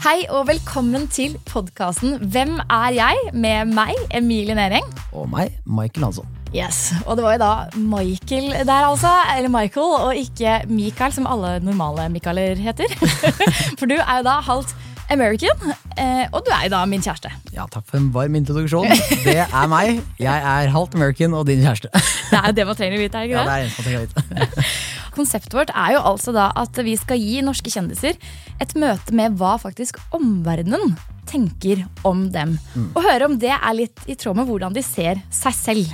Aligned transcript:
Hei 0.00 0.24
og 0.32 0.46
velkommen 0.48 1.06
til 1.12 1.34
podkasten 1.48 2.18
Hvem 2.32 2.56
er 2.72 2.92
jeg? 2.96 3.18
med 3.36 3.72
meg, 3.76 3.94
Emilie 4.16 4.54
Næring. 4.56 4.86
Og 5.12 5.28
meg, 5.30 5.52
Michael 5.66 6.04
Hansson. 6.08 6.28
Yes, 6.56 6.92
Og 7.06 7.16
det 7.16 7.24
var 7.24 7.32
jo 7.36 7.42
da 7.44 7.50
Michael 7.78 8.52
der, 8.66 8.86
altså. 8.88 9.10
Eller 9.36 9.48
Michael, 9.52 9.92
og 10.06 10.16
ikke 10.16 10.60
Michael, 10.68 11.12
som 11.12 11.26
alle 11.30 11.58
normale 11.62 12.08
Michaeler 12.10 12.54
heter. 12.58 12.88
For 13.78 13.86
du 13.86 13.94
er 14.00 14.16
jo 14.22 14.24
da 14.26 14.38
halvt 14.48 14.74
American, 15.10 15.72
eh, 15.98 16.26
og 16.32 16.44
du 16.46 16.50
er 16.54 16.64
jo 16.68 16.70
da 16.74 16.84
min 16.86 17.02
kjæreste. 17.02 17.30
Ja, 17.52 17.64
Takk 17.70 17.82
for 17.90 17.98
en 17.98 18.12
varm 18.14 18.34
introduksjon. 18.38 18.86
Det 19.24 19.40
er 19.42 19.66
meg. 19.70 19.98
Jeg 20.22 20.36
er 20.52 20.70
halvt 20.70 20.94
American 20.94 21.34
og 21.34 21.46
din 21.50 21.62
kjæreste. 21.64 21.90
Det 22.30 22.38
er 22.38 22.46
jo 22.46 22.52
det 22.60 22.66
man 22.68 22.76
trenger 22.78 22.94
å 22.98 23.02
vite, 23.02 23.18
er 23.18 23.26
det 23.26 23.34
Ja, 23.34 23.42
ikke 23.42 23.50
det 23.50 23.50
det? 23.50 23.58
er 23.58 23.64
en 23.64 23.70
som 23.74 23.84
trenger 23.84 24.00
å 24.00 24.06
vite. 24.06 24.66
Konseptet 25.14 25.56
vårt 25.56 25.72
er 25.74 25.96
jo 25.96 26.02
altså 26.12 26.34
da 26.36 26.50
at 26.58 26.76
vi 26.86 26.96
skal 26.98 27.20
gi 27.20 27.40
norske 27.44 27.72
kjendiser 27.72 28.18
et 28.60 28.76
møte 28.78 29.14
med 29.16 29.38
hva 29.40 29.56
faktisk 29.60 29.98
omverdenen 30.16 30.94
tenker 31.30 31.84
om 32.06 32.24
dem. 32.32 32.56
Og 32.94 33.04
høre 33.04 33.28
om 33.28 33.36
det 33.40 33.52
er 33.54 33.76
litt 33.76 34.02
i 34.10 34.16
tråd 34.18 34.40
med 34.40 34.48
hvordan 34.48 34.74
de 34.74 34.82
ser 34.84 35.20
seg 35.34 35.56
selv. 35.56 35.92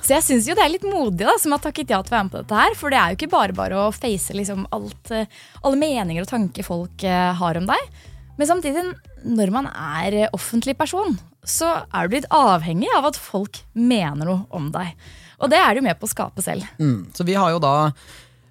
Så 0.00 0.14
jeg 0.14 0.24
syns 0.24 0.48
jo 0.48 0.56
det 0.56 0.64
er 0.64 0.72
litt 0.72 0.86
modig 0.88 1.26
da, 1.26 1.36
som 1.40 1.54
har 1.54 1.62
takket 1.64 1.92
ja 1.92 2.00
til 2.02 2.14
å 2.14 2.16
være 2.16 2.28
med 2.28 2.34
på 2.34 2.42
dette 2.42 2.60
her. 2.62 2.76
For 2.78 2.92
det 2.92 3.00
er 3.00 3.12
jo 3.12 3.18
ikke 3.18 3.32
bare 3.34 3.56
bare 3.56 3.82
å 3.82 3.90
face 3.94 4.36
liksom 4.36 4.66
alt, 4.74 5.12
eh, 5.12 5.28
alle 5.62 5.80
meninger 5.80 6.24
og 6.24 6.30
tanker 6.30 6.66
folk 6.66 7.04
eh, 7.04 7.32
har 7.40 7.60
om 7.60 7.68
deg. 7.68 8.04
Men 8.38 8.50
samtidig, 8.50 8.84
når 9.26 9.52
man 9.54 9.68
er 9.72 10.16
eh, 10.24 10.32
offentlig 10.36 10.76
person, 10.78 11.18
så 11.48 11.72
er 11.84 12.06
du 12.06 12.14
blitt 12.14 12.30
avhengig 12.34 12.90
av 12.96 13.10
at 13.10 13.18
folk 13.20 13.60
mener 13.74 14.28
noe 14.28 14.46
om 14.54 14.70
deg. 14.74 14.94
Og 15.38 15.52
det 15.52 15.58
er 15.60 15.76
du 15.76 15.84
med 15.84 15.98
på 15.98 16.08
å 16.08 16.10
skape 16.10 16.42
selv. 16.44 16.66
Mm. 16.80 17.10
Så 17.14 17.26
vi 17.26 17.36
har 17.38 17.52
jo 17.54 17.60
da 17.62 17.90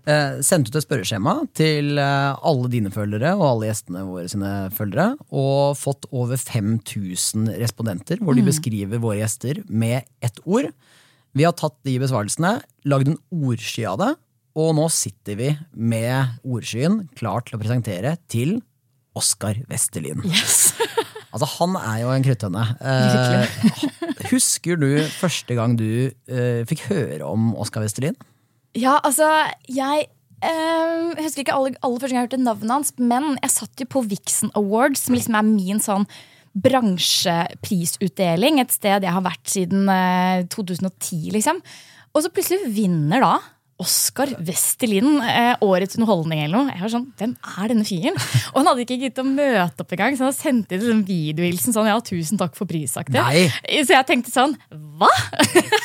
eh, 0.09 0.37
sendt 0.45 0.69
ut 0.69 0.77
et 0.77 0.85
spørreskjema 0.85 1.33
til 1.57 1.99
eh, 2.01 2.45
alle 2.49 2.71
dine 2.73 2.91
følgere 2.93 3.33
og 3.37 3.45
alle 3.51 3.71
gjestene 3.71 4.05
våre 4.07 4.27
sine 4.31 4.51
følgere, 4.75 5.09
og 5.29 5.77
fått 5.79 6.07
over 6.11 6.39
5000 6.39 7.51
respondenter, 7.61 8.21
hvor 8.21 8.37
de 8.37 8.45
beskriver 8.47 9.03
våre 9.03 9.21
gjester 9.21 9.61
med 9.67 10.07
ett 10.23 10.39
ord. 10.45 10.71
Vi 11.37 11.45
har 11.45 11.53
tatt 11.57 11.77
de 11.85 11.97
besvarelsene, 12.01 12.57
lagd 12.89 13.11
en 13.11 13.19
ordsky 13.35 13.85
av 13.89 13.99
det, 14.01 14.13
og 14.57 14.73
nå 14.79 14.87
sitter 14.89 15.37
vi 15.37 15.51
med 15.77 16.39
ordskyen 16.47 17.03
klar 17.17 17.45
til 17.45 17.59
å 17.59 17.61
presentere 17.61 18.15
til 18.31 18.57
Oskar 19.17 19.61
Westerlin. 19.69 20.23
Altså, 21.37 21.47
han 21.59 21.75
er 21.77 21.97
jo 22.01 22.11
en 22.15 22.23
kruttønne. 22.25 22.61
Eh, 22.81 23.57
husker 24.31 24.79
du 24.79 24.87
første 25.19 25.53
gang 25.53 25.75
du 25.77 26.07
eh, 26.07 26.63
fikk 26.65 26.87
høre 26.87 27.27
om 27.27 27.51
Oskar 27.59 27.83
Westerlin? 27.83 28.15
Ja, 28.77 28.99
altså, 29.03 29.25
jeg 29.71 30.05
jeg 30.37 31.17
husker 31.17 31.41
ikke 31.41 31.57
aller, 31.57 31.73
aller 31.81 31.97
første 31.97 32.13
gang 32.13 32.21
jeg 32.21 32.27
hørte 32.27 32.45
navnet 32.45 32.69
hans, 32.69 32.93
men 33.01 33.41
jeg 33.41 33.49
satt 33.49 33.73
jo 33.81 33.89
på 33.89 34.05
Vixen 34.05 34.53
Awards, 34.59 35.01
som 35.07 35.15
liksom 35.17 35.33
er 35.33 35.41
min 35.47 35.79
sånn 35.81 36.05
bransjeprisutdeling. 36.57 38.59
Et 38.61 38.71
sted 38.73 39.01
jeg 39.01 39.13
har 39.15 39.23
vært 39.25 39.49
siden 39.49 39.89
eh, 39.89 40.45
2010, 40.53 41.33
liksom. 41.33 41.57
Og 42.13 42.21
så 42.21 42.29
plutselig 42.33 42.69
vinner 42.75 43.19
da 43.25 43.39
Oskar 43.77 44.31
Westerlin 44.41 45.19
eh, 45.21 45.53
årets 45.61 45.99
underholdning 45.99 46.39
eller 46.41 46.55
noe. 46.63 46.73
Jeg 46.73 46.81
var 46.81 46.91
sånn, 46.95 47.03
Hvem 47.19 47.35
er 47.61 47.69
denne 47.69 47.85
fyren? 47.85 48.15
Og 48.51 48.55
han 48.61 48.69
hadde 48.71 48.83
ikke 48.87 48.97
giddet 49.03 49.21
å 49.21 49.25
møte 49.27 49.83
opp 49.85 49.93
engang, 49.93 50.17
så 50.17 50.25
han 50.31 50.33
sendte 50.33 50.79
inn 50.79 50.87
en 50.95 51.03
videohilsen 51.05 51.75
sånn 51.75 51.89
ja, 51.91 51.97
tusen 52.01 52.39
takk 52.41 52.55
for 52.57 52.65
prisaktig. 52.69 53.21
Så 53.85 53.93
jeg 53.93 54.07
tenkte 54.09 54.33
sånn, 54.33 54.55
hva? 54.97 55.11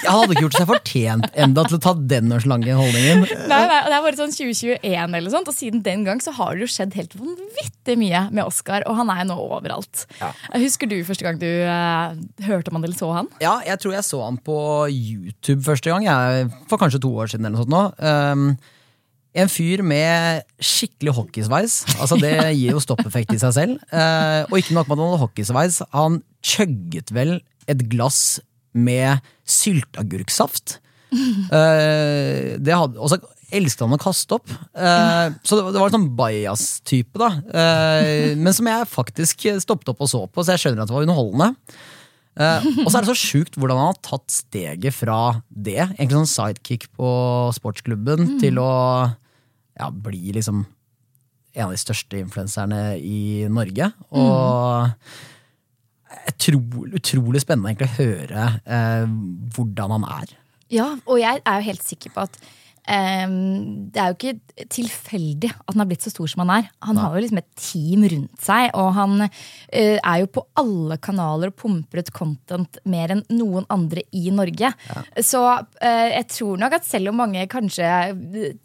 Han 0.07 0.23
hadde 0.23 0.33
ikke 0.33 0.47
gjort 0.47 0.57
seg 0.57 0.71
fortjent 0.71 1.29
enda 1.45 1.67
til 1.69 1.77
å 1.77 1.83
ta 1.85 1.93
den 2.15 2.33
slange 2.43 2.79
holdningen. 2.79 3.27
Nei, 3.51 3.61
nei, 3.69 3.81
og 3.83 3.91
Det 3.93 3.99
er 3.99 4.07
bare 4.07 4.21
sånn 4.23 4.33
2021 4.39 5.19
eller 5.21 5.35
sånt, 5.37 5.53
og 5.53 5.57
siden 5.57 5.85
den 5.85 6.07
gang 6.09 6.23
så 6.25 6.33
har 6.39 6.57
det 6.57 6.65
jo 6.65 6.71
skjedd 6.73 6.97
helt 6.97 7.13
vanvittig 7.21 7.99
mye 8.01 8.25
med 8.33 8.47
Oscar, 8.47 8.87
og 8.89 8.97
han 9.03 9.13
er 9.13 9.21
jo 9.23 9.29
nå 9.35 9.39
overalt. 9.59 10.07
Husker 10.57 10.89
du 10.89 10.97
første 11.07 11.27
gang 11.29 11.37
du 11.43 11.47
eh, 11.47 12.17
hørte 12.49 12.73
om 12.73 12.81
han 12.81 12.89
eller 12.89 12.97
så 12.99 13.13
han? 13.19 13.29
Ja, 13.45 13.59
jeg 13.69 13.85
tror 13.85 13.99
jeg 13.99 14.09
så 14.09 14.23
han 14.25 14.41
på 14.41 14.57
YouTube 14.89 15.61
første 15.69 15.93
gang, 15.93 16.09
jeg, 16.09 16.49
for 16.73 16.81
kanskje 16.81 17.03
to 17.05 17.13
år 17.21 17.29
siden. 17.35 17.45
eller 17.45 17.61
noe 17.61 17.67
sånt 17.67 17.75
nå. 17.77 17.82
Um, 17.99 18.53
en 19.33 19.49
fyr 19.49 19.81
med 19.87 20.45
skikkelig 20.61 21.15
hockeysveis. 21.17 21.79
Altså 21.97 22.19
Det 22.21 22.35
gir 22.53 22.75
jo 22.75 22.83
stoppeffekt 22.85 23.33
i 23.33 23.41
seg 23.41 23.55
selv. 23.57 23.83
Uh, 23.93 24.45
og 24.51 24.59
ikke 24.61 24.77
nok 24.77 24.91
med 24.91 24.97
at 24.97 25.03
han 25.03 25.13
hadde 25.13 25.23
hockeysveis, 25.25 25.83
han 25.95 26.23
chugget 26.45 27.13
vel 27.17 27.39
et 27.71 27.87
glass 27.93 28.41
med 28.73 29.23
sylteagurksaft. 29.49 30.79
Hadde, 31.13 32.99
og 32.99 33.09
så 33.13 33.21
elsket 33.53 33.85
han 33.85 33.97
å 33.97 34.01
kaste 34.01 34.37
opp. 34.39 34.53
Uh, 34.73 35.33
så 35.45 35.59
det, 35.61 35.79
var 35.79 35.89
en 35.89 35.97
sånn 35.99 36.13
bajas-type, 36.19 37.17
da. 37.21 37.31
Uh, 37.53 38.33
men 38.39 38.57
som 38.57 38.69
jeg 38.69 38.91
faktisk 38.91 39.49
stoppet 39.63 39.93
opp 39.93 40.05
og 40.05 40.13
så 40.13 40.25
på, 40.29 40.45
så 40.45 40.57
jeg 40.57 40.67
skjønner 40.67 40.85
at 40.85 40.93
det 40.93 40.97
var 40.97 41.07
underholdende. 41.07 41.53
Eh, 42.41 42.67
og 42.85 42.89
så 42.89 42.99
er 42.99 43.05
det 43.05 43.11
så 43.11 43.19
sjukt 43.19 43.59
hvordan 43.61 43.81
han 43.81 43.91
har 43.91 43.99
tatt 44.05 44.33
steget 44.33 44.97
fra 44.97 45.19
det, 45.49 45.81
egentlig 45.99 46.23
sånn 46.23 46.31
sidekick 46.31 46.87
på 46.97 47.11
sportsklubben, 47.57 48.39
til 48.41 48.61
å 48.63 48.71
ja, 49.11 49.91
bli 49.93 50.33
liksom 50.37 50.65
en 51.53 51.67
av 51.67 51.75
de 51.75 51.81
største 51.81 52.17
influenserne 52.17 52.81
i 52.97 53.45
Norge. 53.53 53.91
Og 54.17 54.89
utrolig, 56.33 56.97
utrolig 57.01 57.43
spennende 57.43 57.73
egentlig 57.73 57.91
å 57.91 57.99
høre 57.99 58.49
uh, 58.65 59.05
hvordan 59.57 59.97
han 59.99 60.09
er. 60.09 60.35
Ja, 60.73 60.89
og 61.05 61.21
jeg 61.21 61.43
er 61.45 61.61
jo 61.61 61.69
helt 61.69 61.85
sikker 61.85 62.15
på 62.15 62.25
at 62.25 62.39
det 62.83 64.01
er 64.01 64.11
jo 64.11 64.17
ikke 64.17 64.67
tilfeldig 64.75 65.53
at 65.53 65.71
han 65.71 65.83
har 65.83 65.89
blitt 65.91 66.03
så 66.03 66.11
stor 66.11 66.31
som 66.31 66.43
han 66.43 66.51
er. 66.57 66.71
Han 66.83 66.99
har 66.99 67.15
jo 67.15 67.23
liksom 67.23 67.39
et 67.39 67.51
team 67.55 68.03
rundt 68.11 68.43
seg, 68.43 68.73
og 68.75 68.89
han 68.97 69.27
eh, 69.27 69.99
er 69.99 70.23
jo 70.23 70.31
på 70.35 70.43
alle 70.59 70.99
kanaler 71.03 71.53
og 71.53 71.59
pumper 71.63 72.03
ut 72.03 72.11
content 72.17 72.81
mer 72.83 73.15
enn 73.15 73.23
noen 73.31 73.69
andre 73.73 74.03
i 74.11 74.33
Norge. 74.35 74.73
Så 75.23 75.43
eh, 75.79 76.09
jeg 76.17 76.29
tror 76.35 76.59
nok 76.63 76.77
at 76.79 76.89
selv 76.89 77.13
om 77.13 77.21
mange 77.23 77.47
kanskje, 77.51 77.87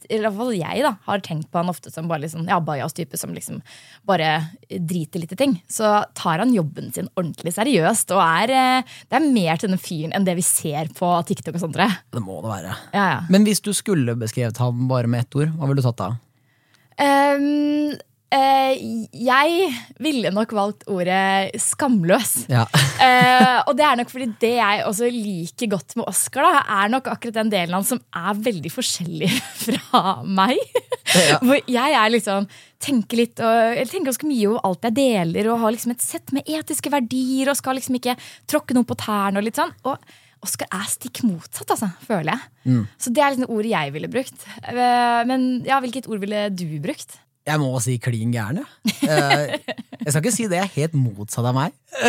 i 0.09 0.17
hvert 0.17 0.37
fall 0.39 0.53
jeg, 0.57 0.85
da, 0.87 0.95
har 1.05 1.23
tenkt 1.25 1.51
på 1.51 1.61
han 1.61 1.71
ofte 1.71 1.93
som 1.93 2.09
bare 2.09 2.25
liksom, 2.25 2.47
ja, 2.49 2.57
bajas-type 2.63 3.21
som 3.21 3.35
liksom 3.37 3.61
bare 4.07 4.31
driter 4.67 5.21
litt 5.21 5.37
i 5.37 5.39
ting, 5.39 5.57
så 5.69 5.99
tar 6.17 6.41
han 6.41 6.55
jobben 6.55 6.89
sin 6.95 7.11
ordentlig 7.13 7.53
seriøst. 7.55 8.15
Og 8.17 8.23
er, 8.23 8.55
eh, 8.57 8.97
det 9.07 9.21
er 9.21 9.29
mer 9.29 9.61
til 9.61 9.73
den 9.73 9.81
fyren 9.81 10.17
enn 10.17 10.25
det 10.27 10.39
vi 10.39 10.45
ser 10.45 10.89
på 10.97 11.13
TikTok 11.29 11.55
og 11.55 11.67
sånt. 11.67 11.77
Det 11.77 12.23
må 12.23 12.41
det 12.41 12.49
være. 12.49 12.75
Ja, 12.95 13.07
ja. 13.13 13.17
Men 13.29 13.45
hvis 13.45 13.61
du 13.61 13.73
skulle 13.75 14.06
beskrevet 14.15 14.57
ham 14.61 14.87
bare 14.89 15.09
med 15.11 15.25
ett 15.25 15.39
ord, 15.39 15.51
hva 15.57 15.67
ville 15.69 15.81
du 15.81 15.87
tatt 15.87 15.99
da? 15.99 16.11
Um, 16.97 17.91
uh, 18.33 18.73
jeg 19.13 19.67
ville 20.01 20.31
nok 20.33 20.53
valgt 20.57 20.87
ordet 20.89 21.57
skamløs. 21.61 22.47
Ja. 22.49 22.65
uh, 22.65 23.59
og 23.67 23.75
det 23.77 23.85
er 23.85 23.99
nok 23.99 24.13
fordi 24.13 24.29
det 24.41 24.53
jeg 24.55 24.85
også 24.87 25.11
liker 25.13 25.73
godt 25.75 25.97
med 25.99 26.07
Oscar, 26.09 26.47
da, 26.47 26.63
er 26.81 26.93
nok 26.93 27.11
akkurat 27.13 27.41
den 27.41 27.53
delen 27.53 27.77
han 27.77 27.87
som 27.87 28.01
er 28.15 28.39
veldig 28.47 28.73
forskjellig 28.73 29.31
fra 29.65 30.21
meg. 30.23 30.57
Ja. 31.13 31.41
Hvor 31.45 31.59
jeg 31.59 31.99
er 31.99 32.13
liksom 32.13 32.49
tenker 32.83 33.17
litt 33.17 33.39
og 33.41 33.79
tenker 33.89 34.11
ganske 34.11 34.27
mye 34.29 34.51
over 34.51 34.65
alt 34.69 34.85
jeg 34.85 34.97
deler, 34.99 35.49
og 35.49 35.63
har 35.63 35.73
liksom 35.73 35.95
et 35.95 36.03
sett 36.05 36.33
med 36.35 36.45
etiske 36.45 36.93
verdier 36.93 37.49
og 37.49 37.57
skal 37.57 37.79
liksom 37.79 37.97
ikke 37.97 38.17
tråkke 38.49 38.77
noen 38.77 38.85
på 38.87 38.97
tærne. 39.01 39.39
og 39.39 39.47
litt 39.47 39.57
sånn. 39.57 39.73
Og 39.89 39.97
Oscar 40.45 40.67
er 40.73 40.87
stikk 40.91 41.23
motsatt, 41.27 41.69
altså, 41.73 41.89
føler 42.05 42.33
jeg. 42.35 42.81
Så 43.01 43.11
det 43.13 43.23
er 43.23 43.33
liksom 43.35 43.49
ordet 43.55 43.71
jeg 43.73 43.93
ville 43.95 44.09
brukt. 44.11 44.43
Eh, 44.63 45.21
Men 45.29 45.47
ja, 45.65 45.79
hvilket 45.83 46.07
ord 46.11 46.19
ville 46.23 46.49
du 46.53 46.65
brukt? 46.83 47.15
Jeg 47.47 47.61
må 47.63 47.69
si 47.79 47.93
klin 48.03 48.33
gæren, 48.35 48.57
jeg. 48.59 48.95
Eh, 49.07 49.53
Jeg 50.03 50.11
skal 50.11 50.21
ikke 50.21 50.33
si 50.35 50.47
det 50.51 50.57
er 50.59 50.69
helt 50.73 50.93
motsatt 50.99 51.47
av 51.47 51.55
meg. 51.55 51.71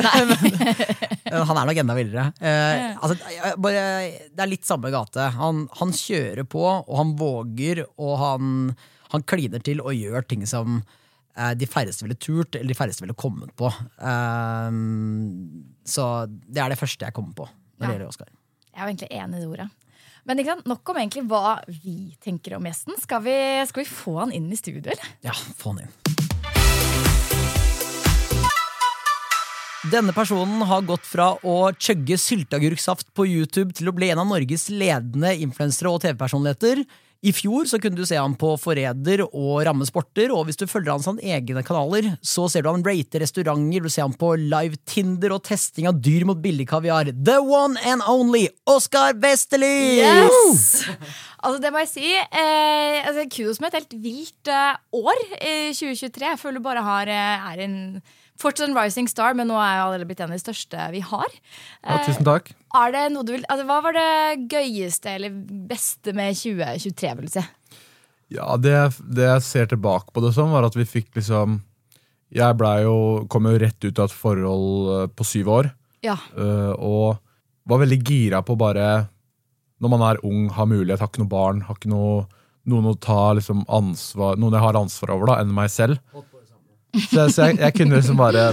Men 1.30 1.44
han 1.46 1.60
er 1.60 1.68
nok 1.70 1.80
enda 1.82 1.94
villere. 1.98 2.24
Eh, 2.42 2.96
altså, 2.98 3.16
det 3.62 4.42
er 4.42 4.50
litt 4.50 4.66
samme 4.66 4.90
gate. 4.94 5.28
Han, 5.38 5.64
han 5.78 5.94
kjører 5.94 6.42
på, 6.50 6.64
og 6.66 6.94
han 6.98 7.14
våger, 7.18 7.84
og 7.98 8.14
han, 8.22 8.52
han 9.14 9.26
kliner 9.30 9.62
til 9.64 9.80
og 9.84 9.94
gjør 9.94 10.26
ting 10.30 10.42
som 10.50 10.80
eh, 11.38 11.54
de 11.58 11.70
færreste 11.70 12.06
ville 12.06 12.18
turt, 12.18 12.58
eller 12.58 12.74
de 12.74 12.78
færreste 12.78 13.06
ville 13.06 13.18
kommet 13.18 13.54
på. 13.58 13.70
Eh, 14.02 14.70
så 15.88 16.08
det 16.28 16.62
er 16.66 16.74
det 16.74 16.80
første 16.82 17.06
jeg 17.06 17.14
kommer 17.16 17.34
på 17.44 17.48
når 17.78 17.86
det 17.86 17.94
gjelder 17.94 18.10
Oscar. 18.10 18.32
Jeg 18.68 18.78
er 18.78 18.84
jo 18.84 18.92
egentlig 18.92 19.12
enig 19.18 19.38
i 19.38 19.42
det 19.42 19.48
ordet. 19.48 19.68
Men 20.28 20.42
nok 20.68 20.90
om 20.92 20.98
egentlig 21.00 21.24
hva 21.30 21.54
vi 21.70 21.96
tenker 22.20 22.58
om 22.58 22.66
gjesten. 22.68 22.98
Skal 23.00 23.22
vi, 23.24 23.36
skal 23.70 23.84
vi 23.84 23.88
få 23.88 24.18
han 24.18 24.34
inn 24.36 24.50
i 24.52 24.58
studio, 24.60 24.84
eller? 24.84 25.14
Ja, 25.24 25.32
få 25.32 25.72
han 25.72 25.86
inn. 25.86 25.94
Denne 29.88 30.12
personen 30.12 30.60
har 30.68 30.82
gått 30.84 31.06
fra 31.06 31.30
å 31.46 31.70
chugge 31.78 32.18
sylteagurksaft 32.20 33.12
på 33.16 33.24
YouTube 33.30 33.72
til 33.78 33.88
å 33.88 33.94
bli 33.96 34.10
en 34.12 34.20
av 34.20 34.26
Norges 34.28 34.66
ledende 34.74 35.30
influensere 35.38 35.92
og 35.94 36.02
TV-personligheter. 36.02 36.82
I 37.18 37.32
fjor 37.34 37.66
så 37.66 37.80
kunne 37.82 37.98
du 37.98 38.06
se 38.06 38.14
han 38.14 38.36
på 38.38 38.52
Forræder 38.62 39.24
og 39.26 39.64
Rammesporter, 39.66 40.30
og 40.30 40.44
hvis 40.46 40.58
du 40.60 40.68
følger 40.70 40.92
hans 40.94 41.08
han 41.10 41.18
egne 41.18 41.64
kanaler, 41.66 42.12
så 42.22 42.44
ser 42.46 42.62
du 42.62 42.70
han 42.70 42.84
rate 42.86 43.18
restauranter, 43.18 43.82
du 43.82 43.90
ser 43.90 44.06
han 44.06 44.14
på 44.14 44.36
live 44.38 44.78
Tinder 44.86 45.34
og 45.34 45.42
testing 45.48 45.88
av 45.90 45.98
dyr 45.98 46.22
mot 46.28 46.38
billig 46.38 46.68
kaviar. 46.70 47.10
The 47.10 47.40
one 47.42 47.74
and 47.82 48.06
only 48.06 48.46
Oskar 48.70 49.18
Westerli! 49.18 49.98
Yes! 49.98 50.86
Altså, 51.38 51.58
det 51.62 51.74
må 51.74 51.82
jeg 51.84 51.90
si. 51.90 52.06
Eh, 52.14 53.02
altså, 53.06 53.26
kudos 53.30 53.60
med 53.62 53.70
et 53.70 53.80
helt 53.80 53.98
vilt 54.02 54.50
eh, 54.50 54.78
år 54.94 55.20
eh, 55.38 55.68
2023. 55.74 56.24
Jeg 56.32 56.40
føler 56.40 56.62
bare 56.62 56.82
har, 56.86 57.10
eh, 57.10 57.50
er 57.52 57.66
en 57.66 57.76
fortsatt 58.38 58.68
en 58.68 58.76
rising 58.78 59.08
star, 59.10 59.34
men 59.34 59.48
nå 59.50 59.56
er 59.58 59.72
jeg 59.74 59.84
allerede 59.84 60.08
blitt 60.10 60.20
en 60.24 60.30
av 60.32 60.38
de 60.38 60.42
største 60.44 60.88
vi 60.94 61.00
har. 61.04 61.36
Ja, 61.82 61.98
Eh, 61.98 62.06
tusen 62.06 62.26
takk. 62.26 62.52
Er 62.78 62.92
det 62.92 63.04
noe 63.12 63.24
du 63.26 63.32
vil, 63.34 63.44
altså, 63.48 63.66
hva 63.66 63.78
var 63.82 63.96
det 63.96 64.48
gøyeste 64.52 65.14
eller 65.16 65.32
beste 65.70 66.12
med 66.16 66.36
2023, 66.36 67.14
vil 67.18 67.30
du 67.30 67.34
si? 67.38 67.44
Ja, 68.34 68.56
det, 68.60 68.74
det 69.08 69.24
jeg 69.24 69.44
ser 69.46 69.70
tilbake 69.70 70.12
på 70.12 70.20
det 70.24 70.34
som, 70.36 70.52
var 70.52 70.66
at 70.68 70.76
vi 70.76 70.84
fikk 70.88 71.14
liksom 71.16 71.62
Jeg 72.28 72.58
jo, 72.84 73.24
kom 73.32 73.46
jo 73.48 73.56
rett 73.56 73.84
ut 73.86 73.98
av 73.98 74.10
et 74.10 74.12
forhold 74.12 74.90
eh, 74.92 75.06
på 75.16 75.24
syv 75.24 75.48
år, 75.48 75.70
Ja. 76.04 76.18
eh, 76.36 76.72
og 76.76 77.16
var 77.64 77.80
veldig 77.80 78.02
gira 78.04 78.42
på 78.44 78.56
bare 78.56 79.08
Når 79.80 79.88
man 79.88 80.02
er 80.02 80.20
ung, 80.24 80.50
har 80.50 80.66
mulighet, 80.66 81.00
har 81.00 81.08
ikke 81.08 81.22
noe 81.24 81.32
barn, 81.32 81.62
har 81.62 81.74
ikke 81.78 81.88
noe, 81.88 82.26
noen 82.68 82.90
å 82.90 82.98
ta 83.00 83.32
liksom 83.32 83.64
ansvar 83.68 84.36
Noen 84.36 84.52
jeg 84.52 84.60
har 84.66 84.76
ansvar 84.76 85.14
over, 85.14 85.26
da, 85.32 85.38
enn 85.40 85.54
meg 85.54 85.70
selv. 85.72 85.98
Så, 86.94 87.18
jeg- 87.20 87.32
så 87.34 87.46
jeg, 87.50 87.58
jeg 87.60 87.74
kunne 87.76 87.98
liksom 87.98 88.16
bare 88.16 88.46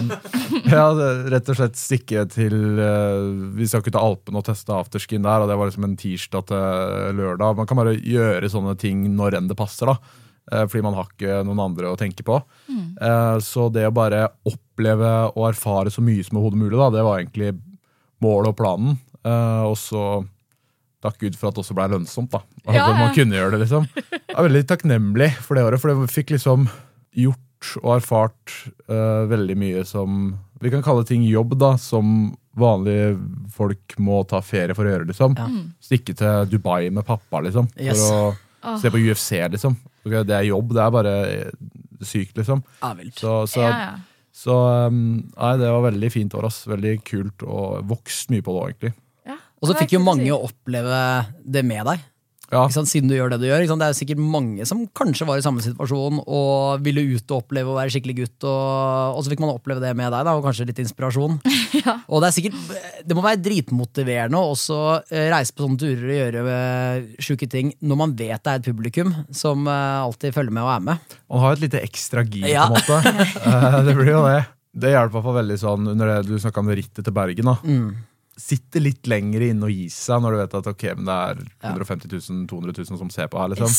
ja, 0.68 0.86
rett 1.32 1.48
og 1.50 1.56
slett 1.58 1.78
stikke 1.80 2.26
til 2.34 2.56
uh, 2.82 3.54
Vi 3.56 3.68
skal 3.70 3.80
ikke 3.82 3.94
til 3.96 4.02
Alpene 4.04 4.42
og 4.42 4.46
teste 4.50 4.76
afterskin 4.76 5.24
der, 5.24 5.46
og 5.46 5.48
det 5.50 5.56
var 5.58 5.70
liksom 5.70 5.88
en 5.88 5.96
tirsdag 6.00 6.46
til 6.52 7.16
lørdag. 7.20 7.56
Man 7.62 7.70
kan 7.70 7.80
bare 7.80 7.96
gjøre 7.96 8.50
sånne 8.52 8.76
ting 8.82 9.06
når 9.16 9.38
enn 9.40 9.48
det 9.52 9.56
passer, 9.60 9.88
da. 9.88 9.96
eh, 10.52 10.66
fordi 10.68 10.84
man 10.86 10.98
har 11.00 11.08
ikke 11.10 11.40
noen 11.48 11.64
andre 11.64 11.94
å 11.94 11.98
tenke 11.98 12.26
på. 12.28 12.42
Eh, 12.70 13.38
så 13.42 13.70
det 13.74 13.88
å 13.88 13.94
bare 13.96 14.26
oppleve 14.52 15.14
og 15.32 15.48
erfare 15.54 15.94
så 15.94 16.04
mye 16.04 16.24
som 16.28 16.38
overhodet 16.42 16.60
mulig, 16.66 16.78
da, 16.82 16.92
det 16.98 17.06
var 17.08 17.22
egentlig 17.24 17.54
målet 18.22 18.52
og 18.52 18.60
planen. 18.60 18.98
Eh, 19.26 19.64
og 19.72 19.78
så 19.80 20.04
takk 21.06 21.20
Gud 21.24 21.36
for 21.40 21.50
at 21.50 21.56
det 21.58 21.64
også 21.64 21.76
ble 21.78 21.88
lønnsomt. 21.96 22.32
da. 22.36 22.44
At 22.68 22.76
Ja, 22.76 22.84
ja. 22.92 23.00
man 23.00 23.16
kunne 23.16 23.38
gjøre 23.40 23.56
det, 23.56 23.64
liksom. 23.66 23.88
Jeg 24.12 24.36
er 24.36 24.48
veldig 24.50 24.66
takknemlig 24.70 25.32
for 25.46 25.56
det 25.56 25.64
året, 25.70 25.80
for 25.82 25.94
det 25.94 26.12
fikk 26.14 26.36
liksom 26.36 26.68
gjort 27.16 27.42
og 27.82 27.98
erfart 27.98 28.56
uh, 28.90 29.26
veldig 29.30 29.56
mye 29.60 29.84
som 29.88 30.36
Vi 30.62 30.72
kan 30.74 30.84
kalle 30.86 31.06
ting 31.08 31.24
jobb, 31.28 31.58
da, 31.60 31.76
som 31.82 32.34
vanlige 32.56 33.16
folk 33.54 33.98
må 34.02 34.22
ta 34.30 34.40
ferie 34.42 34.76
for 34.76 34.88
å 34.88 34.94
gjøre, 34.94 35.08
liksom. 35.10 35.36
Stikke 35.84 36.16
til 36.18 36.48
Dubai 36.50 36.88
med 36.96 37.06
pappa, 37.06 37.42
liksom. 37.44 37.68
Yes. 37.76 38.00
For 38.00 38.72
å 38.72 38.78
se 38.82 38.92
på 38.92 39.02
UFC, 39.04 39.36
liksom. 39.52 39.76
Okay, 40.06 40.24
det 40.28 40.38
er 40.38 40.48
jobb, 40.48 40.74
det 40.78 40.84
er 40.84 40.94
bare 40.94 41.14
eh, 41.28 41.52
sykt, 42.06 42.38
liksom. 42.40 42.64
Ja, 42.82 42.94
vilt. 42.98 43.18
Så, 43.20 43.36
så, 43.52 43.66
ja, 43.66 43.76
ja. 43.84 44.30
så 44.36 44.58
um, 44.88 45.02
nei, 45.36 45.54
det 45.62 45.72
var 45.76 45.88
veldig 45.90 46.12
fint 46.14 46.36
år, 46.40 46.48
ass. 46.50 46.64
Veldig 46.70 46.96
kult, 47.06 47.46
og 47.46 47.86
vokst 47.92 48.34
mye 48.34 48.46
på 48.46 48.56
det 48.56 48.64
òg, 48.64 48.74
egentlig. 48.74 48.94
Ja. 49.28 49.40
Og 49.60 49.70
så 49.70 49.78
fikk 49.82 49.98
jo 49.98 50.04
mange 50.06 50.30
å 50.30 50.40
mange 50.40 50.52
oppleve 50.52 51.00
det 51.58 51.66
med 51.68 51.92
deg. 51.92 52.12
Ja, 52.52 52.64
Ikke 52.68 52.76
sant, 52.78 52.90
siden 52.92 53.10
du 53.10 53.16
gjør 53.16 53.32
det 53.34 53.40
du 53.42 53.48
gjør. 53.48 53.64
Ikke 53.64 53.72
sant? 53.74 53.82
Det 53.82 53.88
er 53.90 53.98
sikkert 53.98 54.20
mange 54.22 54.66
som 54.70 54.84
kanskje 54.96 55.26
var 55.28 55.40
i 55.42 55.44
samme 55.46 55.64
situasjon 55.66 56.20
og 56.26 56.84
ville 56.86 57.02
ut 57.16 57.32
og 57.34 57.40
oppleve 57.42 57.72
å 57.74 57.78
være 57.80 57.94
skikkelig 57.96 58.16
gutt, 58.20 58.46
og, 58.46 59.18
og 59.18 59.24
så 59.26 59.32
fikk 59.34 59.42
man 59.42 59.54
oppleve 59.56 59.82
det 59.82 59.94
med 59.98 60.12
deg, 60.14 60.28
da, 60.28 60.36
og 60.38 60.46
kanskje 60.46 60.68
litt 60.70 60.82
inspirasjon. 60.84 61.40
Og 62.14 62.22
det 62.22 62.28
er 62.30 62.34
sikkert, 62.36 62.58
det 63.06 63.16
må 63.18 63.24
være 63.26 63.42
dritmotiverende 63.44 64.38
å 64.40 64.52
også 64.54 64.78
eh, 65.10 65.28
reise 65.34 65.54
på 65.58 65.66
sånne 65.66 65.80
turer 65.82 66.06
og 66.06 66.16
gjøre 66.20 66.44
eh, 66.56 67.08
sjuke 67.26 67.48
ting 67.52 67.72
når 67.82 68.00
man 68.00 68.14
vet 68.18 68.44
det 68.46 68.52
er 68.54 68.62
et 68.62 68.68
publikum 68.70 69.12
som 69.36 69.66
eh, 69.68 70.00
alltid 70.06 70.36
følger 70.36 70.54
med 70.56 70.64
og 70.66 70.72
er 70.76 70.84
med. 70.92 71.16
Man 71.34 71.44
har 71.44 71.58
et 71.58 71.64
lite 71.66 71.82
ekstra 71.86 72.24
gir, 72.26 72.46
Ja. 72.54 72.68
på 72.70 72.78
en 72.78 73.06
måte. 73.10 73.30
Det 73.90 73.96
blir 73.98 74.12
jo 74.14 74.22
det. 74.28 74.40
Det 74.76 74.92
hjelper 74.92 75.12
i 75.12 75.16
hvert 75.18 75.26
fall 75.30 75.38
veldig 75.42 75.58
sånn 75.62 75.88
under 75.94 76.10
det 76.14 76.18
du 76.30 76.36
snakka 76.42 76.62
om 76.62 76.70
rittet 76.78 77.06
til 77.08 77.16
Bergen. 77.16 77.48
da. 77.52 77.58
Mm. 77.64 77.90
Sitte 78.36 78.82
litt 78.84 79.08
lenger 79.08 79.46
inne 79.48 79.64
og 79.70 79.72
gir 79.72 79.92
seg 79.94 80.20
når 80.24 80.34
du 80.36 80.40
vet 80.42 80.56
at 80.60 80.66
okay, 80.68 80.96
men 80.98 81.06
det 81.08 81.14
er 81.16 81.38
150 81.72 82.10
000, 82.12 82.42
200 82.52 82.74
000 82.92 83.00
som 83.00 83.12
ser 83.14 83.30
på 83.32 83.40
her. 83.40 83.54
liksom. 83.54 83.72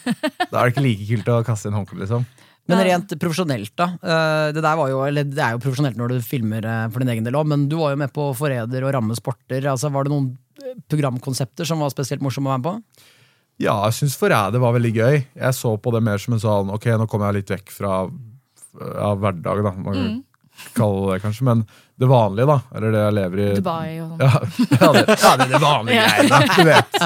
Da 0.52 0.60
er 0.60 0.68
det 0.68 0.74
ikke 0.76 0.84
like 0.84 1.08
kult 1.08 1.30
å 1.34 1.38
kaste 1.48 1.70
inn 1.70 1.74
håndkleet. 1.78 2.04
liksom. 2.04 2.26
Men 2.66 2.80
rent 2.82 3.12
profesjonelt, 3.22 3.72
da. 3.78 3.88
eh, 4.02 4.52
Det 4.54 4.62
der 4.62 4.78
var 4.78 4.88
jo, 4.90 5.00
eller 5.06 5.26
det 5.26 5.42
er 5.42 5.52
jo 5.54 5.60
profesjonelt 5.62 5.98
når 5.98 6.14
du 6.14 6.20
filmer 6.26 6.64
eh, 6.66 6.86
for 6.90 7.02
din 7.02 7.12
egen 7.14 7.26
del 7.26 7.36
òg, 7.38 7.46
men 7.50 7.66
du 7.70 7.76
var 7.78 7.92
jo 7.94 8.00
med 8.00 8.10
på 8.14 8.28
Forræder 8.38 8.86
og 8.86 8.94
Ramme 8.94 9.14
Sporter. 9.18 9.66
Altså, 9.70 9.90
var 9.94 10.06
det 10.06 10.14
noen 10.14 10.32
eh, 10.62 10.72
programkonsepter 10.90 11.66
som 11.68 11.82
var 11.82 11.90
spesielt 11.94 12.22
morsomme 12.26 12.50
å 12.50 12.54
være 12.56 12.62
med 12.62 12.70
på? 12.70 13.04
Ja, 13.62 13.76
jeg 13.86 13.94
syns 14.00 14.16
Forræder 14.20 14.60
var 14.62 14.74
veldig 14.76 14.94
gøy. 14.96 15.18
Jeg 15.38 15.54
så 15.56 15.74
på 15.80 15.92
det 15.94 16.02
mer 16.04 16.18
som 16.22 16.34
en 16.36 16.42
sånn 16.42 16.72
ok, 16.74 16.90
nå 17.00 17.06
kommer 17.10 17.30
jeg 17.30 17.40
litt 17.42 17.54
vekk 17.54 17.70
fra 17.72 17.92
ja, 18.06 19.12
hverdagen, 19.16 19.64
da. 19.64 19.72
Man 19.78 19.94
kan 19.96 20.08
kalle 20.76 21.12
det 21.14 21.22
kanskje, 21.24 21.44
men 21.48 21.66
det 21.96 22.08
vanlige, 22.10 22.46
da. 22.48 22.56
Eller 22.76 22.92
det 22.92 23.02
jeg 23.02 23.16
lever 23.16 23.42
i. 23.42 23.46
Dubai 23.56 24.00
og 24.02 24.08
sånn. 24.10 24.20
Ja, 24.20 24.32
ja, 24.80 24.88
det, 24.92 25.04
ja, 25.12 25.30
det 25.36 25.46
er 25.46 25.52
det 25.52 25.60
vanlige 25.62 26.02
greiene, 26.06 26.40
du 26.56 26.64
vet. 26.68 26.98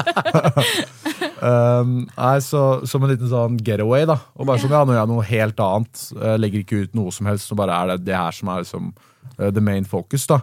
um, 1.51 1.93
nei, 2.17 2.33
så 2.43 2.63
Som 2.89 3.05
en 3.05 3.13
liten 3.13 3.31
sånn 3.31 3.59
getaway, 3.63 4.07
da. 4.09 4.17
Og 4.35 4.49
bare 4.49 4.63
sånn, 4.63 4.73
ja, 4.75 4.83
Nå 4.83 4.95
gjør 4.95 5.03
jeg 5.03 5.11
noe 5.13 5.29
helt 5.29 5.63
annet. 5.67 6.03
Jeg 6.17 6.41
legger 6.43 6.65
ikke 6.65 6.81
ut 6.83 6.99
noe 6.99 7.15
som 7.15 7.29
helst, 7.31 7.47
så 7.47 7.59
bare 7.59 7.77
er 7.77 7.93
det 7.93 8.09
det 8.09 8.17
her 8.17 8.35
som 8.35 8.51
er 8.51 8.65
liksom, 8.65 8.91
uh, 9.37 9.47
the 9.47 9.63
main 9.63 9.87
focus. 9.87 10.27
da. 10.31 10.41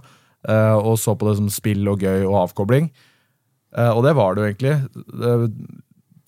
Uh, 0.49 0.77
og 0.79 0.97
så 1.03 1.17
på 1.19 1.29
det 1.29 1.37
som 1.41 1.53
spill 1.53 1.85
og 1.91 2.05
gøy 2.05 2.25
og 2.29 2.45
avkobling. 2.47 2.88
Uh, 3.77 3.93
og 3.93 4.00
det 4.07 4.17
var 4.17 4.33
det 4.33 4.43
jo 4.45 4.53
egentlig. 4.53 4.77
Uh, 5.12 5.49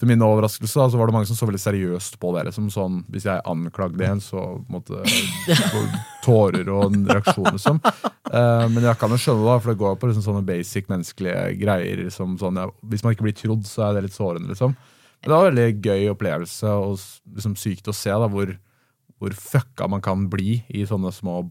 til 0.00 0.08
min 0.08 0.22
overraskelse 0.24 0.78
da, 0.80 0.86
så 0.88 0.96
var 0.96 1.10
det 1.10 1.14
mange 1.18 1.28
som 1.28 1.36
så 1.36 1.44
veldig 1.44 1.60
seriøst 1.60 2.14
på 2.22 2.30
det. 2.32 2.46
Liksom, 2.48 2.70
sånn, 2.72 3.02
hvis 3.12 3.26
jeg 3.28 3.42
anklagde 3.48 4.06
en, 4.08 4.22
så 4.24 4.44
måtte 4.72 5.02
tårer 6.24 6.70
og 6.72 6.86
en 6.86 7.02
reaksjon. 7.10 7.50
Liksom. 7.52 7.82
Eh, 7.84 8.64
men 8.72 8.86
jeg 8.86 8.96
kan 8.96 9.12
jo 9.12 9.18
skjønne 9.20 9.44
det, 9.44 9.58
for 9.60 9.72
det 9.72 9.80
går 9.82 9.98
på 10.00 10.08
liksom, 10.08 10.24
sånne 10.24 10.46
basic 10.48 10.88
menneskelige 10.88 11.42
greier. 11.60 12.00
Liksom, 12.06 12.38
sånn, 12.40 12.62
ja, 12.62 12.70
hvis 12.88 13.04
man 13.04 13.16
ikke 13.16 13.28
blir 13.28 13.36
trodd, 13.36 13.68
så 13.68 13.90
er 13.90 13.98
det 13.98 14.06
litt 14.06 14.16
sårende. 14.16 14.54
Liksom. 14.54 14.72
Men 15.20 15.28
Det 15.28 15.34
var 15.34 15.44
en 15.44 15.50
veldig 15.52 15.84
gøy 15.84 16.08
opplevelse 16.14 16.72
og 16.80 16.96
liksom 17.36 17.58
sykt 17.60 17.92
å 17.92 17.96
se 17.96 18.16
da, 18.24 18.30
hvor, 18.32 18.54
hvor 19.20 19.36
fucka 19.36 19.90
man 19.92 20.00
kan 20.04 20.24
bli 20.32 20.62
i 20.72 20.86
sånne 20.88 21.12
små 21.12 21.42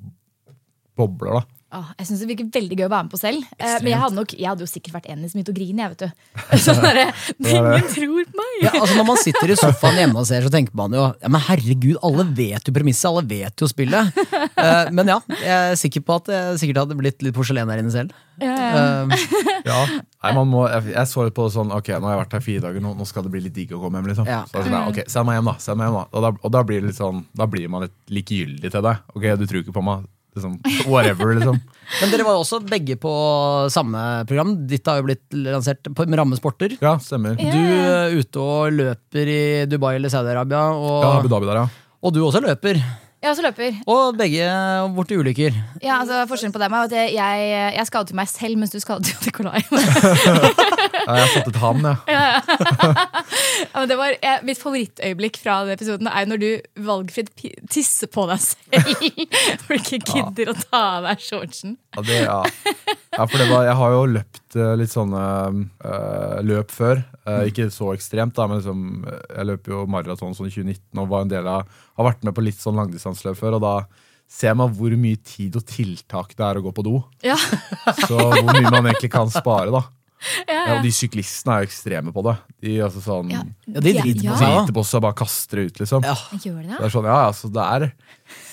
bobler. 0.98 1.38
da. 1.38 1.59
Åh, 1.70 1.90
jeg 2.00 2.08
syns 2.10 2.22
det 2.24 2.28
virker 2.32 2.48
veldig 2.56 2.76
gøy 2.80 2.86
å 2.88 2.90
være 2.90 3.06
med 3.06 3.12
på 3.14 3.18
selv. 3.22 3.44
Eh, 3.62 3.74
men 3.84 3.92
jeg 3.92 4.00
hadde, 4.02 4.16
nok, 4.18 4.32
jeg 4.34 4.48
hadde 4.50 4.64
jo 4.66 4.70
sikkert 4.72 4.96
vært 4.96 5.10
en 5.14 5.20
som 5.30 5.38
begynte 5.38 5.54
å 5.54 5.58
grine, 5.60 5.84
jeg, 5.84 5.92
vet 5.92 6.02
du. 6.02 6.10
Sånn 6.66 6.80
der, 6.82 7.00
Ingen 7.38 7.86
tror 7.94 8.24
på 8.32 8.40
meg! 8.40 8.56
Ja, 8.64 8.72
altså 8.80 8.96
Når 8.98 9.06
man 9.12 9.20
sitter 9.22 9.54
i 9.54 9.58
sofaen 9.64 10.00
hjemme 10.02 10.24
og 10.24 10.26
ser, 10.26 10.48
så 10.48 10.54
tenker 10.54 10.74
man 10.80 10.96
jo 10.98 11.04
ja, 11.12 11.30
men 11.30 11.44
herregud, 11.46 12.00
alle 12.06 12.26
vet 12.38 12.66
jo 12.66 12.74
premisset, 12.74 13.06
alle 13.12 13.22
vet 13.30 13.62
jo 13.62 13.70
spillet. 13.70 14.18
Eh, 14.18 14.90
men 14.98 15.14
ja, 15.14 15.20
jeg 15.38 15.54
er 15.76 15.78
sikker 15.80 16.04
på 16.08 16.18
at 16.18 16.32
jeg 16.34 16.58
sikkert 16.64 16.82
hadde 16.84 16.98
blitt 16.98 17.22
litt 17.26 17.38
porselen 17.38 17.70
der 17.70 17.84
inne 17.84 17.94
selv. 17.94 18.18
Ja, 18.42 19.06
Ja, 19.68 19.80
Nei, 20.24 20.32
man 20.36 20.48
må, 20.48 20.64
jeg, 20.72 20.94
jeg 20.94 21.10
så 21.12 21.26
litt 21.28 21.36
på 21.36 21.46
det 21.48 21.52
sånn 21.54 21.74
Ok, 21.76 21.90
nå 21.92 22.08
har 22.08 22.14
jeg 22.16 22.22
vært 22.22 22.36
her 22.38 22.44
fire 22.44 22.62
dager, 22.64 22.84
nå, 22.84 22.94
nå 22.96 23.06
skal 23.08 23.26
det 23.26 23.32
bli 23.34 23.42
litt 23.44 23.56
digg 23.56 23.74
å 23.76 23.80
komme 23.82 24.00
hjem. 24.00 24.08
liksom 24.12 24.28
Ja. 24.30 24.42
Så 24.48 24.62
jeg 24.62 24.70
sånn, 24.70 24.88
ok, 24.92 25.00
Send 25.12 25.28
meg 25.28 25.38
hjem, 25.40 25.50
da. 25.52 25.56
send 25.64 25.80
meg 25.80 25.90
hjem 25.90 25.98
da 26.00 26.06
Og 26.08 26.24
da, 26.26 26.32
og 26.48 26.54
da 26.56 26.62
blir 26.68 26.80
det 26.82 26.90
litt 26.92 27.00
sånn 27.00 27.20
Da 27.36 27.48
blir 27.52 27.68
man 27.72 27.84
litt 27.86 27.96
likegyldig 28.08 28.72
til 28.72 28.86
deg. 28.86 29.04
Ok, 29.16 29.28
du 29.40 29.46
tror 29.50 29.62
ikke 29.64 29.76
på 29.76 29.84
meg. 29.86 30.08
Liksom, 30.38 30.60
whatever, 30.86 31.34
liksom. 31.36 31.58
men 32.02 32.12
dere 32.14 32.26
var 32.28 32.38
jo 32.38 32.44
også 32.44 32.60
begge 32.70 32.96
på 33.02 33.12
samme 33.74 34.04
program. 34.30 34.54
Ditt 34.70 34.88
har 34.88 35.00
jo 35.02 35.08
blitt 35.10 35.26
lansert 35.34 35.90
på, 35.96 36.06
Rammesporter. 36.06 36.76
Ja, 36.84 36.96
stemmer. 37.02 37.40
Du 37.40 37.60
er 37.60 38.16
ute 38.20 38.44
og 38.44 38.78
løper 38.78 39.34
i 39.34 39.42
Dubai 39.70 39.96
eller 39.98 40.14
Saudi-Arabia, 40.14 40.64
Ja, 40.70 41.14
Abu 41.18 41.28
og, 41.28 41.32
Dhabi 41.34 41.50
der, 41.50 41.64
ja. 41.64 41.94
og 42.04 42.16
du 42.16 42.22
også 42.28 42.44
løper. 42.46 42.82
Jeg 43.20 43.34
også 43.34 43.44
løper. 43.44 43.80
Og 43.92 44.16
begge 44.16 44.46
borti 44.96 45.18
ulykker. 45.20 45.56
Ja, 45.84 45.98
altså 46.00 46.22
Forskjellen 46.30 46.54
på 46.56 46.62
dem 46.62 46.72
er 46.72 46.86
at 46.88 46.94
jeg, 46.96 47.10
jeg, 47.18 47.74
jeg 47.76 47.88
skadet 47.90 48.16
meg 48.16 48.30
selv, 48.32 48.56
mens 48.62 48.72
du 48.72 48.80
skadet 48.80 49.12
jo 49.12 49.18
Nikolai. 49.28 49.60
ja 49.70 51.16
jeg 51.16 51.26
har 51.26 51.34
fått 51.34 51.50
et 51.52 51.60
han, 51.60 51.84
ja. 51.84 51.96
Ja, 52.08 53.76
men 53.82 53.90
det 53.92 53.98
var, 54.00 54.14
jeg, 54.16 54.46
mitt 54.48 54.62
favorittøyeblikk 54.62 55.40
fra 55.42 55.60
den 55.66 55.76
episoden 55.76 56.10
er 56.12 56.30
når 56.30 56.42
du 56.42 56.48
valgfritt 56.88 57.32
tisser 57.72 58.12
på 58.12 58.24
deg 58.30 58.40
selv. 58.44 59.04
For 59.66 59.76
du 59.76 59.90
ikke 59.90 60.02
gidder 60.06 60.54
å 60.54 60.58
ta 60.60 60.84
av 61.00 61.10
deg 61.10 61.24
shortsen. 61.24 61.76
Ja, 61.98 62.06
det, 62.06 62.20
ja. 62.24 62.40
ja, 63.18 63.26
for 63.26 63.36
det 63.42 63.50
var, 63.50 63.66
jeg 63.68 63.78
har 63.82 63.96
jo 63.96 64.02
løpt 64.16 64.58
eh, 64.60 64.74
litt 64.80 64.94
sånne 64.94 65.24
øh, 65.84 66.36
løp 66.46 66.72
før. 66.72 67.04
Eh, 67.26 67.50
ikke 67.50 67.70
så 67.74 67.94
ekstremt, 67.96 68.36
da, 68.38 68.48
men 68.50 68.62
liksom, 68.62 68.84
jeg 69.10 69.50
løp 69.50 69.72
jo 69.72 69.84
maraton 69.90 70.38
sånn 70.38 70.50
i 70.50 70.54
2019 70.54 71.02
og 71.02 71.10
var 71.12 71.26
en 71.26 71.34
del 71.34 71.50
av, 71.50 71.80
har 72.00 72.10
vært 72.14 72.24
med 72.28 72.36
på 72.38 72.44
litt 72.48 72.60
sånn 72.62 72.80
langdistanseløp 72.80 73.38
før. 73.40 73.60
Og 73.60 73.64
da 73.68 73.76
ser 74.30 74.54
man 74.58 74.72
hvor 74.78 74.94
mye 74.98 75.18
tid 75.26 75.56
og 75.58 75.66
tiltak 75.70 76.36
det 76.38 76.46
er 76.46 76.60
å 76.60 76.66
gå 76.66 76.74
på 76.80 76.84
do. 76.86 76.98
Ja, 77.26 77.38
Så 78.08 78.18
hvor 78.18 78.44
mye 78.54 78.70
man 78.72 78.90
egentlig 78.92 79.12
kan 79.14 79.30
spare, 79.34 79.72
da. 79.74 79.86
Ja, 80.50 80.76
og 80.76 80.82
de 80.84 80.90
syklistene 80.92 81.54
er 81.56 81.62
jo 81.64 81.70
ekstreme 81.70 82.12
på 82.12 82.22
det. 82.28 82.34
De, 82.60 82.74
altså, 82.84 83.00
sånn, 83.06 83.30
ja. 83.32 83.40
Ja, 83.72 83.80
de 83.80 83.94
driter 83.96 84.26
Ja. 84.28 84.34
på 84.36 84.40
seg. 84.42 84.74
på 84.76 84.84
seg 84.90 84.98
og 85.00 85.06
bare 85.08 85.16
kaster 85.22 85.62
det 85.62 85.64
ut, 85.70 85.80
liksom. 85.80 86.04
Ja. 86.04 86.16
Gjør 86.44 86.58
det 86.60 86.68
Det 86.68 86.76
det? 86.76 86.86
er 86.90 86.94
sånn, 86.98 87.08
ja, 87.08 87.20
altså, 87.30 87.52
det 87.56 87.64
er, 87.78 87.86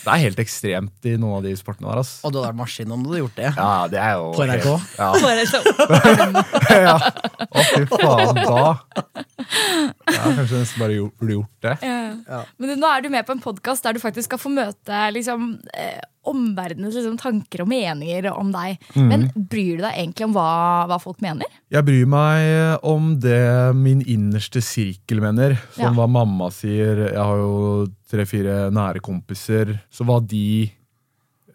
det 0.06 0.12
er 0.14 0.22
helt 0.22 0.38
ekstremt 0.42 1.08
i 1.10 1.16
noen 1.18 1.38
av 1.40 1.42
de 1.46 1.52
sportene 1.58 1.88
der. 1.90 2.00
Altså. 2.02 2.20
Og 2.24 2.32
du 2.32 2.38
hadde 2.38 2.48
vært 2.52 2.60
maskin 2.62 2.92
om 2.94 3.02
du 3.02 3.10
hadde 3.10 3.22
gjort 3.24 3.36
det. 3.40 3.50
Ja, 3.56 3.70
det 3.90 4.00
er 4.02 4.12
jo 4.20 4.32
På 4.36 4.46
NRK? 4.46 4.68
helt- 4.72 4.98
Ja. 4.98 5.10
Ja. 6.86 6.96
Å, 7.46 7.62
fy 7.72 7.84
faen, 7.90 8.34
da 8.36 8.76
Ja, 10.06 10.22
kanskje 10.36 10.60
nesten 10.62 10.80
bare 10.82 10.96
gjort, 10.96 11.14
burde 11.20 11.36
gjort 11.36 11.66
det. 11.66 11.74
Ja. 11.82 12.42
Men 12.58 12.70
du, 12.72 12.74
nå 12.80 12.90
er 12.90 13.02
du 13.04 13.08
med 13.12 13.26
på 13.28 13.34
en 13.36 13.42
podkast 13.42 13.84
der 13.86 13.96
du 13.96 14.02
faktisk 14.02 14.30
skal 14.30 14.40
få 14.42 14.50
møte 14.54 15.00
liksom, 15.14 15.48
eh, 15.76 16.00
omverdenens 16.26 16.96
liksom, 16.98 17.18
tanker 17.20 17.62
og 17.64 17.68
meninger 17.70 18.28
om 18.32 18.50
deg. 18.54 18.80
Men 18.98 19.28
bryr 19.36 19.78
du 19.78 19.84
deg 19.84 19.92
egentlig 20.00 20.26
om 20.28 20.34
hva, 20.36 20.48
hva 20.90 20.98
folk 21.02 21.20
mener? 21.24 21.46
Jeg 21.72 21.86
bryr 21.86 22.08
meg 22.10 22.86
om 22.86 23.12
det 23.22 23.38
min 23.78 24.02
innerste 24.02 24.62
sirkel 24.64 25.22
mener. 25.22 25.58
Som 25.76 25.84
Ja. 25.90 25.94
hva 26.00 26.08
mamma 26.10 26.50
sier. 26.54 27.06
Jeg 27.12 27.22
har 27.22 27.36
jo 27.42 27.86
tre-fire 28.10 28.66
nære 28.74 29.02
kompiser. 29.04 29.74
Så 29.90 30.06
hva 30.06 30.20
de 30.22 30.68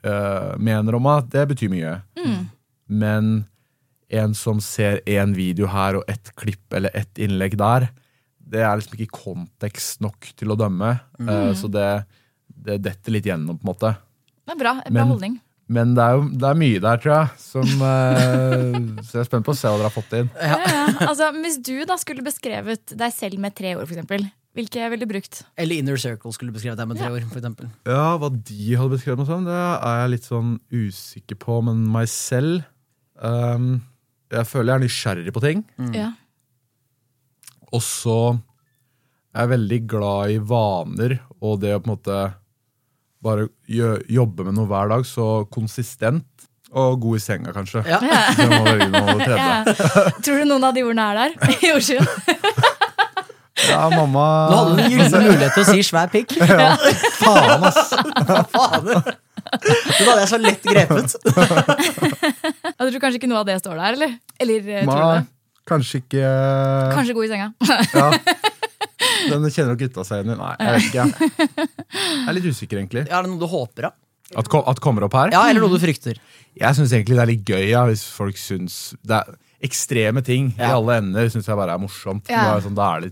uh, 0.05 0.57
mener 0.59 0.97
om 0.97 1.05
meg, 1.07 1.29
det 1.31 1.47
betyr 1.53 1.71
mye. 1.71 1.95
Men 2.91 3.31
en 4.11 4.33
som 4.35 4.59
ser 4.63 4.99
én 5.07 5.31
video 5.35 5.69
her 5.71 6.01
og 6.01 6.09
ett 6.11 6.33
klipp 6.35 6.73
eller 6.75 6.91
ett 6.97 7.21
innlegg 7.21 7.55
der, 7.59 7.87
det 8.51 8.65
er 8.67 8.75
liksom 8.75 8.97
ikke 8.97 9.21
kontekst 9.21 10.01
nok 10.03 10.33
til 10.35 10.51
å 10.51 10.57
dømme. 10.59 10.97
Eh, 11.21 11.53
så 11.55 11.69
det, 11.71 12.03
det 12.51 12.81
detter 12.83 13.15
litt 13.15 13.29
gjennom, 13.29 13.55
på 13.55 13.63
en 13.63 13.71
måte. 13.71 13.93
Det 14.43 14.57
er 14.57 14.59
bra, 14.59 14.75
bra 14.83 14.97
Men- 14.97 15.13
holdning. 15.13 15.39
Men 15.71 15.93
det 15.95 16.03
er 16.03 16.17
jo 16.17 16.23
det 16.35 16.47
er 16.49 16.57
mye 16.59 16.79
der, 16.83 16.97
tror 16.99 17.13
jeg. 17.13 17.27
Som, 17.39 17.69
uh, 17.79 18.73
så 19.07 19.13
jeg 19.15 19.21
er 19.21 19.27
spent 19.29 19.45
på 19.47 19.53
å 19.53 19.55
se 19.55 19.69
hva 19.71 19.77
dere 19.79 19.87
har 19.87 19.95
fått 19.95 20.15
inn. 20.19 20.27
Ja, 20.35 20.57
ja. 20.59 20.81
Altså, 21.07 21.29
hvis 21.37 21.61
du 21.63 21.77
da 21.87 21.95
skulle 22.01 22.25
beskrevet 22.25 22.91
deg 22.99 23.13
selv 23.15 23.39
med 23.39 23.55
tre 23.55 23.77
ord, 23.77 23.87
for 23.87 23.95
eksempel, 24.51 24.81
jeg 24.83 24.91
ville 24.91 25.07
brukt? 25.07 25.37
Eller 25.55 25.79
Inner 25.79 25.95
Circle 26.01 26.33
skulle 26.35 26.51
beskrevet 26.51 26.75
deg 26.81 26.87
med 26.89 26.97
tre 26.99 27.07
ord. 27.13 27.23
For 27.31 27.39
eksempel. 27.39 27.69
Ja, 27.87 28.17
Hva 28.19 28.27
de 28.35 28.75
hadde 28.75 28.91
beskrevet 28.97 29.21
meg 29.21 29.29
som, 29.29 29.45
det 29.47 29.55
er 29.55 30.01
jeg 30.01 30.11
litt 30.11 30.27
sånn 30.27 30.49
usikker 30.75 31.39
på. 31.39 31.61
Men 31.63 31.85
meg 31.93 32.09
selv 32.11 32.65
um, 33.23 33.69
Jeg 34.33 34.47
føler 34.49 34.73
jeg 34.73 34.75
er 34.81 34.83
nysgjerrig 34.85 35.33
på 35.37 35.43
ting. 35.45 35.63
Ja. 35.95 36.09
Og 37.71 37.79
så 37.85 38.17
er 39.31 39.45
jeg 39.45 39.53
veldig 39.53 39.79
glad 39.87 40.33
i 40.35 40.39
vaner 40.43 41.17
og 41.39 41.61
det 41.63 41.71
å 41.77 41.79
på 41.79 41.87
en 41.87 41.93
måte 41.95 42.19
bare 43.23 43.45
gjø- 43.71 44.01
jobbe 44.11 44.43
med 44.49 44.57
noe 44.57 44.67
hver 44.67 44.91
dag. 44.91 45.05
Så 45.07 45.45
konsistent 45.53 46.27
og 46.71 46.99
god 47.03 47.17
i 47.19 47.23
senga, 47.23 47.51
kanskje. 47.55 47.85
Ja. 47.87 47.99
Ja. 49.31 49.63
Tror 50.23 50.39
du 50.39 50.45
noen 50.47 50.63
av 50.67 50.75
de 50.75 50.83
ordene 50.87 51.07
er 51.11 51.19
der? 51.21 51.31
I 51.67 51.71
Oslo? 51.75 52.03
Ja, 53.71 53.87
mamma 53.93 54.27
Nå 54.51 54.59
hadde 54.59 54.75
du 54.77 54.83
en 54.83 54.93
gyllen 54.93 55.27
mulighet 55.27 55.57
til 55.57 55.63
å 55.63 55.73
si 55.73 55.85
svær 55.87 56.11
pikk. 56.13 56.37
Faen, 57.21 57.67
ass! 57.67 57.93
Fader. 58.53 59.01
Da 59.51 60.05
hadde 60.07 60.19
jeg 60.21 60.29
så 60.31 60.39
lett 60.41 60.65
grepet. 60.65 61.15
Jeg 62.81 62.89
tror 62.89 63.01
kanskje 63.03 63.19
ikke 63.19 63.29
noe 63.29 63.41
av 63.43 63.47
det 63.49 63.57
står 63.61 63.77
der, 63.77 63.97
eller? 63.97 64.13
Eller 64.41 64.69
eh, 64.73 64.85
tror 64.87 65.01
du 65.01 65.09
det? 65.19 65.25
kanskje 65.71 65.99
ikke 66.01 66.29
Kanskje 66.95 67.13
god 67.15 67.27
i 67.27 67.29
senga. 67.31 67.49
Ja. 67.93 68.07
Den 69.29 69.45
kjenner 69.53 69.73
nok 69.73 69.81
gutta 69.83 70.05
seg 70.07 70.21
igjen 70.21 70.33
i. 70.33 70.37
Nei, 70.39 70.53
jeg 70.57 70.71
vet 70.73 70.87
ikke. 70.89 71.05
Jeg 71.91 72.25
er 72.25 72.35
litt 72.37 72.47
usikker, 72.49 72.79
egentlig. 72.81 73.03
Ja, 73.05 73.19
er 73.19 73.27
det 73.27 73.33
noe 73.33 73.41
du 73.41 73.47
håper, 73.49 73.89
da? 73.89 73.91
At, 74.39 74.49
kom, 74.49 74.63
at 74.69 74.81
kommer 74.83 75.05
opp 75.05 75.15
her? 75.19 75.33
Ja, 75.35 75.43
Eller 75.51 75.63
noe 75.63 75.73
du 75.75 75.81
frykter? 75.81 76.17
Jeg 76.57 76.77
syns 76.77 76.93
egentlig 76.95 77.17
det 77.19 77.23
er 77.23 77.31
litt 77.31 77.47
gøy, 77.47 77.65
ja, 77.69 77.85
hvis 77.89 78.03
folk 78.09 78.39
syns 78.39 78.81
det 79.05 79.21
er 79.21 79.39
Ekstreme 79.61 80.23
ting 80.25 80.47
i 80.57 80.65
alle 80.65 80.95
ender 80.97 81.27
syns 81.29 81.45
jeg 81.45 81.53
bare 81.59 81.75
er 81.77 81.81
morsomt. 81.81 82.25
Ja. 82.31 82.47
Da 82.47 82.53
er 82.55 82.57
det 82.57 82.65
sånn, 82.65 82.77
da 82.79 82.87
er 82.95 83.03
det 83.03 83.11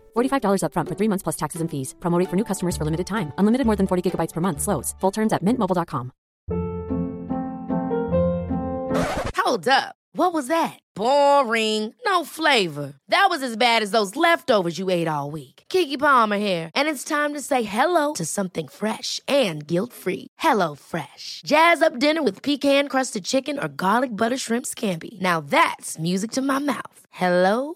$45 0.15 0.63
upfront 0.63 0.87
for 0.89 0.95
three 0.95 1.09
months 1.09 1.23
plus 1.23 1.35
taxes 1.35 1.61
and 1.61 1.69
fees. 1.69 1.93
Promo 1.99 2.17
rate 2.17 2.29
for 2.29 2.35
new 2.35 2.45
customers 2.45 2.77
for 2.77 2.85
limited 2.85 3.07
time. 3.07 3.33
Unlimited 3.37 3.65
more 3.65 3.75
than 3.75 3.87
40 3.87 4.11
gigabytes 4.11 4.33
per 4.33 4.41
month. 4.41 4.61
Slows. 4.61 4.95
Full 5.01 5.11
terms 5.11 5.33
at 5.33 5.43
mintmobile.com. 5.43 6.11
Hold 9.51 9.67
up. 9.67 9.95
What 10.13 10.33
was 10.33 10.47
that? 10.47 10.77
Boring. 10.93 11.93
No 12.05 12.25
flavor. 12.25 12.93
That 13.07 13.27
was 13.29 13.41
as 13.41 13.55
bad 13.55 13.81
as 13.81 13.91
those 13.91 14.15
leftovers 14.15 14.77
you 14.77 14.89
ate 14.89 15.07
all 15.07 15.31
week. 15.31 15.63
Kiki 15.69 15.97
Palmer 15.97 16.37
here, 16.37 16.69
and 16.75 16.89
it's 16.89 17.03
time 17.03 17.33
to 17.33 17.41
say 17.41 17.63
hello 17.63 18.13
to 18.13 18.25
something 18.25 18.67
fresh 18.67 19.19
and 19.27 19.65
guilt-free. 19.65 20.27
Hello 20.37 20.75
Fresh. 20.75 21.41
Jazz 21.45 21.81
up 21.81 21.97
dinner 21.99 22.21
with 22.21 22.43
pecan-crusted 22.43 23.23
chicken 23.23 23.57
or 23.59 23.67
garlic 23.67 24.15
butter 24.15 24.37
shrimp 24.37 24.65
scampi. 24.67 25.19
Now 25.21 25.41
that's 25.41 25.97
music 25.97 26.31
to 26.31 26.41
my 26.41 26.59
mouth. 26.59 26.99
Hello 27.11 27.75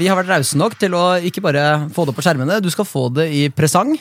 Vi 0.00 0.08
har 0.08 0.16
vært 0.16 0.30
rause 0.32 0.56
nok 0.56 0.78
til 0.80 0.94
å 0.96 1.04
ikke 1.20 1.42
bare 1.44 1.64
få 1.92 2.06
det 2.08 2.14
på 2.16 2.24
skjermene, 2.24 2.62
du 2.64 2.70
skal 2.72 2.88
få 2.88 3.08
det 3.12 3.26
i 3.28 3.42
presang. 3.52 3.92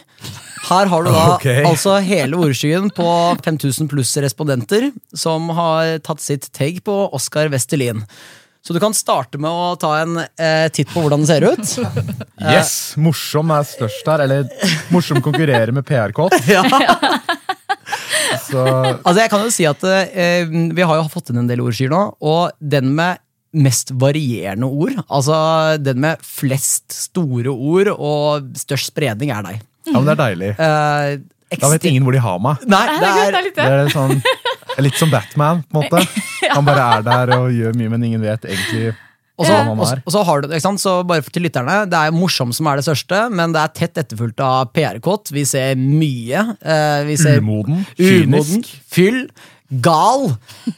Her 0.70 0.88
har 0.88 1.04
du 1.04 1.10
da 1.12 1.24
okay. 1.36 1.66
altså 1.68 1.98
hele 2.06 2.40
ordskyen 2.40 2.88
på 2.96 3.08
5000 3.44 3.90
pluss 3.92 4.14
respondenter 4.24 4.92
som 5.12 5.50
har 5.58 5.98
tatt 6.06 6.24
sitt 6.24 6.48
take 6.56 6.86
på 6.88 6.96
Oskar 7.12 7.52
Westerlin. 7.52 8.06
Så 8.62 8.74
du 8.74 8.80
kan 8.80 8.94
starte 8.94 9.40
med 9.42 9.50
å 9.50 9.74
ta 9.82 9.96
en 10.04 10.20
eh, 10.22 10.68
titt 10.74 10.92
på 10.94 11.02
hvordan 11.02 11.24
den 11.24 11.30
ser 11.30 11.48
ut. 11.50 11.66
Yes! 12.42 12.94
Morsom 12.98 13.52
er 13.54 13.66
størst 13.70 14.08
her. 14.10 14.24
Eller 14.24 14.48
morsom 14.94 15.20
konkurrerer 15.22 15.74
med 15.76 15.86
PR-kåt. 15.86 16.34
Ja. 16.50 16.64
Så 18.48 18.62
Altså 18.64 19.18
jeg 19.20 19.32
kan 19.34 19.44
jo 19.44 19.52
si 19.52 19.66
at 19.68 19.82
eh, 19.84 20.46
Vi 20.48 20.86
har 20.86 20.98
jo 20.98 21.10
fått 21.12 21.32
inn 21.32 21.42
en 21.42 21.50
del 21.50 21.62
ordskyer 21.64 21.92
nå, 21.92 22.00
og 22.22 22.54
den 22.62 22.94
med 22.96 23.20
mest 23.54 23.92
varierende 24.00 24.64
ord, 24.70 24.94
altså 25.12 25.78
den 25.84 26.00
med 26.00 26.22
flest 26.24 26.92
store 27.10 27.52
ord 27.52 27.90
og 27.98 28.52
størst 28.56 28.92
spredning, 28.94 29.32
er 29.36 29.44
deg. 29.44 29.62
ja, 29.88 29.94
men 30.00 30.06
det 30.08 30.14
er 30.16 30.22
deilig. 30.24 30.52
Eh, 30.60 31.58
Da 31.60 31.68
vet 31.68 31.84
ingen 31.84 32.04
hvor 32.08 32.14
de 32.16 32.20
har 32.24 32.38
meg. 32.40 32.62
Nei, 32.64 32.86
Det 32.88 33.00
det 33.02 33.08
er, 33.12 33.44
litt 33.44 33.56
Det 33.58 33.64
det. 33.68 33.80
er 33.84 33.90
sånn, 33.92 34.22
litt 34.80 34.96
som 34.96 35.10
Batman, 35.12 35.64
på 35.68 35.82
en 35.82 35.90
måte. 35.90 36.08
Han 36.56 36.64
bare 36.66 36.86
er 37.00 37.02
der 37.04 37.34
og 37.38 37.50
gjør 37.52 37.76
mye, 37.76 37.90
men 37.92 38.04
ingen 38.08 38.22
vet 38.24 38.46
egentlig 38.48 38.94
og 39.42 39.46
så, 39.48 39.52
hva 39.58 39.64
han 39.66 39.80
og 39.80 39.88
så- 39.88 39.94
er. 39.98 40.02
og 40.06 40.12
så 40.14 40.24
har 40.28 40.42
du 40.42 40.48
det, 40.48 40.56
ikke 40.60 40.68
sant? 40.70 40.80
Så 40.84 40.92
bare 41.08 41.22
til 41.28 41.42
lytterne, 41.44 41.76
det 41.90 41.98
er 41.98 42.12
morsom 42.14 42.52
som 42.54 42.68
er 42.68 42.78
det 42.78 42.86
største, 42.86 43.20
men 43.34 43.52
det 43.56 43.62
er 43.64 43.72
tett 43.74 43.98
etterfulgt 43.98 44.40
av 44.46 44.70
PR-kåt. 44.76 45.32
Vi 45.34 45.44
ser 45.50 45.76
mye. 45.76 46.44
eh, 46.62 47.04
vi 47.08 47.16
ser 47.18 47.40
Umoden, 47.42 47.84
umoden, 47.98 48.62
kynisk. 48.64 48.70
fyll, 48.88 49.24
gal, 49.72 50.28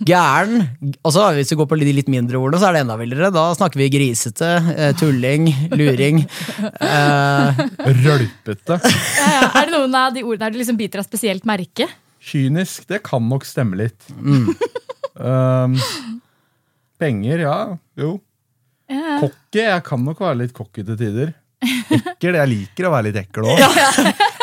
gæren. 0.05 0.67
Og 1.01 1.13
så 1.15 1.25
hvis 1.33 1.51
vi 1.53 1.57
går 1.57 1.69
på 1.69 1.79
de 1.81 1.93
litt 1.95 2.11
mindre 2.11 2.37
ordene, 2.37 2.61
så 2.61 2.69
er 2.69 2.77
det 2.77 2.83
enda 2.85 2.97
villere. 2.99 3.31
Da 3.33 3.47
snakker 3.57 3.81
vi 3.81 3.89
grisete, 3.93 4.51
eh, 4.75 4.93
tulling, 4.99 5.49
luring. 5.73 6.23
Eh, 6.83 7.63
Rølpete. 8.03 8.77
Ja, 8.77 9.29
ja. 9.33 9.47
Er 9.49 9.67
det 9.67 9.73
noen 9.73 9.95
av 9.97 10.13
de 10.15 10.23
ordene 10.25 10.47
her 10.47 10.53
du 10.53 10.59
liksom 10.61 10.77
biter 10.79 11.01
av 11.01 11.07
spesielt 11.07 11.47
merke? 11.49 11.87
Kynisk, 12.23 12.85
det 12.87 13.01
kan 13.03 13.23
nok 13.27 13.47
stemme 13.47 13.79
litt. 13.79 13.99
Mm. 14.15 14.53
Um, 15.13 15.77
penger, 17.01 17.43
ja. 17.45 17.57
Jo. 17.99 18.17
Cocky, 18.89 19.63
jeg 19.63 19.83
kan 19.85 20.03
nok 20.05 20.21
være 20.23 20.43
litt 20.43 20.53
cocky 20.55 20.85
til 20.85 20.99
tider. 20.99 21.33
Ekkel, 21.63 22.35
jeg 22.35 22.49
liker 22.51 22.87
å 22.87 22.91
være 22.93 23.09
litt 23.09 23.19
ekkel 23.23 23.47
òg. 23.53 23.61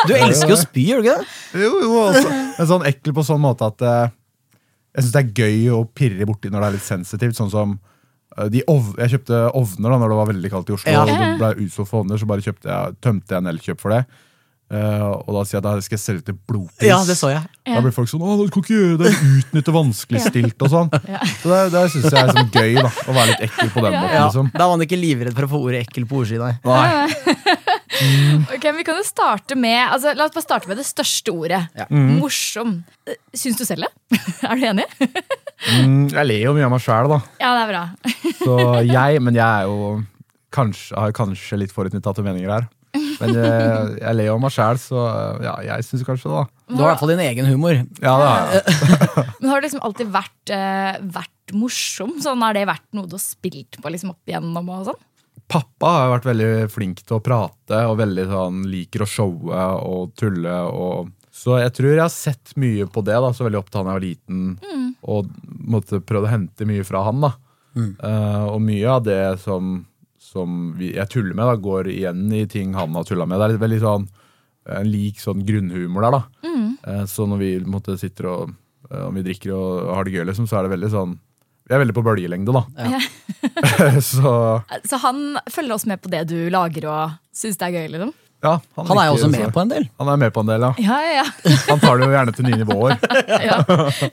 du 0.09 0.15
elsker 0.17 0.53
jo 0.53 0.57
å 0.57 0.61
spy, 0.61 0.85
gjør 0.89 1.01
du 1.01 1.07
ikke 1.09 1.17
det? 1.19 1.35
Jo, 1.63 1.71
jo, 1.83 1.91
også. 2.07 2.31
Men 2.31 2.69
sånn 2.71 2.87
ekkel 2.89 3.15
på 3.17 3.25
sånn 3.27 3.43
måte 3.43 3.69
at 3.69 3.85
eh, 3.85 4.13
jeg 4.91 5.05
syns 5.05 5.13
det 5.15 5.21
er 5.21 5.45
gøy 5.45 5.69
å 5.75 5.83
pirre 5.95 6.27
borti 6.27 6.51
når 6.51 6.65
det 6.65 6.69
er 6.69 6.77
litt 6.77 6.87
sensitivt. 6.87 7.37
Sånn 7.37 7.53
som 7.53 7.77
eh, 8.37 8.49
de 8.51 8.65
ov 8.71 8.91
Jeg 8.99 9.15
kjøpte 9.15 9.45
ovner 9.57 9.93
da 9.93 10.01
når 10.01 10.11
det 10.11 10.19
var 10.19 10.33
veldig 10.33 10.51
kaldt 10.51 10.73
i 10.73 10.75
Oslo. 10.75 10.91
Ja. 10.91 11.05
Og 11.05 11.11
det 11.13 11.31
ble 11.39 11.53
utsolgt 11.67 11.93
for 11.93 12.03
ovner, 12.03 12.19
så 12.19 12.27
bare 12.29 12.45
kjøpte 12.45 12.69
jeg, 12.73 12.99
tømte 13.03 13.35
jeg 13.35 13.43
en 13.43 13.53
elkjøp 13.53 13.81
for 13.83 13.95
det. 13.95 14.03
Uh, 14.71 15.19
og 15.27 15.35
da 15.35 15.41
sier 15.43 15.57
jeg 15.57 15.59
at 15.59 15.65
da 15.65 15.83
skal 15.83 15.97
jeg 15.97 16.01
selge 16.01 16.21
til 16.29 16.35
blodpris. 16.47 16.87
Ja, 16.87 17.01
det 17.03 17.17
så 17.19 17.27
jeg. 17.27 17.43
Da 17.67 17.81
blir 17.83 17.91
folk 17.91 18.07
sånn 18.07 18.21
'Å, 18.23 18.37
du 18.39 18.53
kan 18.55 18.63
ikke 18.63 18.77
gjøre 18.77 18.99
det, 19.01 19.11
utnytte 19.41 19.73
vanskeligstilt' 19.75 20.63
og 20.63 20.71
sånn. 20.71 20.91
Så 21.41 21.51
det, 21.51 21.59
det 21.73 21.81
syns 21.91 22.07
jeg 22.07 22.21
er 22.21 22.31
sånn 22.31 22.53
gøy, 22.55 22.77
da. 22.79 22.87
Å 22.87 23.15
være 23.17 23.33
litt 23.33 23.43
ekkel 23.49 23.73
på 23.73 23.83
den 23.83 23.97
måten, 23.97 24.15
liksom. 24.15 24.51
da 24.55 24.63
var 24.63 24.77
han 24.77 24.85
ikke 24.87 25.01
livredd 25.01 25.35
for 25.35 25.49
å 25.49 25.51
få 25.51 25.61
ordet 25.67 25.83
ekkel 25.83 26.07
på 26.07 26.21
ordsida. 26.23 26.53
Nei. 26.63 26.87
Ok, 28.55 28.65
Vi 28.77 28.85
kan 28.87 28.99
jo 28.99 29.03
starte 29.03 29.57
med 29.59 29.79
altså, 29.83 30.13
La 30.15 30.27
oss 30.27 30.35
bare 30.35 30.45
starte 30.45 30.69
med 30.71 30.79
det 30.79 30.87
største 30.87 31.33
ordet. 31.33 31.61
Ja. 31.77 31.87
Morsom. 31.91 32.77
Eh, 33.07 33.19
Syns 33.35 33.59
du 33.59 33.65
selv 33.67 33.87
det? 33.87 34.21
er 34.47 34.59
du 34.59 34.67
enig? 34.69 34.87
Mm, 35.81 36.07
jeg 36.09 36.27
ler 36.29 36.45
jo 36.45 36.55
mye 36.57 36.67
av 36.67 36.73
meg 36.73 36.83
sjæl, 36.83 37.11
da. 37.11 37.19
Ja, 37.43 37.53
det 37.57 37.63
er 37.65 37.71
bra. 37.73 37.83
Så 38.45 38.59
jeg, 38.87 39.23
men 39.23 39.37
jeg 39.37 39.45
er 39.45 39.67
jo 39.69 39.97
kanskje, 40.55 40.95
har 40.97 41.15
kanskje 41.15 41.59
litt 41.61 41.75
forutinntatte 41.75 42.23
meninger 42.25 42.51
her. 42.51 42.69
Men 43.21 43.35
jeg, 43.37 43.91
jeg 44.01 44.17
ler 44.17 44.27
jo 44.27 44.33
av 44.35 44.41
meg 44.43 44.51
sjæl, 44.51 44.79
så 44.81 45.03
ja, 45.45 45.53
jeg 45.63 45.85
syns 45.87 46.01
kanskje 46.07 46.27
det, 46.31 46.39
da. 46.41 46.61
Du 46.71 46.81
har 46.81 46.89
i 46.89 46.89
hvert 46.89 47.03
fall 47.03 47.13
din 47.13 47.23
egen 47.23 47.47
humor. 47.47 47.77
Ja, 48.01 48.15
det 48.19 48.27
har 48.27 48.55
jeg. 48.57 48.73
Men 49.39 49.51
har 49.51 49.61
du 49.61 49.67
liksom 49.67 49.83
alltid 49.87 50.11
vært, 50.11 50.51
uh, 50.51 50.97
vært 51.19 51.53
morsom? 51.55 52.17
Sånn, 52.23 52.43
Har 52.43 52.57
det 52.57 52.65
vært 52.69 52.87
noe 52.95 53.07
du 53.07 53.15
har 53.15 53.23
spilt 53.23 53.79
på 53.81 53.93
liksom 53.93 54.13
opp 54.15 54.31
igjennom? 54.31 54.73
og 54.73 54.89
sånn? 54.89 54.99
Pappa 55.51 55.89
har 55.97 56.11
vært 56.15 56.29
veldig 56.29 56.51
flink 56.71 57.01
til 57.03 57.17
å 57.17 57.23
prate 57.23 57.81
og 57.89 57.97
veldig 57.99 58.23
sånn, 58.29 58.61
liker 58.71 59.03
å 59.03 59.09
showe 59.09 59.63
og 59.83 60.13
tulle. 60.19 60.53
Og, 60.71 61.09
så 61.35 61.57
jeg 61.59 61.73
tror 61.75 61.91
jeg 61.91 62.03
har 62.05 62.13
sett 62.13 62.53
mye 62.61 62.87
på 62.87 63.03
det. 63.03 63.17
da, 63.19 63.33
Så 63.35 63.43
veldig 63.47 63.59
opptatt 63.59 63.83
da 63.83 63.91
jeg 63.91 63.99
var 63.99 64.05
liten. 64.05 64.43
Og 65.03 65.27
måtte 65.75 65.99
prøvd 65.99 66.27
å 66.29 66.31
hente 66.31 66.67
mye 66.69 66.85
fra 66.87 67.03
han. 67.09 67.19
da. 67.25 67.33
Eh, 68.03 68.45
og 68.51 68.61
mye 68.63 68.87
av 68.91 69.03
det 69.03 69.19
som, 69.43 69.85
som 70.19 70.73
vi, 70.79 70.93
jeg 70.95 71.09
tuller 71.11 71.33
med, 71.35 71.45
da, 71.47 71.55
går 71.55 71.87
igjen 71.91 72.25
i 72.35 72.45
ting 72.51 72.73
han 72.75 72.95
har 72.95 73.03
tulla 73.07 73.25
med. 73.27 73.39
Det 73.39 73.49
er 73.55 73.63
veldig 73.65 73.81
sånn, 73.83 74.07
en 74.77 74.91
lik 74.91 75.19
sånn 75.19 75.43
grunnhumor 75.47 76.07
der. 76.07 76.11
da. 76.17 76.23
Eh, 76.87 77.05
så 77.11 77.27
når 77.27 77.37
vi 77.43 77.51
måtte 77.65 77.97
sitter 77.99 78.27
og 78.31 78.53
eh, 78.91 79.03
om 79.07 79.15
vi 79.19 79.23
drikker 79.27 79.51
og 79.55 79.91
har 79.95 80.07
det 80.07 80.15
gøy, 80.15 80.25
liksom, 80.31 80.47
så 80.47 80.59
er 80.59 80.67
det 80.67 80.75
veldig 80.77 80.91
sånn 80.95 81.19
Vi 81.69 81.75
er 81.75 81.79
veldig 81.83 81.93
på 81.95 82.03
bølgelengde, 82.03 82.51
da. 82.55 82.63
så 84.01 84.31
Så 84.89 84.97
han 85.03 85.21
følger 85.49 85.73
oss 85.77 85.85
med 85.89 86.01
på 86.03 86.09
det 86.11 86.25
du 86.31 86.37
lager 86.53 86.87
og 86.91 87.15
syns 87.35 87.57
det 87.61 87.69
er 87.69 87.77
gøy? 87.79 87.87
liksom? 87.95 88.11
ja, 88.41 88.55
Han 88.81 88.97
er 88.97 89.05
jo 89.11 89.13
også 89.19 89.29
med 89.29 89.51
på 89.53 89.61
en 89.61 89.69
del. 89.69 89.85
Han 90.01 90.09
er 90.09 90.17
med 90.23 90.33
på 90.33 90.41
en 90.41 90.49
del, 90.49 90.61
ja. 90.65 90.71
Ja, 90.81 90.99
ja, 91.05 91.11
ja. 91.21 91.25
Han 91.69 91.79
tar 91.83 91.99
det 92.01 92.07
jo 92.09 92.13
gjerne 92.15 92.33
til 92.35 92.47
nye 92.49 92.61
nivåer. 92.63 92.97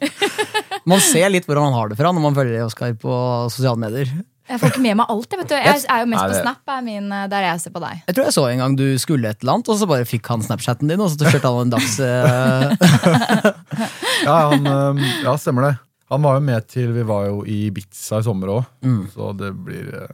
Man 0.89 1.01
ser 1.05 1.29
litt 1.33 1.45
hvordan 1.49 1.67
han 1.69 1.75
har 1.77 1.91
det 1.91 1.97
fra 1.99 2.11
når 2.17 2.23
man 2.25 2.37
følger 2.37 2.63
Oskar 2.65 2.95
på 2.97 3.13
sosiale 3.53 3.77
medier. 3.83 4.09
Jeg 4.49 4.61
får 4.63 4.71
ikke 4.73 4.81
med 4.81 4.97
meg 4.97 5.11
alt. 5.13 5.27
Jeg, 5.29 5.41
vet 5.43 5.51
du. 5.51 5.57
jeg 5.59 5.83
er 5.93 5.99
jo 6.01 6.07
mest 6.09 6.23
Nei, 6.23 6.29
på 6.31 6.39
Snap, 6.39 6.63
er 6.73 6.85
min, 6.87 7.11
eh, 7.13 7.27
der 7.29 7.45
jeg 7.45 7.61
ser 7.61 7.75
på 7.75 7.83
deg. 7.83 7.99
Jeg 8.09 8.17
tror 8.17 8.25
jeg 8.31 8.37
så 8.39 8.45
en 8.49 8.63
gang 8.63 8.77
du 8.79 8.87
skulle 9.03 9.29
et 9.29 9.43
eller 9.45 9.59
annet, 9.59 9.69
og 9.69 9.77
så 9.83 9.89
bare 9.91 10.07
fikk 10.09 10.31
han 10.33 10.45
Snapchatten 10.47 10.89
din, 10.89 11.03
og 11.05 11.13
så 11.13 11.29
kjørte 11.29 11.51
han 11.53 11.67
en 11.67 11.75
dags... 11.75 11.99
eh, 12.01 13.53
Ja, 14.25 14.39
han, 14.55 15.05
ja, 15.27 15.37
stemmer 15.37 15.69
det. 15.69 15.75
Han 16.09 16.23
var 16.25 16.39
jo 16.39 16.45
med 16.47 16.67
til 16.71 16.93
Vi 16.97 17.03
var 17.05 17.27
jo 17.29 17.43
i 17.45 17.67
Ibiza 17.69 18.19
i 18.23 18.27
sommer 18.27 18.49
òg, 18.55 18.67
så 19.13 19.33
det 19.37 19.51
blir 19.67 19.91
øh, 20.05 20.09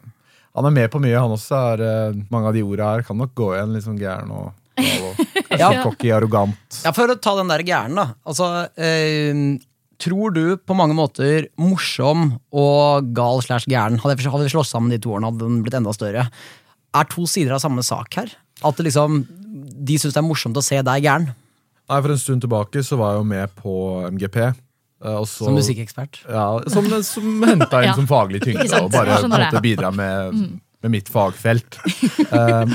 Han 0.57 0.66
er 0.66 0.74
med 0.74 0.90
på 0.90 1.00
mye, 1.02 1.14
han 1.18 1.30
også. 1.35 1.61
Er, 1.74 1.85
øh, 2.11 2.16
mange 2.30 2.48
av 2.50 2.54
de 2.57 2.62
orda 2.66 2.92
her 2.96 3.02
kan 3.07 3.18
nok 3.18 3.35
gå 3.35 3.52
igjen. 3.54 3.72
Litt 3.74 3.85
sånn 3.87 3.98
gæren 3.98 4.30
og, 4.35 4.52
og 4.78 5.22
kanskje 5.48 5.59
Ja. 5.61 5.83
cocky, 5.83 6.11
arrogant. 6.14 6.80
Ja, 6.85 6.92
For 6.94 7.11
å 7.11 7.16
ta 7.22 7.37
den 7.38 7.50
der 7.50 7.62
gæren, 7.66 7.94
da. 7.98 8.09
Altså, 8.26 8.48
eh, 8.78 9.59
tror 10.02 10.35
du 10.35 10.57
på 10.59 10.74
mange 10.78 10.94
måter 10.98 11.46
morsom 11.57 12.33
og 12.52 13.12
gal 13.14 13.38
slash 13.46 13.66
gæren 13.70 14.00
Hadde 14.02 14.16
vi 14.18 14.50
slått 14.50 14.66
sammen 14.70 14.90
de 14.90 14.98
to 14.98 15.14
årene, 15.14 15.30
hadde 15.30 15.46
den 15.46 15.62
blitt 15.62 15.74
enda 15.78 15.94
større. 15.94 16.26
Er 16.94 17.04
to 17.11 17.26
sider 17.30 17.54
av 17.57 17.62
samme 17.62 17.83
sak 17.87 18.14
her? 18.18 18.35
At 18.66 18.76
det 18.78 18.87
liksom, 18.90 19.22
de 19.87 19.96
syns 19.98 20.14
det 20.14 20.20
er 20.22 20.26
morsomt 20.26 20.59
å 20.59 20.62
se 20.62 20.78
deg 20.83 21.02
gæren? 21.07 21.30
Nei, 21.90 21.98
For 22.02 22.11
en 22.14 22.18
stund 22.22 22.42
tilbake 22.46 22.83
så 22.87 22.96
var 22.98 23.14
jeg 23.14 23.22
jo 23.22 23.30
med 23.30 23.54
på 23.59 23.74
MGP. 24.11 24.38
Øh, 25.04 25.20
Og 25.20 25.28
så, 25.28 25.44
Som 25.46 25.54
musikkekspert. 25.58 26.22
Ja, 26.28 26.46
som, 26.72 26.88
som 27.06 27.44
henta 27.46 27.82
inn 27.84 27.88
Ja. 27.92 27.94
som 27.98 28.08
faglig 28.10 28.42
tyngde 28.44 28.68
og 28.82 28.90
bare 28.94 29.20
måte 29.28 29.50
det. 29.54 29.62
bidra 29.64 29.90
med, 29.94 30.40
med 30.84 30.90
mitt 30.96 31.08
fagfelt. 31.12 31.78
Um, 32.32 32.72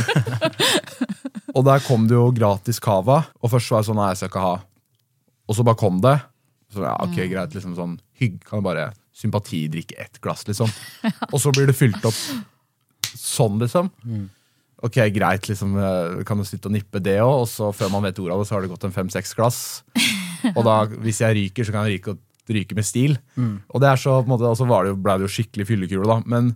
og 1.55 1.65
der 1.67 1.83
kom 1.85 2.07
det 2.09 2.17
jo 2.17 2.29
gratis 2.35 2.79
cava, 2.83 3.23
og 3.41 3.53
først 3.53 3.73
var 3.73 3.83
det 3.83 3.89
sånn 3.89 3.99
Nei, 4.01 4.09
jeg 4.13 4.21
skal 4.21 4.31
ikke 4.33 4.45
ha. 4.45 4.55
Og 5.49 5.57
så 5.57 5.65
bare 5.65 5.81
kom 5.81 6.01
det. 6.05 6.17
Så 6.73 6.83
ja, 6.85 6.93
ok, 7.01 7.15
greit, 7.31 7.55
liksom 7.57 7.73
sånn 7.77 7.95
hygg, 8.21 8.41
Kan 8.45 8.61
bare 8.65 8.91
sympatidrikke 9.19 9.97
ett 9.99 10.19
glass, 10.23 10.45
liksom. 10.47 10.69
Og 11.33 11.39
så 11.41 11.51
blir 11.55 11.67
det 11.67 11.75
fylt 11.75 12.05
opp 12.07 12.19
sånn, 13.09 13.57
liksom. 13.59 13.89
Ok, 14.85 14.95
greit, 15.11 15.49
liksom, 15.49 15.73
eh, 15.75 16.21
kan 16.27 16.39
du 16.39 16.45
sitte 16.47 16.69
og 16.69 16.75
nippe 16.77 17.01
det 17.03 17.17
òg, 17.19 17.41
og 17.41 17.47
så 17.51 17.71
før 17.75 17.89
man 17.91 18.05
vet 18.05 18.21
ordet 18.21 18.37
av 18.37 18.43
det, 18.43 18.47
så 18.47 18.55
har 18.55 18.63
det 18.63 18.69
gått 18.71 18.85
en 18.87 18.95
fem-seks 18.95 19.33
glass. 19.35 19.57
Og 20.57 20.63
da, 20.67 20.75
hvis 21.05 21.21
jeg 21.23 21.35
ryker, 21.37 21.67
så 21.67 21.73
kan 21.75 21.87
jeg 21.89 21.99
ryke, 21.99 22.15
ryke 22.49 22.75
med 22.77 22.87
stil. 22.87 23.17
Og 23.69 23.81
det 23.83 23.89
er 23.91 23.99
så, 24.01 24.19
på 24.21 24.27
en 24.29 24.33
måte, 24.35 24.53
så 24.57 24.67
var 24.69 24.85
det 24.87 24.93
jo, 24.93 24.99
ble 25.03 25.17
det 25.19 25.27
jo 25.27 25.33
skikkelig 25.35 25.67
fyllekule, 25.69 26.07
da. 26.09 26.19
Men, 26.25 26.53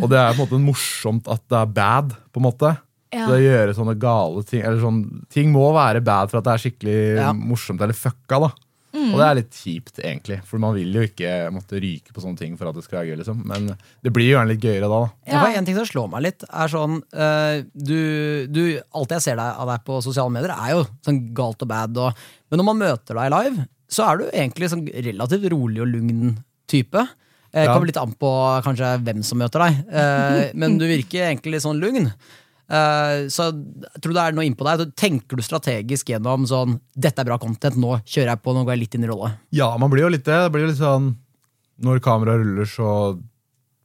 og 0.00 0.08
det 0.12 0.18
er 0.20 0.34
på 0.36 0.42
en 0.42 0.44
måte 0.48 0.60
morsomt 0.64 1.30
at 1.32 1.42
det 1.50 1.60
er 1.62 1.70
bad, 1.78 2.12
på 2.34 2.42
en 2.42 2.46
måte. 2.48 2.72
Ja. 3.14 3.24
Så 3.28 3.30
det 3.30 3.40
å 3.40 3.46
gjøre 3.46 3.74
sånne 3.76 3.94
gale 4.02 4.40
ting 4.48 4.62
eller 4.66 4.80
sånn, 4.82 5.00
Ting 5.30 5.52
må 5.54 5.68
være 5.76 6.00
bad 6.02 6.32
for 6.32 6.40
at 6.40 6.46
det 6.48 6.54
er 6.56 6.62
skikkelig 6.64 6.96
Ja. 7.20 7.28
morsomt 7.32 7.80
eller 7.84 7.94
fucka, 7.94 8.40
da. 8.42 8.50
Og 8.94 9.16
det 9.18 9.26
er 9.26 9.38
litt 9.40 9.56
kjipt, 9.58 9.96
egentlig. 9.98 10.36
For 10.46 10.62
man 10.62 10.76
vil 10.76 10.94
jo 10.94 11.02
ikke 11.08 11.32
måtte 11.54 11.80
ryke 11.82 12.14
på 12.14 12.22
sånne 12.22 12.38
ting 12.38 12.54
for 12.60 12.70
at 12.70 12.76
det 12.78 12.84
skal 12.86 13.00
være 13.00 13.10
gøy. 13.10 13.16
liksom. 13.20 13.40
Men 13.50 13.72
det 13.74 14.12
blir 14.14 14.28
jo 14.28 14.36
gjerne 14.36 14.52
litt 14.52 14.62
gøyere 14.62 14.90
da. 14.90 15.00
da. 15.02 15.32
Ja. 15.32 15.42
En 15.58 15.66
ting 15.66 15.78
som 15.78 15.88
slår 15.88 16.12
meg 16.12 16.24
litt, 16.28 16.46
er 16.46 16.70
sånn 16.70 17.00
uh, 17.02 17.56
du, 17.74 17.98
du, 18.54 18.62
Alt 18.94 19.16
jeg 19.16 19.26
ser 19.26 19.40
deg 19.40 19.60
av 19.64 19.72
deg 19.72 19.82
på 19.88 19.98
sosiale 20.04 20.32
medier, 20.34 20.54
er 20.54 20.76
jo 20.76 20.86
sånn 21.06 21.20
galt 21.36 21.66
og 21.66 21.70
bad. 21.72 22.00
Og, 22.06 22.24
men 22.50 22.62
når 22.62 22.68
man 22.70 22.82
møter 22.84 23.18
deg 23.18 23.34
live, 23.34 23.66
så 23.90 24.06
er 24.06 24.20
du 24.22 24.24
egentlig 24.30 24.70
sånn 24.72 24.86
relativt 25.08 25.50
rolig 25.52 25.82
og 25.84 25.90
lugn 25.90 26.38
type. 26.70 27.02
Uh, 27.02 27.10
Ja. 27.54 27.68
Kommer 27.70 27.86
litt 27.86 27.98
an 28.00 28.14
på 28.18 28.30
kanskje 28.66 28.94
hvem 29.06 29.20
som 29.26 29.38
møter 29.38 29.62
deg, 29.62 29.82
uh, 29.90 30.40
men 30.60 30.78
du 30.78 30.88
virker 30.90 31.28
egentlig 31.28 31.56
litt 31.56 31.66
sånn 31.66 31.82
lugn. 31.82 32.08
Eh, 32.64 33.26
så 33.28 33.50
jeg 33.52 34.00
tror 34.00 34.14
det 34.16 34.22
er 34.24 34.36
noe 34.36 34.46
innpå 34.48 34.64
deg. 34.64 34.86
Tenker 34.96 35.36
du 35.36 35.42
strategisk 35.44 36.08
gjennom 36.14 36.46
sånn 36.48 36.78
Dette 36.96 37.20
er 37.20 37.28
bra 37.28 37.36
content, 37.42 37.76
nå 37.76 37.98
kjører 38.08 38.32
jeg 38.32 38.40
på, 38.44 38.54
nå 38.56 38.62
går 38.64 38.72
jeg 38.76 38.82
litt 38.86 38.96
inn 38.96 39.04
i 39.04 39.10
rolle. 39.10 39.34
Ja, 39.52 39.68
man 39.80 39.92
blir 39.92 40.06
jo 40.06 40.12
litt 40.14 40.24
det. 40.24 40.40
Blir 40.54 40.70
litt 40.70 40.80
sånn 40.80 41.12
Når 41.84 42.00
kameraet 42.04 42.40
ruller, 42.40 42.68
så, 42.70 42.90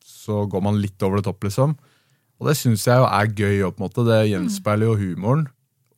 så 0.06 0.46
går 0.48 0.64
man 0.64 0.80
litt 0.80 1.02
over 1.04 1.20
det 1.20 1.28
topp, 1.28 1.44
liksom. 1.50 1.76
Og 2.40 2.48
det 2.48 2.56
syns 2.56 2.86
jeg 2.88 3.02
jo 3.02 3.08
er 3.10 3.32
gøy. 3.36 3.64
På 3.74 3.82
en 3.84 3.88
måte. 3.90 4.06
Det 4.08 4.20
gjenspeiler 4.30 4.88
jo 4.88 4.98
humoren. 5.02 5.48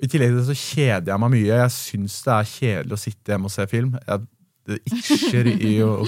I 0.01 0.07
tillegg 0.09 0.31
til 0.31 0.39
det 0.39 0.47
så 0.49 0.57
kjeder 0.57 1.11
jeg 1.13 1.21
meg 1.21 1.33
mye. 1.35 1.49
Jeg 1.61 1.73
syns 1.75 2.15
det 2.25 2.33
er 2.33 2.47
kjedelig 2.55 2.95
å 2.97 3.01
sitte 3.03 3.35
hjemme 3.35 3.51
og 3.51 3.53
se 3.53 3.67
film. 3.69 3.91
Jeg, 4.07 4.23
det 4.71 4.79
itcher 4.89 5.49
i 5.51 5.75
å, 5.85 5.91
å 6.01 6.07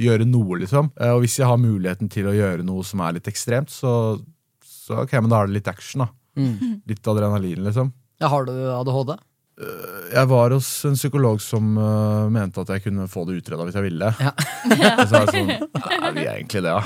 gjøre 0.00 0.26
noe, 0.26 0.58
liksom. 0.64 0.90
Eh, 0.98 1.12
Og 1.14 1.22
hvis 1.22 1.38
jeg 1.38 1.46
har 1.46 1.60
muligheten 1.62 2.10
til 2.10 2.26
å 2.26 2.34
gjøre 2.34 2.66
noe 2.66 2.82
som 2.86 3.02
er 3.06 3.14
litt 3.20 3.30
ekstremt, 3.30 3.70
så, 3.70 3.92
så 4.90 5.00
ok, 5.06 5.16
men 5.22 5.32
da 5.32 5.40
er 5.40 5.50
det 5.50 5.58
litt 5.60 5.70
action, 5.70 6.04
da. 6.04 6.10
Litt 6.90 7.10
adrenalin, 7.10 7.64
liksom. 7.66 7.90
Ja, 8.20 8.30
har 8.32 8.46
du 8.48 8.52
ADHD? 8.52 9.16
Jeg 10.10 10.28
var 10.30 10.54
hos 10.54 10.68
en 10.88 10.94
psykolog 10.96 11.40
som 11.44 11.74
uh, 11.76 12.30
mente 12.32 12.62
at 12.62 12.70
jeg 12.72 12.84
kunne 12.86 13.04
få 13.12 13.26
det 13.28 13.40
utreda 13.42 13.66
hvis 13.66 13.76
jeg 13.76 13.86
ville. 13.90 14.08
Ja. 14.16 14.32
Og 15.02 15.02
så 15.04 15.18
er 15.18 15.26
jeg 15.26 15.34
sånn 15.34 15.50
Er 15.90 16.14
vi 16.16 16.24
egentlig 16.24 16.62
det, 16.64 16.72
ja? 16.72 16.80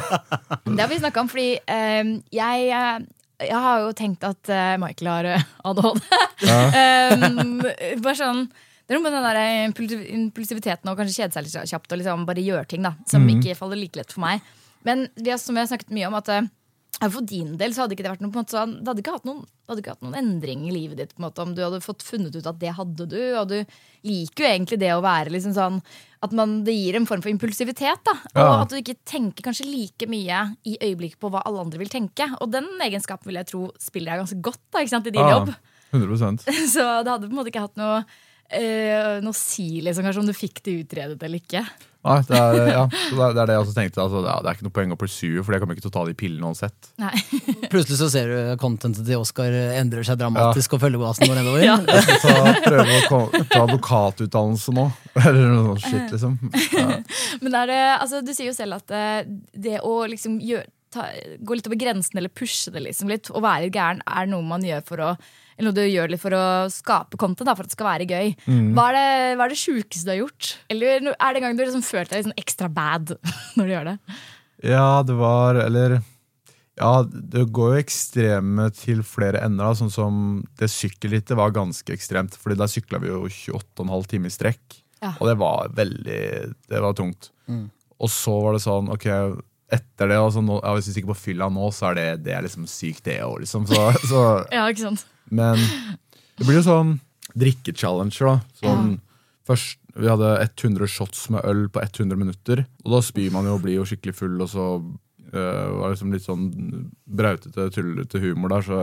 Det 0.68 0.78
har 0.78 0.90
vi 0.92 1.00
snakka 1.00 1.24
om, 1.24 1.30
fordi 1.30 1.48
um, 1.58 2.12
jeg, 2.34 2.68
eh, 2.70 3.48
jeg 3.48 3.62
har 3.66 3.82
jo 3.82 3.90
tenkt 3.98 4.24
at 4.26 4.52
eh, 4.52 4.76
Michael 4.80 5.10
har 5.10 5.28
ADHD. 5.34 6.06
ADHD. 6.44 7.34
um, 7.34 7.58
bare 8.04 8.16
sånn 8.20 8.46
det 8.84 8.92
er 8.92 8.98
noe 8.98 9.06
med 9.06 9.14
den 9.16 9.24
der 9.24 10.18
impulsiviteten 10.20 10.90
og 10.90 10.98
kanskje 10.98 11.22
kjede 11.22 11.32
seg 11.32 11.46
litt 11.46 11.70
kjapt 11.70 11.94
og 11.94 12.00
liksom 12.02 12.26
bare 12.28 12.42
gjøre 12.44 12.68
ting 12.68 12.84
da 12.84 12.92
som 13.08 13.24
ikke 13.32 13.56
faller 13.56 13.80
like 13.80 13.96
lett 13.96 14.12
for 14.12 14.20
meg. 14.26 14.44
Men 14.84 15.06
vi 15.16 15.32
har, 15.32 15.38
som 15.40 15.56
vi 15.56 15.62
har 15.62 15.70
snakket 15.70 15.94
mye 15.96 16.10
om, 16.10 16.16
at 16.18 16.28
eh, 16.28 16.50
for 17.00 17.20
din 17.26 17.56
del 17.58 17.72
så 17.74 17.82
hadde 17.84 17.96
ikke 17.96 18.04
det 18.06 18.12
vært 18.12 18.22
noe 18.22 18.32
måte 18.34 18.54
Det 18.54 18.86
hadde 18.88 19.02
ikke 19.02 19.14
hatt 19.16 19.24
noen, 19.28 19.40
hadde 19.68 19.82
ikke 19.82 19.94
hatt 19.96 20.04
noen 20.04 20.14
endring 20.20 20.66
i 20.68 20.72
livet 20.74 20.96
ditt 21.00 21.14
måte 21.18 21.42
om 21.42 21.54
du 21.56 21.62
hadde 21.64 21.80
fått 21.82 22.02
funnet 22.06 22.34
ut 22.36 22.46
at 22.46 22.58
det 22.60 22.72
hadde 22.76 23.06
du. 23.10 23.20
Og 23.40 23.48
du 23.50 23.56
liker 24.06 24.44
jo 24.44 24.50
egentlig 24.50 24.78
det 24.80 24.92
å 24.94 25.02
være 25.04 25.32
liksom 25.34 25.54
sånn 25.56 25.80
at 26.24 26.32
man, 26.32 26.62
det 26.64 26.72
gir 26.76 26.96
en 26.96 27.06
form 27.08 27.20
for 27.24 27.32
impulsivitet. 27.32 28.00
da 28.06 28.14
Og 28.14 28.40
Ja. 28.40 28.60
at 28.62 28.70
du 28.70 28.76
ikke 28.76 28.96
tenker 29.04 29.42
kanskje 29.44 29.66
like 29.68 30.06
mye 30.08 30.56
i 30.64 30.76
øyeblikket 30.80 31.18
på 31.20 31.30
hva 31.30 31.42
alle 31.44 31.60
andre 31.60 31.78
vil 31.78 31.88
tenke. 31.92 32.28
Og 32.40 32.50
den 32.50 32.64
egenskapen 32.80 33.26
vil 33.26 33.40
jeg 33.42 33.46
tro 33.50 33.70
spiller 33.78 34.12
deg 34.14 34.22
ganske 34.24 34.40
godt 34.40 34.62
da, 34.72 34.86
sant, 34.86 35.06
i 35.06 35.10
din 35.10 35.20
Ja, 35.20 35.40
jobb. 35.40 35.54
100% 35.92 36.46
Så 36.74 36.84
det 37.04 37.10
hadde 37.12 37.28
på 37.28 37.32
en 37.32 37.38
måte 37.40 37.50
ikke 37.52 37.66
hatt 37.66 37.76
noe, 37.76 38.04
øh, 38.54 39.20
noe 39.24 39.32
si 39.36 39.80
liksom, 39.84 40.04
kanskje 40.04 40.20
om 40.24 40.26
du 40.30 40.32
fikk 40.36 40.62
det 40.64 40.78
utredet 40.84 41.22
eller 41.22 41.40
ikke. 41.42 41.64
Nei, 42.04 42.18
det 42.28 42.36
er, 42.36 42.58
ja, 42.68 42.82
så 42.92 43.16
det 43.16 43.24
er 43.24 43.34
det 43.34 43.40
er 43.42 43.48
det 43.48 43.54
jeg 43.54 43.62
også 43.62 43.74
tenkte. 43.78 44.02
Altså, 44.02 44.20
ja, 44.26 44.34
det 44.44 44.50
er 44.50 44.58
ikke 44.58 44.66
noe 44.66 44.74
poeng 44.76 44.90
å 44.92 44.98
pursue, 45.00 45.44
for 45.44 45.56
jeg 45.56 45.62
kommer 45.62 45.76
ikke 45.76 45.84
til 45.86 45.92
å 45.92 45.94
ta 45.94 46.02
de 46.04 46.16
pillene 46.20 46.50
uansett. 46.50 46.90
Plutselig 47.72 47.98
så 48.00 48.08
ser 48.12 48.28
du 48.28 48.36
contentet 48.60 49.06
til 49.08 49.22
Oscar 49.22 49.56
endrer 49.78 50.04
seg 50.04 50.18
dramatisk, 50.20 50.76
og 50.76 50.82
følgebasen 50.84 51.30
går 51.30 51.40
nedover. 51.40 51.64
Ja. 51.64 51.78
Jeg 51.80 52.04
skal 52.04 52.20
ta, 52.20 52.52
prøve 52.66 52.96
å 53.00 53.20
ta 53.48 53.62
advokatutdannelse 53.62 54.74
nå. 54.76 54.84
Eller 55.22 55.46
noe 55.48 55.78
sånt 55.78 55.86
shit, 55.86 56.12
liksom. 56.12 56.36
Ja. 56.76 56.98
Men 57.40 57.56
er 57.62 57.70
det, 57.72 57.80
altså, 57.94 58.20
du 58.26 58.34
sier 58.36 58.50
jo 58.50 58.56
selv 58.56 58.76
at 58.82 58.92
eh, 58.92 59.22
det 59.56 59.78
å 59.80 59.94
liksom 60.10 60.36
gjøre, 60.44 60.68
ta, 60.92 61.08
gå 61.40 61.56
litt 61.56 61.70
over 61.70 61.80
grensen 61.80 62.20
eller 62.20 62.30
pushe 62.30 62.74
det 62.74 62.84
liksom 62.84 63.08
litt, 63.10 63.32
og 63.32 63.46
være 63.46 63.66
litt 63.66 63.78
gæren, 63.78 64.04
er 64.04 64.28
noe 64.30 64.44
man 64.46 64.66
gjør 64.66 64.84
for 64.90 65.06
å 65.06 65.14
eller 65.56 65.68
noe 65.70 65.76
du 65.76 65.84
gjør 65.86 66.10
litt 66.12 66.22
for 66.22 66.34
å 66.36 66.44
skape 66.72 67.18
content, 67.20 67.46
da, 67.46 67.54
for 67.54 67.66
at 67.66 67.70
det 67.70 67.76
skal 67.76 67.86
være 67.90 68.08
gøy. 68.10 68.32
Hva 68.74 68.88
er 68.90 68.96
det, 68.98 69.10
hva 69.38 69.46
er 69.46 69.52
det 69.54 69.60
sjukeste 69.60 70.06
du 70.08 70.12
har 70.14 70.20
gjort? 70.24 70.48
Eller 70.72 71.10
er 71.12 71.12
det 71.12 71.40
en 71.40 71.46
gang 71.46 71.54
du 71.56 71.62
har 71.62 71.70
liksom 71.70 71.86
følte 71.86 72.16
deg 72.16 72.26
sånn 72.26 72.40
ekstra 72.40 72.70
bad 72.72 73.14
når 73.58 73.64
du 73.70 73.74
gjør 73.76 73.92
det? 73.92 73.96
ja, 74.64 74.88
det 75.04 75.14
var 75.18 75.58
Eller 75.60 75.98
Ja, 76.78 77.04
det 77.04 77.44
går 77.54 77.74
jo 77.74 77.82
ekstreme 77.84 78.68
til 78.74 79.04
flere 79.06 79.42
ender. 79.46 79.68
Da, 79.68 79.78
sånn 79.78 79.92
som 79.94 80.20
det 80.58 80.70
sykkelrittet 80.72 81.36
var 81.38 81.54
ganske 81.54 81.92
ekstremt. 81.94 82.34
Fordi 82.40 82.58
der 82.58 82.70
sykla 82.72 82.98
vi 83.02 83.12
jo 83.12 83.24
28,5 83.28 84.08
timer 84.10 84.32
i 84.32 84.34
strekk. 84.34 84.80
Ja. 85.04 85.12
Og 85.20 85.28
det 85.28 85.36
var 85.38 85.70
veldig 85.76 86.22
Det 86.70 86.80
var 86.80 86.96
tungt. 86.98 87.30
Og 88.00 88.10
så 88.10 88.34
var 88.42 88.56
det 88.56 88.64
sånn, 88.64 88.88
ok 88.90 89.06
etter 89.74 90.10
det, 90.10 90.18
altså, 90.20 90.42
nå, 90.44 90.60
Hvis 90.76 90.90
vi 90.90 90.96
stikker 90.96 91.12
på 91.12 91.20
fylla 91.26 91.48
nå, 91.52 91.70
så 91.74 91.90
er 91.90 91.98
det, 91.98 92.06
det 92.28 92.36
er 92.36 92.46
liksom 92.46 92.68
sykt, 92.70 93.04
det 93.08 93.20
òg. 93.26 93.40
Liksom. 93.44 93.66
Så, 93.70 93.80
så 94.10 94.22
Ja, 94.54 94.66
ikke 94.70 94.88
sant? 94.88 95.06
Men 95.34 95.60
det 96.38 96.46
blir 96.46 96.60
jo 96.60 96.66
sånn 96.66 96.98
drikkechallenger, 97.34 98.30
da. 98.30 98.36
Sånn, 98.62 98.94
Først, 99.44 99.80
Vi 99.94 100.08
hadde 100.08 100.28
100 100.40 100.88
shots 100.90 101.28
med 101.30 101.44
øl 101.46 101.66
på 101.70 101.78
100 101.82 102.16
minutter. 102.18 102.64
Og 102.82 102.96
da 102.96 103.00
spyr 103.04 103.30
man 103.30 103.46
jo 103.46 103.58
og 103.58 103.60
blir 103.62 103.76
jo 103.76 103.84
skikkelig 103.86 104.16
full, 104.18 104.40
og 104.42 104.48
så 104.50 104.64
øh, 104.80 105.68
var 105.76 105.84
det 105.84 105.90
liksom 105.92 106.14
litt 106.14 106.24
sånn 106.24 106.48
brautete, 107.06 107.68
tullete 107.76 108.22
humor 108.24 108.50
der. 108.56 108.64
Så 108.66 108.80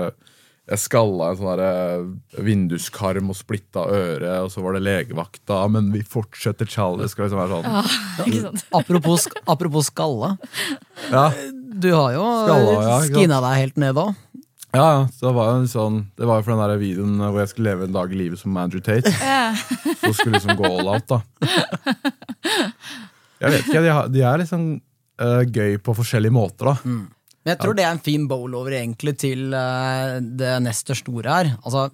jeg 0.70 0.78
skalla 0.80 1.32
en 1.32 1.38
sånn 1.40 1.50
derre 1.58 2.44
vinduskarm 2.46 3.32
og 3.34 3.36
splitta 3.36 3.82
øret, 3.92 4.44
og 4.46 4.52
så 4.54 4.62
var 4.64 4.72
det 4.78 4.84
legevakta. 4.86 5.58
Men 5.74 5.90
vi 5.92 6.04
fortsetter 6.08 6.70
challenge. 6.70 7.04
Det 7.08 7.12
skal 7.12 7.26
liksom 7.28 7.42
være 7.42 7.58
sånn. 7.58 7.66
Ikke 8.28 8.42
sant? 8.46 8.62
Apropos, 8.80 9.26
apropos 9.50 9.86
skalla. 9.90 10.30
Ja, 11.10 11.26
Du 11.82 11.90
har 11.96 12.12
jo 12.14 12.24
Skalla, 12.46 12.72
ja, 12.86 12.96
skina 13.08 13.38
deg 13.44 13.54
helt 13.64 13.78
ned 13.82 13.98
òg. 14.00 14.12
ja, 14.76 14.86
ja. 14.86 15.02
Det 15.20 15.32
var 15.36 15.46
jo 15.56 15.66
sånn 15.72 15.98
Det 16.20 16.26
var 16.30 16.36
jo 16.40 16.44
for 16.46 16.52
den 16.54 16.62
der 16.62 16.78
videoen 16.80 17.16
hvor 17.26 17.40
jeg 17.42 17.50
skulle 17.52 17.70
leve 17.74 17.84
en 17.90 17.96
dag 17.96 18.08
i 18.14 18.20
livet 18.22 18.40
som 18.40 18.56
Andrew 18.60 18.82
Tate. 18.84 19.10
Så 20.04 20.12
skulle 20.14 20.36
liksom 20.38 20.56
gå 20.60 20.66
all 20.70 20.88
out, 20.94 21.08
da. 21.10 21.20
Jeg 23.42 23.50
vet 23.56 23.64
ikke, 23.66 23.82
de, 23.82 23.90
har, 23.90 24.06
de 24.14 24.22
er 24.22 24.38
liksom 24.44 24.62
uh, 24.78 25.42
gøy 25.50 25.80
på 25.82 25.96
forskjellige 25.98 26.36
måter, 26.36 26.66
da. 26.70 26.76
Men 27.42 27.56
jeg 27.56 27.60
tror 27.64 27.74
det 27.78 27.84
er 27.88 27.92
en 27.96 28.04
fin 28.06 28.28
bowl-over 28.30 28.76
egentlig 28.78 29.16
til 29.24 29.54
eh, 29.58 30.20
det 30.22 30.52
neste 30.62 30.94
store 31.00 31.30
her. 31.40 31.50
Altså, 31.66 31.88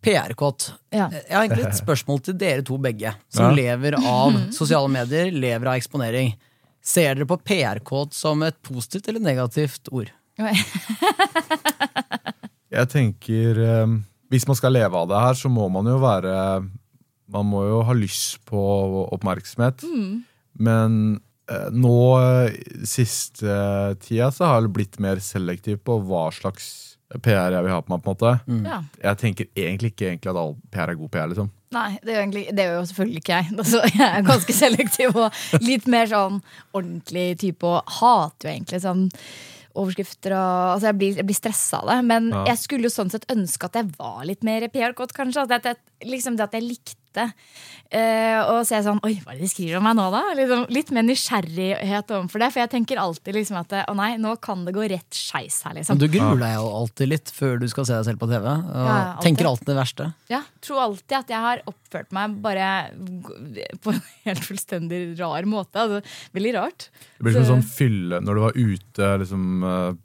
PR-kåt. 0.00 0.70
Ja. 0.96 1.10
Jeg 1.12 1.34
har 1.36 1.44
egentlig 1.44 1.66
et 1.68 1.76
spørsmål 1.82 2.22
til 2.24 2.38
dere 2.40 2.62
to 2.64 2.78
begge, 2.80 3.12
som 3.28 3.50
Ja. 3.50 3.56
lever 3.58 3.98
av 4.00 4.38
sosiale 4.56 4.88
medier, 4.88 5.28
lever 5.30 5.68
av 5.68 5.76
eksponering. 5.76 6.32
Ser 6.80 7.14
dere 7.18 7.26
på 7.28 7.36
PR-kåt 7.44 8.14
som 8.16 8.40
et 8.46 8.56
positivt 8.64 9.08
eller 9.12 9.20
negativt 9.20 9.90
ord? 9.92 10.08
Jeg 12.70 12.86
tenker 12.88 13.58
øh, 13.58 13.94
Hvis 14.30 14.46
man 14.48 14.56
skal 14.56 14.72
leve 14.72 14.94
av 14.96 15.08
det 15.10 15.20
her, 15.20 15.34
så 15.36 15.50
må 15.52 15.66
man 15.68 15.84
jo 15.90 15.98
være 16.00 16.34
Man 17.30 17.46
må 17.50 17.64
jo 17.68 17.82
ha 17.86 17.92
lyst 17.94 18.38
på 18.48 18.58
oppmerksomhet. 19.14 19.84
Men 20.58 20.96
eh, 21.14 21.20
nå 21.74 21.94
øh, 22.20 22.54
siste 22.86 23.54
tida 24.04 24.30
så 24.34 24.46
har 24.50 24.60
jeg 24.62 24.72
blitt 24.76 25.00
mer 25.02 25.20
selektiv 25.24 25.80
på 25.86 25.98
hva 26.06 26.28
slags 26.34 26.96
PR 27.24 27.50
jeg 27.56 27.64
vil 27.66 27.72
ha 27.74 27.80
på 27.82 27.90
meg. 27.90 28.02
på 28.04 28.10
en 28.12 28.14
måte 28.14 28.66
Ja. 28.68 28.82
Jeg 29.02 29.18
tenker 29.18 29.48
egentlig 29.58 29.90
ikke 29.94 30.10
egentlig 30.12 30.30
at 30.30 30.36
all 30.38 30.54
PR 30.70 30.92
er 30.92 30.98
god 31.00 31.10
PR. 31.10 31.26
liksom 31.32 31.50
Nei, 31.74 31.98
det 32.02 32.10
er, 32.10 32.16
jo 32.16 32.22
egentlig, 32.24 32.44
det 32.54 32.64
gjør 32.66 32.76
jo 32.80 32.86
selvfølgelig 32.90 33.20
ikke 33.22 33.36
jeg. 33.36 33.50
Altså, 33.62 33.80
jeg 33.94 34.06
er 34.18 34.24
ganske 34.26 34.54
selektiv 34.56 35.16
og 35.16 35.62
litt 35.62 35.86
mer 35.90 36.06
sånn 36.10 36.40
ordentlig 36.74 37.26
type 37.38 37.66
og 37.66 37.92
hater 38.00 38.48
jo 38.48 38.54
egentlig 38.56 38.80
sånn 38.82 39.04
overskrifter 39.78 40.34
og 40.34 40.72
altså 40.74 40.88
jeg, 40.90 40.96
blir, 40.98 41.18
jeg 41.20 41.26
blir 41.28 41.38
stressa 41.38 41.78
av 41.82 41.90
det. 41.92 41.98
Men 42.10 42.30
Ja. 42.34 42.44
jeg 42.50 42.58
skulle 42.62 42.88
jo 42.88 42.94
sånn 42.94 43.10
sett 43.12 43.26
ønske 43.30 43.68
at 43.70 43.78
jeg 43.78 43.90
var 43.98 44.24
litt 44.26 44.42
mer 44.46 44.66
PR-kåt, 44.68 45.14
kanskje. 45.14 45.46
At 45.50 45.64
jeg, 45.70 45.76
liksom 46.10 46.36
det 46.38 46.48
at 46.48 46.56
jeg 46.58 46.66
likte 46.66 46.96
eh, 47.18 48.38
er 48.38 48.64
jeg 48.78 48.84
sånn 48.86 49.00
Oi, 49.02 49.14
hva 49.24 49.32
er 49.32 49.38
det 49.40 49.46
de 49.46 49.50
skriver 49.50 49.78
om 49.78 49.84
meg 49.84 49.96
nå, 49.98 50.10
da? 50.14 50.22
Liksom, 50.38 50.66
litt 50.70 50.90
mer 50.94 51.02
nysgjerrighet 51.02 52.10
overfor 52.14 52.38
det. 52.44 52.50
For 52.52 52.60
jeg 52.62 52.70
tenker 52.70 53.00
alltid 53.02 53.34
liksom 53.34 53.56
at 53.60 53.72
å 53.88 53.94
nei, 53.98 54.16
nå 54.20 54.36
kan 54.40 54.64
det 54.64 54.74
gå 54.76 54.86
rett 54.90 55.10
skeis 55.16 55.62
her, 55.66 55.74
liksom. 55.74 55.98
Du 55.98 56.06
gruer 56.08 56.38
deg 56.38 56.54
jo 56.54 56.68
alltid 56.80 57.08
litt 57.08 57.30
før 57.34 57.58
du 57.60 57.66
skal 57.72 57.88
se 57.88 57.96
deg 57.96 58.04
selv 58.10 58.20
på 58.22 58.28
TV. 58.30 58.46
Og 58.46 58.86
Ja, 58.86 58.98
alltid. 59.14 59.22
tenker 59.26 59.50
alltid 59.50 59.66
det 59.72 59.78
verste. 59.80 60.10
Ja, 60.30 60.42
tror 60.60 60.82
alltid 60.84 61.16
at 61.18 61.28
jeg 61.34 61.40
har 61.40 61.62
oppført 61.66 62.12
meg 62.12 62.36
bare 62.42 62.68
på 63.82 63.94
en 63.96 64.02
helt 64.28 64.44
fullstendig 64.44 65.02
rar 65.18 65.42
måte. 65.50 65.74
Altså, 65.80 66.02
veldig 66.36 66.54
rart. 66.58 66.90
Det 67.18 67.24
blir 67.26 67.32
som 67.32 67.42
en 67.42 67.46
Så- 67.46 67.56
sånn 67.56 67.66
fylle 67.74 68.20
når 68.20 68.34
du 68.34 68.40
var 68.40 68.52
ute 68.54 69.18
liksom 69.24 69.98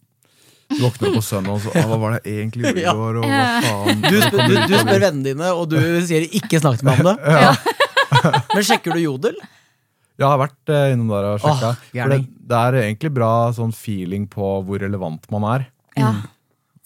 våkner 0.82 1.14
på 1.16 1.22
søndag 1.24 1.56
og 1.58 1.62
så 1.64 1.74
«Å, 1.76 1.84
Hva 1.90 1.98
var 2.02 2.16
det 2.16 2.22
jeg 2.26 2.40
egentlig 2.44 2.64
gjorde 2.68 2.82
i 2.82 2.86
Ja. 2.86 2.94
går? 3.00 3.20
Og 3.22 3.28
hva 3.30 3.44
faen? 3.66 4.02
Du 4.06 4.16
du, 4.16 4.56
du 4.68 4.76
spør 4.80 5.04
vennene 5.08 5.24
dine, 5.30 5.52
og 5.54 5.70
du 5.72 5.78
sier 6.08 6.26
'ikke 6.28 6.62
snakk 6.64 6.84
med 6.84 7.04
meg 7.04 7.06
om 7.06 7.12
det'. 7.16 7.76
Men 8.56 8.64
sjekker 8.66 8.94
du 8.96 9.02
Jodel? 9.04 9.38
Jeg 10.16 10.28
har 10.32 10.40
vært 10.40 10.72
eh, 10.72 10.94
innom 10.94 11.10
der 11.12 11.26
og 11.34 11.42
sjekka. 11.44 11.74
Åh, 11.76 11.88
for 11.92 12.14
det, 12.14 12.20
det 12.48 12.60
er 12.62 12.78
egentlig 12.86 13.12
bra 13.18 13.32
sånn 13.56 13.74
feeling 13.76 14.28
på 14.32 14.52
hvor 14.64 14.80
relevant 14.80 15.26
man 15.34 15.44
er. 15.52 15.66
Ja. 16.00 16.14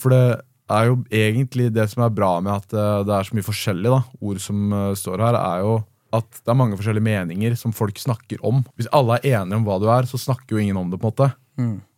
For 0.01 0.09
det 0.15 0.23
er 0.69 0.89
jo 0.89 0.95
egentlig 1.13 1.69
det 1.75 1.85
som 1.91 2.03
er 2.05 2.13
bra 2.13 2.31
med 2.41 2.53
at 2.55 2.73
eh, 2.73 3.03
det 3.05 3.13
er 3.13 3.27
så 3.29 3.37
mye 3.37 3.45
forskjellig. 3.45 3.91
da 3.93 4.01
Ord 4.21 4.41
som 4.41 4.73
eh, 4.73 4.91
står 4.97 5.21
her, 5.27 5.37
er 5.37 5.61
jo 5.65 5.75
at 6.17 6.25
det 6.41 6.49
er 6.49 6.57
mange 6.57 6.77
forskjellige 6.79 7.05
meninger 7.05 7.53
som 7.59 7.73
folk 7.75 7.99
snakker 8.01 8.41
om. 8.41 8.63
Hvis 8.79 8.89
alle 8.97 9.19
er 9.19 9.43
enige 9.43 9.59
om 9.59 9.65
hva 9.67 9.77
du 9.81 9.85
er, 9.93 10.07
så 10.09 10.17
snakker 10.17 10.55
jo 10.57 10.63
ingen 10.63 10.79
om 10.81 10.89
det. 10.89 10.97
på 10.97 11.05
en 11.05 11.13
måte. 11.13 11.27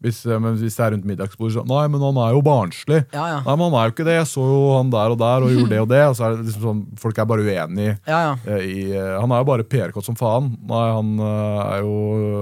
Hvis, 0.01 0.19
eh, 0.25 0.39
hvis 0.57 0.75
det 0.77 0.83
er 0.85 0.91
rundt 0.95 1.05
middagsbordet 1.05 1.53
sånn 1.59 1.67
Nei, 1.69 1.83
men 1.93 2.01
han 2.01 2.17
er 2.23 2.31
jo 2.33 2.41
barnslig. 2.45 3.01
Ja, 3.13 3.25
ja. 3.29 3.39
Nei, 3.45 3.55
men 3.55 3.67
han 3.67 3.75
er 3.77 3.89
jo 3.89 3.93
ikke 3.93 4.05
det. 4.07 4.15
Jeg 4.17 4.29
så 4.31 4.45
jo 4.49 4.61
han 4.77 4.89
der 4.93 5.13
og 5.13 5.19
der 5.21 5.45
og 5.45 5.51
gjorde 5.53 5.69
det 5.73 5.81
og 5.83 5.89
det. 5.91 5.99
Og 6.09 6.15
så 6.17 6.25
er 6.25 6.35
det 6.37 6.45
liksom 6.47 6.65
sånn, 6.65 6.81
Folk 7.03 7.17
er 7.21 7.27
bare 7.29 7.45
uenige. 7.45 7.93
Ja, 8.09 8.21
ja. 8.25 8.31
eh, 8.47 8.63
I, 8.65 8.85
eh, 8.97 9.11
han 9.21 9.31
er 9.35 9.43
jo 9.43 9.49
bare 9.51 9.67
PR-kåt 9.69 10.07
som 10.07 10.17
faen. 10.19 10.49
Nei, 10.71 10.85
han 10.97 11.11
er 11.27 11.83
jo 11.85 11.93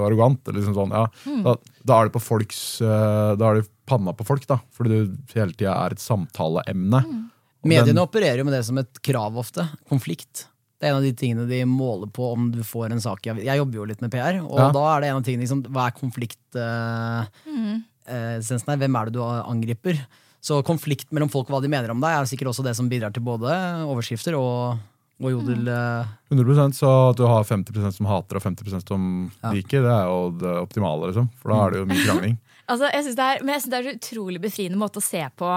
arrogant. 0.07 0.43
Liksom 0.55 0.77
sånn, 0.77 0.95
ja. 0.95 1.07
da, 1.45 1.55
da 1.85 1.99
er 1.99 2.09
det 2.09 2.15
på 2.15 2.23
folks 2.23 2.61
Da 2.79 3.49
er 3.51 3.59
det 3.61 3.67
panna 3.89 4.13
på 4.13 4.25
folk, 4.27 4.45
da. 4.47 4.59
Fordi 4.77 5.01
det 5.09 5.35
hele 5.35 5.53
tida 5.57 5.75
er 5.85 5.97
et 5.97 6.03
samtaleemne. 6.03 7.03
Mm. 7.03 7.25
Mediene 7.67 7.91
den- 7.91 8.03
opererer 8.05 8.37
jo 8.39 8.45
med 8.47 8.53
det 8.55 8.63
som 8.65 8.77
et 8.79 9.01
krav 9.03 9.35
ofte. 9.35 9.67
Konflikt. 9.89 10.45
Det 10.79 10.87
er 10.87 10.93
en 10.93 11.01
av 11.01 11.03
de 11.03 11.11
tingene 11.11 11.43
de 11.49 11.57
måler 11.67 12.07
på 12.15 12.29
om 12.31 12.45
du 12.53 12.61
får 12.63 12.91
en 12.95 13.01
sak. 13.03 13.25
Jeg 13.27 13.57
jobber 13.59 13.75
jo 13.81 13.85
litt 13.89 13.99
med 14.01 14.11
PR, 14.13 14.37
og 14.45 14.59
Ja. 14.59 14.69
da 14.71 14.83
er 14.95 15.01
det 15.01 15.09
en 15.09 15.17
av 15.19 15.23
tingene 15.27 15.43
liksom, 15.43 15.63
Hva 15.67 15.87
er 15.87 15.91
konfliktessensen 15.99 18.69
her? 18.71 18.77
Hvem 18.79 18.95
er 18.99 19.05
det 19.09 19.13
du 19.13 19.19
angriper? 19.23 19.99
Så 20.41 20.61
konflikt 20.63 21.11
mellom 21.11 21.27
folk 21.29 21.49
og 21.49 21.55
hva 21.57 21.61
de 21.61 21.67
mener 21.71 21.91
om 21.91 21.99
deg, 21.99 22.11
er 22.15 22.23
sikkert 22.29 22.47
også 22.53 22.63
det 22.63 22.75
som 22.77 22.87
bidrar 22.87 23.11
til 23.11 23.23
både 23.27 23.49
overskrifter 23.83 24.37
og, 24.39 24.79
og 25.19 25.31
jodel... 25.33 25.67
Mm. 25.67 26.05
100 26.31 26.71
Så 26.79 26.87
at 27.09 27.17
du 27.19 27.25
har 27.27 27.43
50% 27.43 27.91
som 27.97 28.05
hater 28.07 28.39
og 28.39 28.43
50% 28.45 28.87
som 28.87 29.27
Ja. 29.43 29.51
liker, 29.51 29.83
det 29.83 29.91
er 29.91 30.05
jo 30.07 30.31
det 30.39 30.53
optimale. 30.63 31.11
liksom 31.11 31.27
For 31.41 31.51
da 31.51 31.59
er 31.65 31.69
det 31.75 31.79
jo 31.83 31.89
mye 31.91 32.05
krangling. 32.07 32.37
Altså, 32.69 32.89
jeg 32.93 33.05
synes 33.05 33.17
det 33.17 33.25
er, 33.25 33.43
men 33.43 33.53
jeg 33.55 33.63
syns 33.63 33.71
det 33.73 33.77
er 33.79 33.89
en 33.89 33.99
utrolig 33.99 34.41
befriende 34.43 34.79
måte 34.79 35.01
å 35.01 35.05
se 35.05 35.21
på 35.41 35.49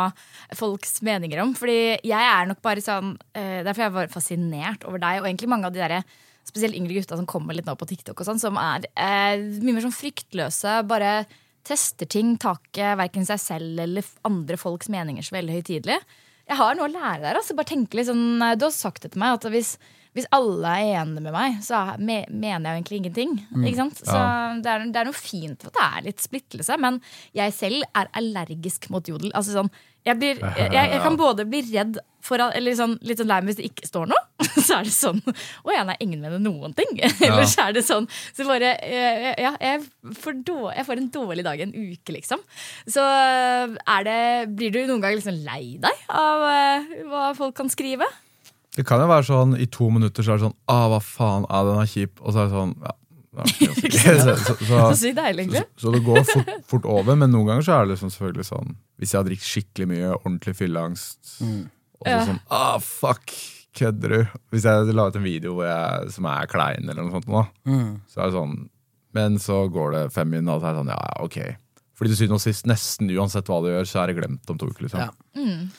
folks 0.57 1.03
meninger 1.05 1.43
om. 1.45 1.53
Fordi 1.59 1.79
jeg 2.09 2.29
er 2.33 2.49
nok 2.49 2.63
bare 2.65 2.85
sånn 2.85 3.15
uh, 3.15 3.61
Derfor 3.67 3.83
er 3.83 3.89
jeg 3.89 3.97
var 3.99 4.13
fascinert 4.15 4.87
over 4.89 5.03
deg 5.03 5.21
og 5.21 5.29
egentlig 5.29 5.51
mange 5.53 5.69
av 5.69 5.77
de 5.77 5.83
der, 5.85 6.01
spesielt 6.49 6.75
yngre 6.79 6.97
gutta 6.97 7.19
som 7.21 7.29
kommer 7.29 7.55
litt 7.55 7.69
nå 7.69 7.77
på 7.79 7.87
TikTok, 7.87 8.19
og 8.19 8.27
sånn, 8.27 8.41
som 8.43 8.57
er 8.59 8.89
uh, 8.97 9.45
mye 9.63 9.77
mer 9.77 9.85
sånn 9.85 9.95
fryktløse. 9.95 10.81
Bare 10.91 11.15
tester 11.67 12.09
ting, 12.11 12.35
ikke 12.37 12.95
verken 12.99 13.27
seg 13.29 13.41
selv 13.41 13.83
eller 13.85 14.07
andre 14.27 14.59
folks 14.59 14.91
meninger 14.93 15.25
så 15.27 15.37
veldig 15.37 15.61
høytidelig. 15.61 15.99
Jeg 16.49 16.59
har 16.59 16.77
noe 16.77 16.89
å 16.89 16.93
lære 16.93 17.23
der. 17.23 17.39
Altså. 17.39 17.57
Bare 17.59 17.71
tenke 17.71 17.99
litt 17.99 18.09
sånn, 18.09 18.43
eh, 18.43 18.57
du 18.59 18.67
har 18.67 18.75
sagt 18.75 19.05
det 19.05 19.13
til 19.15 19.23
meg 19.23 19.39
at 19.39 19.47
hvis, 19.53 19.77
hvis 20.13 20.29
alle 20.37 20.73
er 20.77 20.99
enige 21.01 21.25
med 21.25 21.33
meg, 21.33 21.61
så 21.65 21.79
er, 21.95 22.03
mener 22.03 22.67
jeg 22.67 22.67
jo 22.67 22.81
egentlig 22.81 22.99
ingenting. 23.01 23.31
Ikke 23.63 23.79
sant? 23.79 24.03
Så 24.03 24.19
det, 24.61 24.69
er, 24.75 24.85
det 24.93 25.01
er 25.01 25.09
noe 25.09 25.17
fint 25.17 25.65
at 25.69 25.73
det 25.73 25.87
er 25.87 26.05
litt 26.11 26.21
splittelse, 26.21 26.77
men 26.81 27.01
jeg 27.37 27.55
selv 27.57 27.87
er 27.97 28.11
allergisk 28.21 28.91
mot 28.93 29.09
jodel. 29.09 29.33
Altså 29.33 29.57
sånn, 29.57 29.73
jeg, 30.05 30.19
blir, 30.21 30.43
jeg, 30.59 30.69
jeg 30.75 31.01
kan 31.07 31.17
både 31.17 31.47
bli 31.49 31.63
redd 31.71 32.01
for 32.23 32.43
eller 32.45 32.77
sånn, 32.79 32.99
litt 33.07 33.19
sånn 33.19 33.31
lei 33.31 33.41
meg 33.41 33.51
hvis 33.51 33.61
det 33.63 33.71
ikke 33.71 33.89
står 33.89 34.11
noe. 34.13 34.21
Så 34.63 34.77
er 34.77 34.87
det 34.87 34.93
sånn 34.95 35.21
Å 35.23 35.73
ja, 35.75 35.83
nei, 35.87 35.97
ingen 36.05 36.21
mener 36.23 36.43
noen 36.43 36.75
ting. 36.77 36.91
Eller 37.25 37.47
så 37.51 37.69
er 37.69 37.77
det 37.77 37.83
sånn 37.87 38.09
Så 38.35 38.45
bare 38.47 38.73
eh, 38.85 39.29
Ja, 39.41 39.53
jeg 39.63 39.85
får, 40.19 40.41
dårlig, 40.47 40.75
jeg 40.77 40.87
får 40.89 41.01
en 41.01 41.09
dårlig 41.15 41.45
dag 41.47 41.63
en 41.63 41.73
uke, 41.73 42.15
liksom. 42.15 42.43
Så 42.91 43.03
er 43.03 44.07
det 44.07 44.19
Blir 44.59 44.75
du 44.75 44.81
noen 44.91 45.03
gang 45.03 45.17
liksom 45.17 45.41
lei 45.47 45.79
deg 45.83 46.05
av 46.11 46.47
eh, 46.51 46.93
hva 47.11 47.31
folk 47.39 47.57
kan 47.59 47.71
skrive? 47.73 48.07
Det 48.73 48.87
kan 48.89 49.03
jo 49.03 49.07
være 49.11 49.27
sånn 49.29 49.55
i 49.61 49.67
to 49.69 49.91
minutter 49.93 50.25
så 50.25 50.33
er 50.35 50.41
det 50.41 50.47
sånn 50.47 50.59
ah, 50.73 50.87
hva 50.93 50.99
faen, 51.05 51.45
ah, 51.53 51.63
den 51.69 51.81
er 51.83 51.89
kjip. 51.91 52.21
Og 52.25 52.33
så 52.33 52.43
er 52.45 52.51
det 52.51 52.57
sånn 52.57 52.75
ja, 52.83 52.95
ja, 53.33 53.73
så, 54.27 54.35
så, 54.37 54.55
så, 54.61 54.79
Så 54.93 55.87
så, 55.87 55.93
det 55.95 56.03
går 56.05 56.19
fort, 56.29 56.51
fort 56.69 56.89
over, 56.99 57.17
men 57.17 57.33
noen 57.33 57.49
ganger 57.49 57.65
så 57.65 57.77
er 57.79 57.87
det 57.87 57.95
liksom 57.95 58.11
selvfølgelig 58.13 58.45
sånn 58.45 58.75
Hvis 59.01 59.15
jeg 59.15 59.19
har 59.23 59.29
drukket 59.29 59.49
skikkelig 59.49 59.87
mye, 59.89 60.11
ordentlig 60.19 60.53
fylleangst, 60.59 61.21
og 61.41 62.05
så 62.05 62.13
Ja. 62.13 62.27
sånn 62.29 62.41
ah, 62.53 62.77
fuck, 62.83 63.33
kødder 63.79 64.13
du? 64.17 64.35
Hvis 64.53 64.67
jeg 64.69 64.93
la 64.97 65.07
ut 65.09 65.17
en 65.17 65.25
video 65.25 65.55
hvor 65.57 65.65
jeg, 65.69 66.13
som 66.13 66.29
er 66.29 66.51
klein, 66.53 66.85
eller 66.89 67.01
noe 67.07 67.15
sånt, 67.17 67.29
nå, 67.33 67.45
så 68.13 68.21
er 68.21 68.29
det 68.29 68.37
sånn 68.37 68.57
Men 69.17 69.39
så 69.41 69.63
går 69.73 69.93
det 69.97 70.03
fem 70.13 70.29
minutter, 70.33 70.57
og 70.57 70.61
så 70.61 70.69
er 70.69 70.73
det 70.73 70.83
sånn 70.83 70.93
ja, 70.93 71.01
ja, 71.09 71.25
ok. 71.25 71.39
Fordi 72.03 72.11
til 72.11 72.19
syvende 72.19 72.35
og 72.35 72.43
sist, 72.43 72.67
nesten 72.67 73.11
uansett 73.15 73.47
hva 73.47 73.61
du 73.63 73.69
gjør, 73.71 73.87
så 73.87 74.01
er 74.03 74.11
det 74.11 74.17
glemt 74.19 74.51
om 74.51 74.57
to 74.59 74.67
uker. 74.67 74.83
liksom. 74.89 74.99
Ja. 74.99 75.11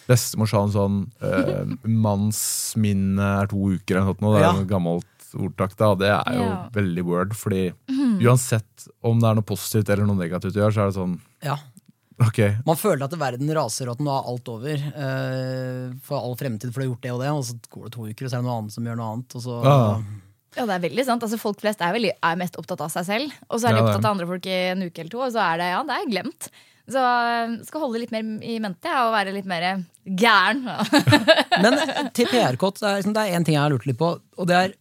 Bestemor 0.08 0.48
sa 0.48 0.62
en 0.64 0.72
sånn 0.72 1.02
uh, 1.20 1.66
'mannsminne 1.84 3.26
er 3.44 3.50
to 3.52 3.58
uker' 3.76 3.98
eller 4.00 4.08
noe 4.08 4.16
sånt. 4.16 4.38
Det 4.38 4.40
er 4.40 4.48
Ja. 4.48 4.62
et 4.62 4.72
gammelt 4.72 5.10
ordtak, 5.36 5.76
da, 5.76 5.90
det 6.00 6.08
er 6.14 6.34
jo 6.38 6.46
Ja. 6.48 6.70
veldig 6.72 7.04
word. 7.04 7.34
Fordi 7.36 7.74
uansett 8.24 8.88
om 9.04 9.20
det 9.20 9.28
er 9.30 9.36
noe 9.36 9.44
positivt 9.44 9.90
eller 9.90 10.06
noe 10.06 10.16
negativt 10.16 10.54
du 10.54 10.60
gjør, 10.62 10.72
så 10.72 10.82
er 10.82 10.92
det 10.92 10.96
sånn 10.96 11.20
Ja. 11.44 11.58
Ok, 12.22 12.38
Man 12.66 12.76
føler 12.78 13.04
at 13.04 13.12
verden 13.20 13.50
raser, 13.50 13.90
og 13.90 13.98
at 13.98 14.00
nå 14.00 14.08
er 14.14 14.28
alt 14.30 14.48
over 14.48 14.78
Uh, 14.96 15.94
for 16.04 16.18
all 16.22 16.36
fremtid, 16.36 16.72
for 16.72 16.80
du 16.82 16.88
har 16.88 16.96
gjort 16.96 17.02
det 17.02 17.12
og 17.12 17.20
det, 17.22 17.30
og 17.34 17.44
så 17.44 17.54
går 17.74 17.84
det 17.84 17.92
to 17.92 18.02
uker, 18.08 18.26
og 18.26 18.30
så 18.32 18.38
er 18.38 18.42
det 18.42 18.46
noe 18.48 18.60
annet 18.62 18.72
som 18.72 18.84
gjør 18.86 18.96
noe 18.98 19.14
annet. 19.14 19.36
Og 19.36 19.42
så, 19.42 19.64
Ja. 19.64 20.02
Ja, 20.58 20.68
det 20.70 20.76
er 20.76 20.84
veldig 20.86 21.06
sant. 21.08 21.24
Altså, 21.26 21.40
folk 21.42 21.64
flest 21.64 21.82
er, 21.82 21.96
veldig, 21.96 22.14
er 22.22 22.38
mest 22.40 22.60
opptatt 22.62 22.84
av 22.86 22.92
seg 22.94 23.08
selv. 23.08 23.40
Og 23.50 23.60
så 23.60 23.70
er 23.70 23.76
de 23.76 23.82
Ja, 23.82 23.88
er 23.88 23.90
opptatt 23.90 24.06
av 24.06 24.14
andre 24.16 24.30
folk 24.30 24.46
i 24.50 24.60
en 24.74 24.86
uke 24.86 25.02
eller 25.04 25.14
to, 25.16 25.24
og 25.26 25.34
så 25.34 25.42
er 25.48 25.64
det, 25.64 25.72
ja, 25.74 25.82
det 25.88 25.98
er 25.98 26.12
glemt. 26.12 26.52
Så 26.94 27.00
øh, 27.00 27.58
skal 27.64 27.84
holde 27.86 28.02
litt 28.02 28.12
mer 28.12 28.28
i 28.44 28.60
mente 28.60 28.92
ja, 28.92 29.06
og 29.08 29.14
være 29.16 29.34
litt 29.36 29.48
mer 29.48 29.66
gæren. 30.04 30.66
Men 31.64 31.78
til 32.16 32.28
PR-kott, 32.28 32.82
det 32.82 32.90
er 32.90 33.02
liksom- 33.02 33.20
én 33.24 33.46
ting 33.46 33.56
jeg 33.56 33.64
har 33.64 33.72
lurt 33.72 33.88
litt 33.88 34.00
på, 34.00 34.18
og 34.20 34.50
det 34.50 34.58
er 34.60 34.80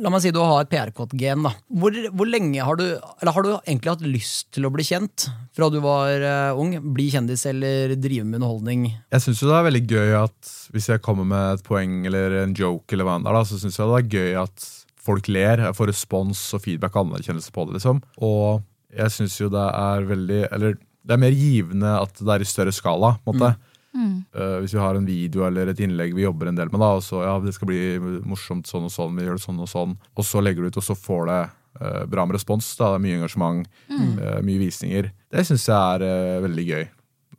La 0.00 0.10
meg 0.10 0.22
si 0.24 0.32
du 0.34 0.40
har 0.40 0.64
et 0.64 0.70
PR-kott-gen. 0.70 1.44
da 1.44 1.52
hvor, 1.68 1.94
hvor 2.16 2.26
lenge 2.26 2.64
har 2.64 2.78
du 2.80 2.84
Eller 2.88 3.32
har 3.36 3.44
du 3.44 3.50
egentlig 3.58 3.92
hatt 3.92 4.02
lyst 4.02 4.48
til 4.56 4.66
å 4.66 4.72
bli 4.72 4.82
kjent 4.82 5.28
fra 5.54 5.68
du 5.70 5.78
var 5.84 6.24
uh, 6.24 6.58
ung? 6.58 6.72
Bli 6.94 7.10
kjendis 7.12 7.44
eller 7.46 7.94
drive 8.00 8.24
med 8.24 8.40
underholdning? 8.40 8.88
Jeg 9.12 9.22
syns 9.22 9.44
det 9.44 9.54
er 9.54 9.68
veldig 9.68 9.84
gøy 9.86 10.16
at 10.24 10.52
hvis 10.72 10.88
jeg 10.90 11.04
kommer 11.04 11.28
med 11.28 11.58
et 11.58 11.64
poeng 11.66 12.00
eller 12.08 12.40
en 12.42 12.56
joke, 12.56 12.88
eller 12.94 13.06
hva 13.06 13.18
enn 13.20 13.28
det 13.28 13.36
er, 13.36 13.46
så 13.46 13.60
syns 13.60 13.78
jeg 13.78 13.90
det 13.92 14.00
er 14.00 14.10
gøy 14.16 14.42
at 14.42 14.68
folk 15.00 15.30
ler. 15.32 15.64
Jeg 15.66 15.76
får 15.78 15.90
respons 15.92 16.42
og 16.56 16.62
feedback 16.64 16.96
og 16.96 17.08
anerkjennelse 17.08 17.54
på 17.54 17.66
det. 17.66 17.78
liksom 17.78 18.02
Og 18.20 18.62
jeg 18.94 19.14
syns 19.14 19.38
jo 19.40 19.48
det 19.52 19.62
er 19.62 20.06
veldig 20.08 20.40
Eller 20.50 20.78
det 21.06 21.14
er 21.14 21.20
mer 21.22 21.32
givende 21.32 21.90
at 21.96 22.18
det 22.18 22.32
er 22.34 22.42
i 22.44 22.48
større 22.48 22.74
skala. 22.74 23.14
på 23.24 23.32
en 23.32 23.38
måte 23.38 23.54
Eh, 23.94 24.56
Hvis 24.62 24.74
vi 24.74 24.78
har 24.78 24.94
en 24.94 25.06
video 25.06 25.46
eller 25.46 25.70
et 25.70 25.80
innlegg 25.82 26.14
vi 26.14 26.22
jobber 26.26 26.50
en 26.50 26.58
del 26.58 26.70
med, 26.70 26.80
da, 26.82 26.92
og 26.98 27.02
så 27.04 27.24
ja, 27.24 27.34
det 27.42 27.54
skal 27.56 27.70
bli 27.70 27.80
morsomt 28.28 28.68
sånn 28.70 28.86
og 28.86 28.94
sånn, 28.94 29.16
vi 29.18 29.26
gjør 29.26 29.40
det 29.40 29.46
sånn 29.46 29.64
og 29.64 29.70
sånn, 29.70 29.96
og 30.14 30.26
så 30.26 30.42
legger 30.42 30.62
du 30.62 30.70
ut, 30.70 30.78
og 30.78 30.86
så 30.86 30.96
får 30.98 31.26
det 31.30 31.40
uh, 31.80 32.04
bra 32.10 32.26
med 32.26 32.38
respons. 32.38 32.68
Da, 32.78 32.92
det 32.92 33.00
er 33.00 33.04
mye 33.06 33.18
engasjement, 33.18 33.68
eh, 33.90 34.38
mye 34.46 34.62
visninger. 34.62 35.10
Det 35.30 35.44
syns 35.48 35.66
jeg 35.70 36.06
er 36.06 36.46
veldig 36.46 36.66
gøy 36.70 36.84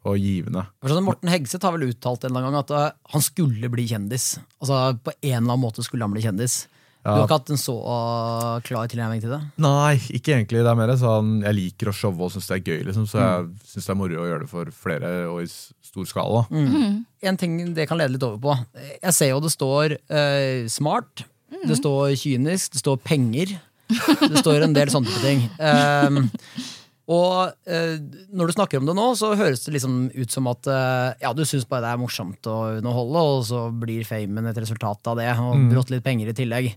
og 0.10 0.18
givende. 0.18 0.66
Sånn, 0.90 1.06
Morten 1.06 1.30
Hegseth 1.30 1.68
har 1.68 1.76
vel 1.76 1.92
uttalt 1.92 2.24
en 2.26 2.32
eller 2.32 2.48
annen 2.48 2.58
gang 2.58 2.80
at 2.82 2.96
han 3.14 3.24
skulle 3.24 3.70
bli 3.70 3.86
kjendis. 3.92 4.34
Altså 4.58 4.98
På 4.98 5.14
en 5.14 5.28
eller 5.30 5.44
annen 5.46 5.62
måte 5.62 5.86
skulle 5.86 6.08
han 6.08 6.16
bli 6.16 6.24
kjendis. 6.26 6.64
Du 7.02 7.10
har 7.10 7.24
ikke 7.26 7.38
hatt 7.40 7.50
en 7.50 7.58
så 7.58 7.74
eh, 7.82 8.58
klar 8.68 8.90
tilnærming 8.92 9.24
til 9.24 9.32
det? 9.34 9.40
Nei, 9.64 9.96
ikke 10.14 10.36
egentlig. 10.36 10.62
Det 10.62 10.70
er 10.70 10.78
mer 10.78 10.92
sånn 11.02 11.32
Jeg 11.42 11.58
liker 11.58 11.90
å 11.90 11.96
showe 11.98 12.28
og 12.28 12.34
syns 12.34 12.50
det 12.52 12.60
er 12.60 12.68
gøy, 12.68 12.84
liksom, 12.92 13.08
så 13.10 13.22
jeg 13.24 13.48
syns 13.72 13.88
det 13.88 13.94
er 13.94 14.00
moro 14.04 14.22
å 14.22 14.28
gjøre 14.30 14.46
det 14.46 14.52
for 14.52 14.74
flere 14.84 15.14
og 15.32 15.42
i 15.42 15.50
stor 15.50 16.08
skala. 16.08 16.44
En 16.52 17.40
ting 17.42 17.58
det 17.76 17.88
kan 17.90 18.00
lede 18.00 18.16
litt 18.16 18.28
over 18.28 18.38
på. 18.44 18.56
Jeg 19.02 19.18
ser 19.18 19.34
jo 19.34 19.42
det 19.44 19.52
står 19.54 19.98
uh, 20.14 20.70
smart, 20.72 21.26
det 21.66 21.80
står 21.82 22.14
kynisk, 22.22 22.78
det 22.78 22.84
står 22.84 23.02
penger. 23.04 23.58
Det 23.92 24.40
står 24.40 24.64
en 24.64 24.78
del 24.78 24.94
sånne 24.94 25.18
ting. 25.26 25.44
Um, 25.60 26.30
og 27.12 27.68
eh, 27.68 27.98
når 28.32 28.50
du 28.50 28.56
snakker 28.56 28.80
om 28.80 28.88
det 28.88 28.96
nå, 28.96 29.10
så 29.20 29.34
høres 29.36 29.66
det 29.66 29.76
liksom 29.76 30.06
ut 30.16 30.32
som 30.32 30.48
at 30.52 30.70
eh, 30.72 31.20
ja, 31.26 31.34
du 31.36 31.44
syns 31.48 31.68
bare 31.68 31.84
det 31.84 31.92
er 31.92 32.02
morsomt 32.02 32.48
å 32.48 32.58
underholde, 32.78 33.24
og 33.34 33.46
så 33.50 33.66
blir 33.84 34.08
famen 34.08 34.48
et 34.48 34.60
resultat 34.62 35.12
av 35.12 35.20
det, 35.20 35.30
og 35.44 35.68
brått 35.74 35.92
litt 35.94 36.06
penger 36.06 36.32
i 36.32 36.38
tillegg. 36.38 36.72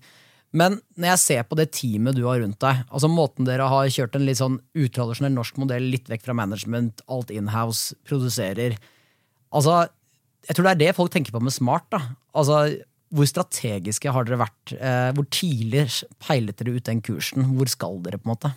Men 0.55 0.79
når 0.94 1.09
jeg 1.14 1.23
ser 1.25 1.47
på 1.51 1.59
det 1.59 1.73
teamet 1.75 2.14
du 2.14 2.23
har 2.29 2.38
rundt 2.42 2.61
deg, 2.62 2.85
altså 2.87 3.11
måten 3.11 3.47
dere 3.47 3.66
har 3.70 3.90
kjørt 3.90 4.14
en 4.14 4.27
litt 4.27 4.38
sånn 4.38 4.61
utradisjonell 4.79 5.35
norsk 5.35 5.59
modell, 5.62 5.87
litt 5.90 6.11
vekk 6.11 6.29
fra 6.29 6.37
management, 6.38 7.03
alt 7.11 7.33
inhouse, 7.35 7.97
produserer 8.07 8.79
Altså, 9.55 9.85
jeg 10.49 10.57
tror 10.57 10.66
det 10.66 10.70
er 10.73 10.81
det 10.81 10.97
folk 10.97 11.12
tenker 11.14 11.31
på 11.31 11.38
med 11.38 11.55
smart. 11.55 11.85
da. 11.94 12.01
Altså, 12.35 12.57
Hvor 13.14 13.29
strategiske 13.31 14.11
har 14.11 14.27
dere 14.27 14.40
vært? 14.40 14.73
Eh, 14.75 15.12
hvor 15.14 15.29
tidlig 15.31 15.85
peilet 16.18 16.59
dere 16.59 16.75
ut 16.75 16.88
den 16.88 17.03
kursen? 17.07 17.47
Hvor 17.55 17.70
skal 17.70 18.01
dere, 18.03 18.18
på 18.18 18.27
en 18.27 18.33
måte? 18.33 18.51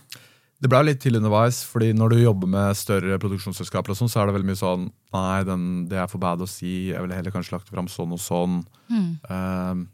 Det 0.58 0.70
ble 0.72 0.80
litt 0.88 1.04
til 1.04 1.20
underveis, 1.20 1.60
fordi 1.70 1.91
når 1.93 2.15
du 2.15 2.17
jobber 2.24 2.50
med 2.50 2.78
større 2.80 3.20
produksjonsselskaper, 3.22 3.93
og 3.93 4.00
sånn, 4.00 4.10
så 4.10 4.24
er 4.24 4.30
det 4.30 4.38
veldig 4.39 4.50
mye 4.50 4.58
sånn 4.58 4.88
Nei, 5.13 5.43
den, 5.46 5.67
det 5.91 6.00
er 6.02 6.10
for 6.10 6.22
bad 6.24 6.41
å 6.41 6.48
si. 6.50 6.89
Jeg 6.89 7.04
ville 7.04 7.17
heller 7.17 7.34
kanskje 7.34 7.54
lagt 7.56 7.70
fram 7.70 7.89
sånn 7.91 8.15
og 8.15 8.22
sånn. 8.24 8.58
Um, 9.30 9.86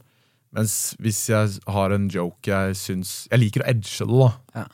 mens 0.56 0.78
hvis 1.04 1.20
jeg 1.30 1.60
har 1.76 1.96
en 1.96 2.08
joke 2.14 2.46
jeg 2.46 2.76
syns 2.78 3.26
Jeg 3.32 3.42
liker 3.42 3.64
å 3.64 3.70
edge 3.72 4.06
det, 4.06 4.08
da. 4.08 4.30
Ja. 4.62 4.66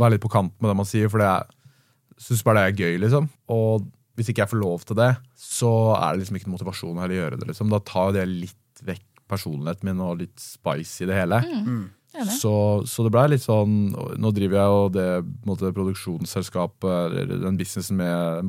Være 0.00 0.14
litt 0.14 0.24
på 0.24 0.32
kant 0.32 0.54
med 0.62 0.70
det 0.70 0.78
man 0.80 0.88
sier, 0.88 1.10
for 1.12 1.20
jeg 1.20 2.24
syns 2.24 2.42
bare 2.46 2.64
det 2.64 2.72
er 2.72 2.86
gøy, 2.86 2.98
liksom. 3.04 3.28
Og 3.52 3.84
hvis 4.18 4.32
ikke 4.32 4.42
jeg 4.46 4.52
får 4.54 4.62
lov 4.62 4.88
til 4.88 4.96
det, 4.98 5.12
så 5.38 5.72
er 5.98 6.14
det 6.14 6.22
liksom 6.24 6.38
ikke 6.40 6.48
noen 6.48 6.56
motivasjon 6.56 7.04
å 7.04 7.10
gjøre 7.12 7.36
det. 7.38 7.50
liksom. 7.52 7.68
Da 7.70 7.78
tar 7.84 8.08
jo 8.08 8.16
det 8.16 8.24
litt 8.32 8.82
vekk 8.88 9.04
personligheten 9.28 9.90
min 9.90 10.00
og 10.00 10.22
litt 10.22 10.40
spice 10.40 11.04
i 11.04 11.10
det 11.10 11.20
hele. 11.20 11.42
Enig. 11.44 11.90
Så, 12.34 12.52
så 12.90 13.04
det 13.06 13.12
blei 13.14 13.26
litt 13.30 13.44
sånn 13.44 13.92
Nå 14.18 14.32
driver 14.34 14.58
jeg 14.58 14.72
jo 14.74 14.84
det 14.94 15.08
måte, 15.46 15.72
produksjonsselskapet, 15.76 17.16
eller 17.22 17.42
den 17.44 17.58
businessen 17.60 17.98
med 18.00 18.40
en 18.42 18.48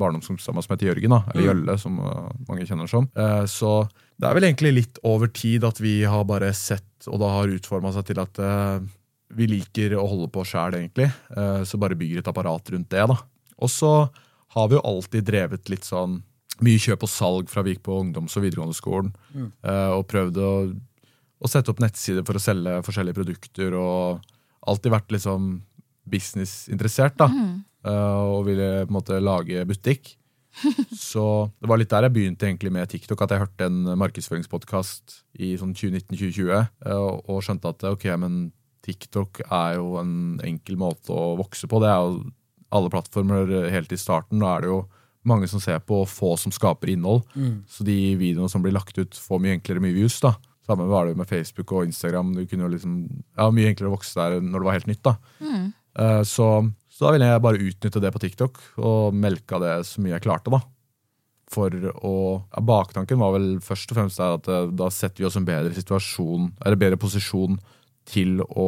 som 0.65 0.75
heter 0.75 0.89
Jørgen, 0.89 1.13
da, 1.13 1.21
eller 1.33 1.49
Jølle, 1.49 1.75
som 1.81 1.99
uh, 2.01 2.29
mange 2.49 2.65
kjenner 2.65 2.89
som. 2.89 3.09
Eh, 3.13 3.43
så 3.49 3.73
det 4.19 4.27
er 4.27 4.35
vel 4.35 4.47
egentlig 4.49 4.71
litt 4.75 5.01
over 5.07 5.31
tid 5.31 5.63
at 5.67 5.79
vi 5.79 6.01
har 6.03 6.25
bare 6.27 6.51
sett, 6.57 6.89
og 7.07 7.21
da 7.21 7.29
har 7.37 7.53
utforma 7.55 7.93
seg 7.95 8.09
til 8.09 8.19
at 8.19 8.41
eh, 8.43 8.79
vi 9.37 9.47
liker 9.47 9.95
å 9.95 10.07
holde 10.09 10.29
på 10.33 10.43
sjæl, 10.47 10.75
egentlig. 10.79 11.07
Eh, 11.35 11.61
så 11.67 11.79
bare 11.79 11.97
bygger 11.99 12.19
et 12.23 12.31
apparat 12.31 12.73
rundt 12.73 12.89
det, 12.91 13.05
da. 13.11 13.15
Og 13.59 13.71
så 13.71 13.93
har 14.55 14.67
vi 14.67 14.75
jo 14.75 14.85
alltid 14.87 15.27
drevet 15.27 15.71
litt 15.71 15.87
sånn 15.87 16.19
mye 16.65 16.81
kjøp 16.81 17.05
og 17.05 17.11
salg 17.11 17.51
fra 17.51 17.63
vi 17.63 17.75
gikk 17.75 17.85
på 17.85 17.95
ungdoms- 18.01 18.35
og 18.35 18.43
videregående 18.43 18.75
skolen, 18.75 19.13
eh, 19.63 19.91
og 19.95 20.07
prøvd 20.11 20.39
å 20.43 20.51
å 21.39 21.49
sette 21.49 21.71
opp 21.71 21.81
nettsider 21.83 22.25
for 22.27 22.37
å 22.37 22.43
selge 22.43 22.79
forskjellige 22.85 23.19
produkter. 23.21 23.75
Og 23.79 24.23
alltid 24.69 24.93
vært 24.93 25.11
liksom 25.15 25.49
businessinteressert, 26.09 27.17
da. 27.19 27.29
Eh, 27.87 28.23
og 28.33 28.47
ville 28.49 28.69
på 28.83 28.91
en 28.91 28.97
måte 28.97 29.19
lage 29.23 29.65
butikk. 29.69 30.15
Så 30.97 31.23
det 31.61 31.69
var 31.69 31.79
litt 31.79 31.91
der 31.93 32.07
jeg 32.07 32.15
begynte 32.15 32.47
egentlig 32.49 32.73
med 32.75 32.89
TikTok. 32.91 33.21
At 33.23 33.35
jeg 33.35 33.43
hørte 33.45 33.69
en 33.69 33.83
markedsføringspodkast 34.01 35.19
i 35.39 35.53
sånn 35.61 35.75
2019-2020 35.77 36.53
eh, 36.57 36.69
og, 36.97 37.23
og 37.29 37.43
skjønte 37.45 37.71
at 37.71 37.87
ok, 37.93 38.09
men 38.19 38.49
TikTok 38.85 39.43
er 39.45 39.77
jo 39.77 39.99
en 40.01 40.39
enkel 40.45 40.79
måte 40.79 41.13
å 41.13 41.35
vokse 41.39 41.69
på. 41.69 41.81
Det 41.83 41.91
er 41.91 41.99
jo 42.01 42.21
alle 42.75 42.91
plattformer 42.91 43.69
helt 43.71 43.93
i 43.93 43.99
starten. 43.99 44.41
Da 44.41 44.55
er 44.55 44.65
det 44.65 44.73
jo 44.73 44.81
mange 45.29 45.49
som 45.51 45.61
ser 45.61 45.81
på, 45.83 46.03
og 46.03 46.09
få 46.09 46.33
som 46.39 46.51
skaper 46.53 46.91
innhold. 46.93 47.25
Så 47.69 47.85
de 47.85 48.15
videoene 48.17 48.49
som 48.51 48.63
blir 48.63 48.73
lagt 48.73 48.97
ut, 48.97 49.15
får 49.19 49.41
mye 49.43 49.57
enklere 49.57 49.83
mye 49.83 49.95
views. 49.97 50.19
da. 50.23 50.33
Samme 50.69 50.85
var 50.89 51.07
det 51.09 51.17
med 51.17 51.25
Facebook 51.29 51.71
og 51.73 51.87
Instagram. 51.89 52.35
Du 52.37 52.43
kunne 52.45 52.67
jo 52.67 52.73
liksom, 52.75 52.97
ja, 53.35 53.47
Mye 53.49 53.71
enklere 53.73 53.89
å 53.89 53.95
vokse 53.97 54.13
der 54.21 54.39
når 54.45 54.59
det 54.61 54.67
var 54.69 54.77
helt 54.77 54.89
nytt. 54.91 55.01
da. 55.07 55.15
Eh, 55.97 56.21
Så, 56.29 56.49
så 56.93 57.07
da 57.07 57.13
ville 57.15 57.25
jeg 57.31 57.41
bare 57.41 57.63
utnytte 57.69 58.01
det 58.03 58.11
på 58.13 58.21
TikTok 58.21 58.59
og 58.77 59.15
melka 59.17 59.57
det 59.63 59.73
så 59.89 60.03
mye 60.03 60.13
jeg 60.19 60.27
klarte. 60.27 60.51
da. 60.53 60.61
For 61.49 61.73
å, 61.73 62.13
ja, 62.53 62.61
Baktanken 62.61 63.17
var 63.17 63.33
vel 63.33 63.55
først 63.65 63.89
og 63.89 63.97
fremst 63.97 64.21
der 64.21 64.35
at 64.37 64.47
eh, 64.53 64.67
da 64.77 64.91
setter 64.93 65.23
vi 65.23 65.27
oss 65.31 65.35
i 65.39 65.41
en 65.41 65.47
bedre 65.49 65.73
situasjon, 65.73 66.51
eller 66.61 66.77
bedre 66.77 66.99
posisjon 67.01 67.57
til 68.05 68.43
å 68.45 68.67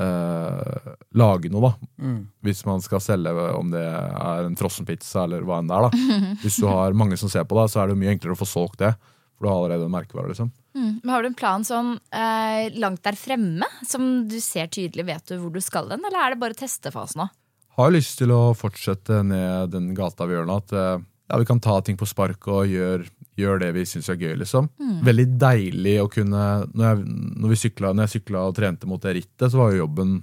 eh, 0.00 0.92
lage 1.20 1.50
noe, 1.52 1.68
da. 1.70 2.16
Hvis 2.44 2.64
man 2.66 2.80
skal 2.84 3.02
selge, 3.04 3.32
om 3.58 3.70
det 3.74 3.84
er 3.84 4.48
en 4.48 4.56
frossenpizza 4.58 5.24
eller 5.26 5.44
hva 5.46 5.60
enn 5.60 5.68
det 5.70 5.76
er. 5.76 5.88
da. 5.90 6.34
Hvis 6.42 6.60
du 6.62 6.66
har 6.70 6.96
mange 6.96 7.18
som 7.20 7.28
ser 7.32 7.44
på 7.48 7.58
deg, 7.60 7.68
så 7.72 7.82
er 7.84 7.92
det 7.92 7.98
mye 8.00 8.14
enklere 8.16 8.36
å 8.36 8.40
få 8.40 8.48
solgt 8.48 8.80
det. 8.84 8.94
For 9.36 9.44
du 9.46 9.50
har 9.52 9.58
allerede 9.60 9.88
en 9.88 9.94
merkevare. 9.94 10.30
liksom. 10.32 10.52
Mm. 10.74 11.00
Men 11.02 11.12
Har 11.14 11.22
du 11.22 11.30
en 11.30 11.38
plan 11.38 11.64
sånn 11.66 11.94
eh, 12.10 12.68
langt 12.82 13.04
der 13.06 13.18
fremme, 13.18 13.68
som 13.86 14.26
du 14.28 14.36
ser 14.42 14.68
tydelig 14.74 15.06
vet 15.06 15.30
du 15.30 15.38
hvor 15.38 15.54
du 15.54 15.62
skal 15.62 15.92
hen, 15.94 16.02
eller 16.04 16.20
er 16.20 16.34
det 16.34 16.42
bare 16.42 16.58
testefase 16.58 17.18
nå? 17.20 17.30
har 17.74 17.90
lyst 17.90 18.20
til 18.20 18.30
å 18.30 18.54
fortsette 18.54 19.22
ned 19.26 19.72
den 19.72 19.88
gata 19.98 20.28
vi 20.30 20.36
gjør 20.36 20.46
nå. 20.46 20.58
At 20.62 20.74
eh, 20.78 21.02
ja, 21.02 21.38
vi 21.40 21.48
kan 21.48 21.62
ta 21.62 21.80
ting 21.82 21.98
på 21.98 22.06
spark 22.06 22.46
og 22.52 22.70
gjøre 22.70 23.08
gjør 23.34 23.58
det 23.64 23.72
vi 23.74 23.82
syns 23.88 24.06
er 24.12 24.20
gøy. 24.20 24.36
liksom. 24.38 24.68
Veldig 25.02 25.24
deilig 25.42 25.96
å 26.02 26.10
kunne 26.12 26.42
Når 26.70 26.84
jeg, 26.84 27.00
når 27.42 27.50
vi 27.50 27.58
sykla, 27.64 27.90
når 27.90 28.06
jeg 28.06 28.20
sykla 28.20 28.44
og 28.46 28.54
trente 28.54 28.86
mot 28.86 29.02
det 29.02 29.16
rittet, 29.18 29.48
så 29.50 29.58
var 29.58 29.72
jo 29.72 29.82
jobben 29.84 30.20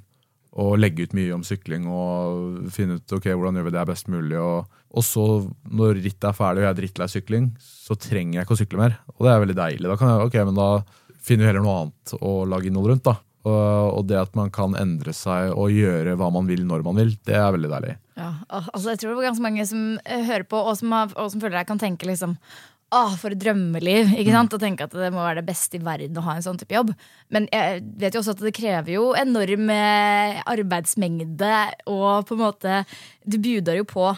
å 0.52 0.74
legge 0.76 1.08
ut 1.08 1.16
mye 1.16 1.34
om 1.36 1.44
sykling 1.48 1.88
og 1.88 2.72
finne 2.76 3.00
ut 3.00 3.14
ok, 3.16 3.30
hvordan 3.32 3.60
gjør 3.60 3.68
vi 3.70 3.76
det 3.76 3.86
best 3.88 4.10
mulig. 4.12 4.40
Og, 4.40 4.80
og 4.92 5.06
så, 5.08 5.26
når 5.72 6.02
rittet 6.02 6.28
er 6.28 6.36
ferdig 6.36 6.62
og 6.62 6.66
jeg 6.66 6.74
er 6.74 6.80
drittlei 6.82 7.08
sykling, 7.12 7.52
så 7.64 7.96
trenger 7.96 8.40
jeg 8.40 8.48
ikke 8.48 8.56
å 8.58 8.60
sykle 8.60 8.82
mer. 8.82 8.98
Og 9.16 9.24
det 9.24 9.32
er 9.32 9.44
veldig 9.46 9.58
deilig. 9.60 9.88
Da 9.88 9.98
kan 10.00 10.10
jeg, 10.12 10.26
ok, 10.28 10.40
men 10.50 10.58
da 10.58 10.70
finner 11.22 11.46
vi 11.46 11.52
heller 11.52 11.64
noe 11.64 11.76
annet 11.84 12.16
å 12.20 12.34
lage 12.50 12.68
innhold 12.68 12.92
rundt. 12.92 13.06
da. 13.08 13.16
Og, 13.42 13.62
og 13.98 14.04
det 14.10 14.20
at 14.20 14.36
man 14.38 14.52
kan 14.54 14.76
endre 14.78 15.14
seg 15.18 15.56
og 15.56 15.72
gjøre 15.74 16.18
hva 16.20 16.28
man 16.34 16.50
vil 16.50 16.66
når 16.68 16.84
man 16.86 17.00
vil, 17.00 17.16
det 17.26 17.38
er 17.40 17.56
veldig 17.56 17.72
deilig. 17.72 17.96
Ja, 18.20 18.34
altså 18.52 18.92
Jeg 18.92 19.00
tror 19.02 19.14
det 19.14 19.18
var 19.22 19.30
ganske 19.32 19.46
mange 19.48 19.64
som 19.66 19.86
eh, 20.04 20.28
hører 20.28 20.46
på, 20.52 20.60
og 20.60 20.76
som, 20.78 20.92
har, 20.94 21.16
og 21.16 21.32
som 21.34 21.42
føler 21.42 21.62
jeg 21.62 21.72
kan 21.72 21.82
tenke 21.82 22.10
liksom 22.10 22.36
Åh, 22.92 23.14
for 23.16 23.32
et 23.32 23.40
drømmeliv! 23.40 24.10
ikke 24.20 24.34
sant? 24.36 24.52
Og 24.52 24.60
tenke 24.60 24.84
at 24.84 24.92
det 24.92 25.14
må 25.16 25.22
være 25.24 25.40
det 25.40 25.48
beste 25.48 25.80
i 25.80 25.86
verden 25.86 26.18
å 26.20 26.26
ha 26.26 26.34
en 26.36 26.44
sånn 26.44 26.58
type 26.60 26.76
jobb. 26.76 26.90
Men 27.32 27.46
jeg 27.48 27.80
vet 28.02 28.18
jo 28.18 28.20
også 28.20 28.34
at 28.36 28.44
det 28.44 28.52
krever 28.58 28.92
jo 28.98 29.06
enorm 29.16 29.72
arbeidsmengde, 30.52 31.54
og 31.88 32.28
på 32.28 32.36
en 32.36 32.42
måte 32.42 32.82
Du 33.24 33.40
bjuder 33.40 33.80
jo 33.80 33.88
på 33.88 34.10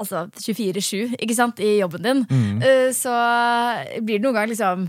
altså 0.00 0.24
24-7 0.40 1.18
ikke 1.20 1.36
sant, 1.36 1.60
i 1.60 1.76
jobben 1.80 2.02
din. 2.06 2.24
mm. 2.30 2.64
Så 2.96 3.12
blir 4.02 4.18
du 4.20 4.26
noen 4.28 4.38
gang 4.40 4.50
liksom 4.50 4.88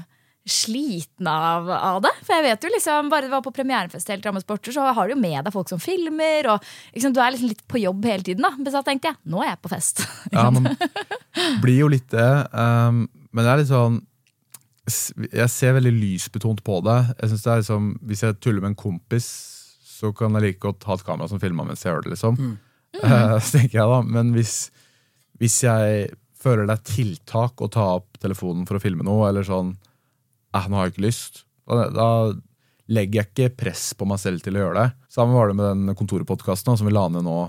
sliten 0.52 1.28
av, 1.30 1.68
av 1.70 2.00
det. 2.02 2.10
For 2.26 2.34
jeg 2.34 2.44
vet 2.48 2.64
jo 2.66 2.70
liksom, 2.74 3.10
bare 3.14 3.28
det 3.28 3.32
var 3.36 3.44
på 3.46 3.52
premierefest 3.54 4.10
helt 4.10 4.24
Drammens 4.24 4.42
Sporter, 4.48 4.74
så 4.74 4.88
har 4.98 5.08
du 5.08 5.14
jo 5.14 5.20
med 5.22 5.44
deg 5.46 5.54
folk 5.54 5.70
som 5.70 5.80
filmer. 5.82 6.48
Og 6.56 6.64
liksom, 6.96 7.14
du 7.14 7.20
er 7.22 7.36
liksom 7.36 7.52
litt 7.52 7.62
på 7.70 7.78
jobb 7.84 8.08
hele 8.10 8.26
tiden. 8.26 8.42
da 8.48 8.50
Men 8.58 8.74
så 8.74 8.82
tenkte 8.88 9.12
jeg, 9.12 9.20
nå 9.30 9.44
er 9.44 9.52
jeg 9.52 9.62
på 9.62 9.70
fest. 9.76 10.02
Ja, 10.34 10.48
man 10.50 10.72
blir 11.62 11.78
jo 11.84 11.92
litt 11.94 12.10
det. 12.12 12.26
Um, 12.58 13.04
men 13.32 13.46
det 13.46 13.52
er 13.54 13.62
litt 13.62 13.70
sånn 13.70 14.02
Jeg 15.32 15.48
ser 15.54 15.78
veldig 15.78 15.94
lysbetont 15.94 16.64
på 16.66 16.80
det. 16.90 16.98
Jeg 17.22 17.30
synes 17.32 17.46
det 17.46 17.52
er 17.54 17.62
liksom, 17.62 17.86
Hvis 18.10 18.24
jeg 18.26 18.40
tuller 18.42 18.66
med 18.66 18.74
en 18.74 18.82
kompis, 18.82 19.30
så 19.86 20.10
kan 20.18 20.34
jeg 20.36 20.48
like 20.48 20.64
godt 20.66 20.84
ha 20.90 20.98
et 20.98 21.06
kamera 21.06 21.30
som 21.30 21.40
filmer 21.40 21.68
mens 21.70 21.86
jeg 21.86 21.94
gjør 21.94 22.08
det. 22.08 22.16
liksom 22.18 22.42
Eh, 22.92 23.38
Så 23.40 23.60
tenker 23.62 23.78
jeg 23.78 23.88
da 23.94 24.02
Men 24.04 24.34
hvis, 24.36 24.56
hvis 25.42 25.62
jeg 25.66 26.12
føler 26.42 26.70
det 26.70 26.78
er 26.78 26.88
tiltak 26.96 27.62
å 27.62 27.70
ta 27.72 27.88
opp 28.00 28.22
telefonen 28.22 28.68
for 28.70 28.78
å 28.78 28.84
filme 28.84 29.06
noe, 29.06 29.28
eller 29.30 29.46
sånn 29.46 29.76
eh, 29.76 30.68
nå 30.70 30.78
har 30.78 30.88
jeg 30.88 30.96
ikke 30.96 31.08
lyst, 31.08 31.44
da, 31.70 31.88
da 31.94 32.10
legger 32.92 33.22
jeg 33.22 33.30
ikke 33.30 33.58
press 33.64 33.92
på 33.98 34.08
meg 34.10 34.20
selv 34.22 34.44
til 34.44 34.58
å 34.58 34.66
gjøre 34.66 34.84
det. 34.84 35.02
Sammen 35.14 35.38
var 35.38 35.52
det 35.52 35.58
med 35.60 35.68
den 35.70 35.98
kontorpodkasten 35.98 36.80
som 36.80 36.90
vi 36.90 36.94
la 36.96 37.08
ned 37.12 37.26
nå 37.28 37.42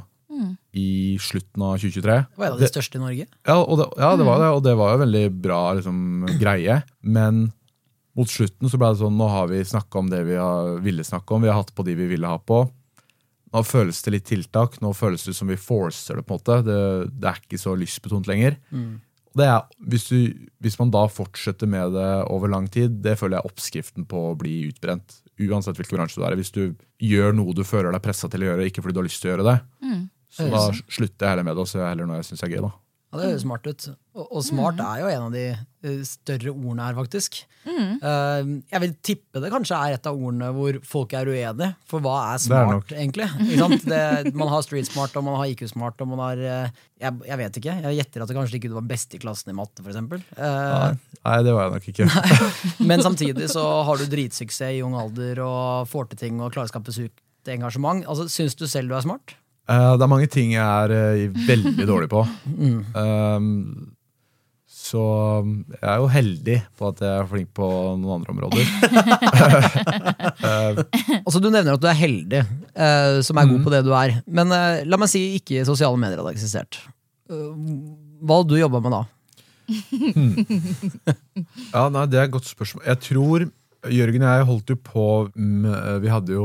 i 0.72 1.18
slutten 1.20 1.62
av 1.62 1.76
2023. 1.76 2.02
Det 2.02 2.40
var 2.40 2.46
en 2.46 2.54
av 2.56 2.60
de 2.62 2.68
største 2.70 2.98
i 2.98 3.02
Norge. 3.02 3.26
Ja, 3.46 3.56
og 3.60 3.78
det, 3.80 3.88
ja, 4.00 4.12
det 4.16 4.26
var 4.26 4.40
det, 4.40 4.50
og 4.56 4.62
det 4.64 4.76
var 4.78 4.94
jo 4.94 5.02
veldig 5.02 5.24
bra 5.44 5.60
liksom, 5.76 5.98
greie. 6.40 6.78
Men 7.00 7.44
mot 8.16 8.30
slutten 8.30 8.72
så 8.72 8.80
ble 8.80 8.92
det 8.92 9.02
sånn, 9.02 9.18
nå 9.18 9.28
har 9.32 9.50
vi 9.52 9.60
snakka 9.68 10.00
om 10.00 10.08
det 10.12 10.22
vi 10.28 10.38
har, 10.40 10.78
ville 10.84 11.04
snakke 11.04 11.36
om. 11.36 11.44
Vi 11.44 11.52
har 11.52 11.60
hatt 11.60 11.74
på 11.76 11.84
de 11.86 11.96
vi 11.98 12.08
ville 12.14 12.28
ha 12.30 12.40
på. 12.40 12.64
Nå 13.52 13.62
føles 13.68 14.00
det 14.04 14.14
litt 14.14 14.28
tiltak. 14.28 14.78
Nå 14.80 14.92
føles 14.96 15.24
det 15.28 15.34
som 15.36 15.50
vi 15.50 15.58
forcer 15.60 16.18
det. 16.18 16.26
på 16.26 16.36
en 16.36 16.40
måte. 16.40 16.60
Det, 16.66 16.76
det 17.12 17.28
er 17.30 17.40
ikke 17.42 17.60
så 17.60 17.74
lystbetont 17.76 18.30
lenger. 18.30 18.56
Mm. 18.72 19.00
Det 19.32 19.48
er, 19.48 19.60
hvis, 19.88 20.06
du, 20.12 20.48
hvis 20.60 20.78
man 20.80 20.90
da 20.92 21.06
fortsetter 21.08 21.68
med 21.70 21.94
det 21.96 22.08
over 22.32 22.50
lang 22.52 22.66
tid, 22.72 22.98
det 23.04 23.16
føler 23.20 23.38
jeg 23.38 23.44
er 23.44 23.52
oppskriften 23.52 24.08
på 24.08 24.26
å 24.30 24.34
bli 24.38 24.66
utbrent. 24.68 25.20
Uansett 25.40 25.78
hvilken 25.80 26.00
bransje 26.00 26.20
du 26.20 26.26
er 26.26 26.36
i. 26.36 26.40
Hvis 26.42 26.52
du 26.52 26.64
gjør 27.02 27.36
noe 27.36 27.54
du 27.56 27.64
føler 27.64 27.92
deg 27.94 28.04
pressa 28.04 28.28
til 28.32 28.44
å 28.44 28.50
gjøre, 28.50 28.66
ikke 28.68 28.84
fordi 28.84 28.96
du 28.96 29.00
har 29.00 29.08
lyst 29.08 29.22
til 29.24 29.30
å 29.30 29.34
gjøre 29.34 29.48
det, 29.48 29.58
så 30.32 30.48
da 30.52 30.64
slutter 30.72 31.26
jeg 31.26 31.32
heller 31.32 31.44
med 31.48 31.56
det, 31.56 31.64
og 31.64 31.68
ser 31.68 31.84
heller 31.88 32.08
noe 32.08 32.20
jeg 32.20 32.28
syns 32.30 32.44
er 32.44 32.52
gøy. 32.52 32.60
da. 32.64 32.72
Ja, 33.12 33.18
Det 33.20 33.26
høres 33.28 33.42
smart 33.44 33.66
ut. 33.68 33.86
Og, 34.16 34.24
og 34.24 34.44
smart 34.44 34.78
er 34.80 35.00
jo 35.02 35.08
en 35.12 35.24
av 35.26 35.34
de 35.34 35.42
eh, 35.52 35.98
større 36.08 36.52
ordene 36.52 36.86
her, 36.86 36.94
faktisk. 36.96 37.42
Eh, 37.68 38.48
jeg 38.72 38.80
vil 38.82 38.94
tippe 39.04 39.42
det 39.42 39.50
kanskje 39.52 39.76
er 39.76 39.96
et 39.98 40.06
av 40.08 40.16
ordene 40.16 40.48
hvor 40.56 40.78
folk 40.88 41.12
er 41.18 41.28
uenige. 41.28 41.68
For 41.88 42.00
hva 42.02 42.14
er 42.32 42.40
smart, 42.40 42.70
smart, 42.70 42.94
er 42.94 43.02
egentlig? 43.02 43.28
Ikke 43.44 43.58
sant? 43.60 43.84
Det, 43.92 44.32
man 44.40 44.48
har 44.54 44.64
street 44.64 44.88
smart, 44.88 45.16
og 45.20 45.26
man 45.28 45.36
har 45.42 45.52
IQ 45.52 45.66
smart, 45.74 46.00
og 46.00 46.08
man 46.14 46.22
har 46.24 46.40
uh, 46.40 46.80
jeg, 47.02 47.18
jeg 47.28 47.40
vet 47.42 47.58
ikke. 47.60 47.76
Jeg 47.84 47.98
gjetter 48.00 48.24
at 48.24 48.32
det 48.32 48.38
kanskje 48.38 48.58
ikke 48.62 48.72
du 48.72 48.78
var 48.78 48.88
best 48.94 49.12
i 49.12 49.20
klassen 49.22 49.52
i 49.52 49.58
matte, 49.60 49.84
for 49.84 49.92
eksempel. 49.92 50.24
Eh, 50.38 50.72
Nei, 50.72 51.20
Nei, 51.20 51.36
det 51.44 51.54
var 51.58 51.68
jeg 51.68 51.76
nok 51.76 51.90
ikke. 51.92 52.08
men 52.92 53.04
samtidig 53.04 53.50
så 53.52 53.66
har 53.90 54.00
du 54.00 54.08
dritsuksess 54.16 54.72
i 54.78 54.80
ung 54.86 54.96
alder 54.96 55.44
og 55.44 55.84
får 55.92 56.14
til 56.14 56.24
ting 56.24 56.40
og 56.40 56.54
klarer 56.56 56.70
å 56.70 56.72
skape 56.72 56.96
sukt 56.96 57.52
engasjement. 57.52 58.06
Altså, 58.08 58.28
Syns 58.32 58.56
du 58.56 58.64
selv 58.70 58.88
du 58.88 58.96
er 58.96 59.04
smart? 59.04 59.36
Eh, 59.70 59.92
det 59.96 60.02
er 60.04 60.10
mange 60.10 60.26
ting 60.30 60.52
jeg 60.56 60.62
er 60.62 60.90
uh, 60.90 61.42
veldig 61.48 61.86
dårlig 61.88 62.08
på. 62.12 62.20
Um, 62.92 63.94
så 64.82 65.00
jeg 65.70 65.88
er 65.88 65.98
jo 66.02 66.08
heldig 66.10 66.56
på 66.76 66.88
at 66.90 66.98
jeg 67.00 67.12
er 67.22 67.28
flink 67.30 67.48
på 67.56 67.66
noen 67.96 68.12
andre 68.18 68.32
områder. 68.34 68.64
Altså 71.24 71.40
Du 71.40 71.48
nevner 71.48 71.72
at 71.78 71.80
du 71.80 71.86
er 71.88 71.96
heldig, 71.96 72.42
som 73.24 73.38
er 73.40 73.48
god 73.48 73.62
på 73.64 73.72
det 73.72 73.80
du 73.86 73.92
er. 73.96 74.18
Men 74.26 74.52
la 74.52 74.96
meg 75.00 75.08
si 75.08 75.22
ikke 75.38 75.64
sosiale 75.68 75.96
medier 75.96 76.18
hadde 76.20 76.34
eksistert. 76.34 76.76
Hva 77.30 78.34
hadde 78.42 78.52
du 78.52 78.60
jobba 78.60 78.78
med 78.84 78.92
da? 78.98 79.02
Ja, 81.72 81.88
nei, 81.88 82.04
Det 82.10 82.18
er 82.20 82.26
et 82.26 82.34
godt 82.36 82.50
spørsmål. 82.50 82.84
Jeg 82.90 82.98
tror 83.06 83.38
Jørgen 83.90 84.22
og 84.22 84.30
jeg 84.36 84.46
holdt 84.46 84.68
jo 84.70 84.76
på 84.78 85.04
Vi 85.34 86.10
hadde 86.12 86.36
jo 86.36 86.44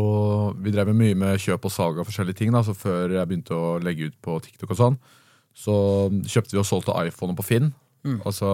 Vi 0.57 0.71
drev 0.73 0.87
med 0.89 0.97
mye 1.03 1.17
med 1.21 1.37
kjøp 1.43 1.67
og 1.69 1.71
salg 1.73 1.99
av 2.01 2.07
forskjellige 2.09 2.39
ting. 2.39 2.51
da, 2.55 2.63
så 2.65 2.73
Før 2.73 3.13
jeg 3.13 3.27
begynte 3.29 3.53
å 3.53 3.75
legge 3.83 4.07
ut 4.09 4.15
på 4.25 4.39
TikTok, 4.41 4.71
og 4.73 4.77
sånn 4.81 4.97
så 5.57 5.73
kjøpte 6.29 6.53
vi 6.53 6.59
og 6.61 6.67
solgte 6.69 6.93
iPhone 7.07 7.33
på 7.33 7.41
Finn. 7.45 7.71
Altså, 8.25 8.45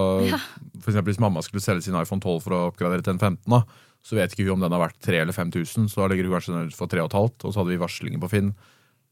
for 0.79 0.87
eksempel 0.93 1.11
Hvis 1.11 1.19
mamma 1.19 1.41
skulle 1.43 1.59
selge 1.61 1.83
sin 1.83 1.97
iPhone 1.99 2.21
12 2.23 2.37
for 2.45 2.55
å 2.55 2.61
oppgradere 2.69 3.03
til 3.03 3.11
en 3.17 3.19
15, 3.19 3.43
da, 3.51 3.59
så 4.03 4.15
vet 4.15 4.31
ikke 4.31 4.45
hun 4.47 4.53
om 4.55 4.63
den 4.63 4.71
har 4.71 4.79
vært 4.85 5.01
3000 5.03 5.19
eller 5.21 5.35
5000. 5.35 5.89
Så 5.91 5.99
da 5.99 6.07
legger 6.07 6.29
hun 6.29 6.37
kanskje 6.37 6.53
den 6.55 6.71
ut 6.71 6.77
for 6.79 6.87
3500, 6.87 7.43
og 7.43 7.51
så 7.53 7.59
hadde 7.59 7.73
vi 7.75 7.81
varslinger 7.83 8.23
på 8.23 8.29
Finn. 8.31 8.53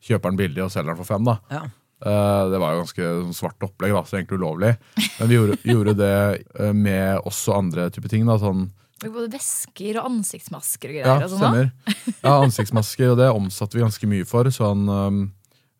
Kjøper 0.07 0.31
den 0.31 0.39
billig 0.39 0.63
og 0.63 0.71
selger 0.71 0.93
den 0.95 1.01
for 1.03 1.11
5. 1.11 1.27
da. 1.27 1.35
Ja. 1.51 1.61
Eh, 2.07 2.43
Det 2.55 2.59
var 2.63 2.73
jo 2.77 2.81
ganske 2.85 3.11
sånn 3.27 3.35
svart 3.41 3.67
opplegg, 3.67 3.91
da, 3.93 4.03
så 4.07 4.17
egentlig 4.21 4.39
ulovlig. 4.39 4.71
Men 5.19 5.27
vi 5.33 5.35
gjorde, 5.41 5.59
gjorde 5.67 5.97
det 5.99 6.15
eh, 6.63 6.71
med 6.73 7.19
også 7.27 7.57
andre 7.59 7.89
typer 7.91 8.09
ting. 8.15 8.23
da, 8.25 8.39
sånn 8.39 8.69
Både 9.01 9.31
væsker 9.33 9.97
og 9.97 10.09
ansiktsmasker 10.11 10.91
og 10.91 10.97
greier. 10.97 11.07
Ja, 11.09 11.25
og 11.25 11.31
sånn, 11.31 11.41
da. 11.41 11.51
stemmer. 11.51 12.17
Ja, 12.21 12.33
ansiktsmasker, 12.37 13.13
og 13.13 13.21
det 13.21 13.29
omsatte 13.33 13.77
vi 13.77 13.85
ganske 13.85 14.09
mye 14.11 14.27
for. 14.29 14.49
Sånn, 14.53 14.83
um, 14.85 15.23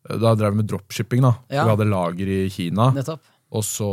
da 0.08 0.34
drev 0.38 0.56
vi 0.56 0.62
med 0.62 0.70
dropshipping. 0.72 1.22
da. 1.22 1.36
Ja. 1.52 1.66
Vi 1.68 1.76
hadde 1.76 1.90
lager 1.90 2.32
i 2.34 2.40
Kina. 2.52 2.90
Nettopp. 2.96 3.28
Og 3.52 3.64
så, 3.68 3.88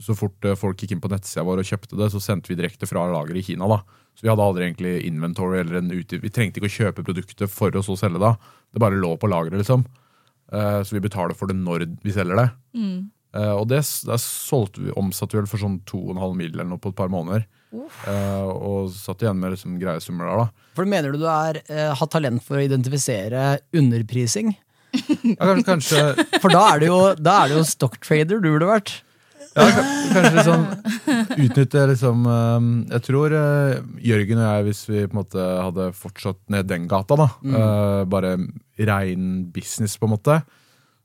så 0.00 0.16
fort 0.16 0.46
eh, 0.48 0.56
folk 0.56 0.80
gikk 0.80 0.94
inn 0.96 1.02
på 1.04 1.10
nettsida 1.12 1.44
vår 1.44 1.60
og 1.60 1.68
kjøpte 1.68 1.98
det, 2.00 2.08
så 2.14 2.22
sendte 2.24 2.48
vi 2.48 2.56
direkte 2.56 2.88
fra 2.88 3.04
lageret 3.12 3.42
i 3.42 3.46
Kina. 3.50 3.68
da. 3.68 3.82
Så 4.16 4.24
vi 4.24 4.30
hadde 4.32 4.44
aldri 4.44 4.66
egentlig 4.66 4.94
inventory 5.08 5.60
eller 5.60 5.80
en 5.80 5.92
utgift. 5.92 6.24
Vi 6.24 6.32
trengte 6.34 6.60
ikke 6.60 6.70
å 6.70 6.76
kjøpe 6.78 7.04
produktet 7.06 7.52
for 7.52 7.76
å 7.76 7.84
så 7.84 7.96
selge 8.00 8.22
det. 8.22 8.32
Det 8.72 8.82
bare 8.82 8.98
lå 9.00 9.12
på 9.20 9.30
lageret, 9.30 9.60
liksom. 9.60 9.84
Eh, 10.52 10.80
så 10.82 10.96
vi 10.96 11.04
betaler 11.04 11.36
for 11.36 11.50
det 11.50 11.58
når 11.60 11.86
vi 12.02 12.14
selger 12.16 12.40
det. 12.40 12.48
Eh, 13.36 13.54
og 13.54 13.68
det, 13.70 13.84
der 14.08 14.20
solgte 14.24 14.82
vi, 14.82 14.94
omsatte 14.98 15.36
vi 15.36 15.42
vel 15.42 15.50
for 15.50 15.62
sånn 15.62 15.78
2,5 15.88 16.34
mill. 16.36 16.54
eller 16.56 16.72
noe 16.72 16.82
på 16.82 16.94
et 16.94 16.98
par 16.98 17.12
måneder. 17.12 17.46
Eh, 17.70 18.46
og 18.50 18.90
satt 18.94 19.22
igjen 19.22 19.38
med 19.38 19.54
liksom 19.54 19.76
greie 19.80 20.02
summer 20.02 20.26
der, 20.26 20.42
da. 20.42 20.70
For 20.78 20.88
Mener 20.88 21.12
du 21.14 21.20
du 21.22 21.28
er, 21.30 21.60
uh, 21.70 21.92
har 21.98 22.10
talent 22.10 22.42
for 22.46 22.58
å 22.58 22.64
identifisere 22.64 23.60
underprising? 23.76 24.54
Ja, 25.36 25.52
kanskje, 25.62 26.16
For 26.42 26.50
da 26.50 26.64
er 26.72 26.82
det 26.82 26.88
jo, 26.88 26.98
da 27.14 27.36
er 27.44 27.52
det 27.52 27.60
jo 27.60 27.68
stocktrader 27.68 28.40
du 28.42 28.48
burde 28.50 28.70
vært. 28.70 28.96
Ja, 29.54 29.66
kanskje 30.14 30.32
liksom 30.36 30.64
utnytte 31.42 31.84
liksom 31.90 32.26
eh, 32.30 32.66
Jeg 32.92 33.02
tror 33.02 33.32
Jørgen 33.34 34.38
og 34.38 34.44
jeg, 34.44 34.66
hvis 34.68 34.82
vi 34.86 35.00
på 35.02 35.10
en 35.10 35.18
måte 35.18 35.46
hadde 35.46 35.88
fortsatt 35.98 36.38
ned 36.54 36.68
den 36.70 36.86
gata, 36.90 37.18
da, 37.18 37.26
mm. 37.42 37.56
bare 38.10 38.36
rein 38.90 39.24
business, 39.54 39.96
på 39.98 40.06
en 40.06 40.14
måte, 40.14 40.40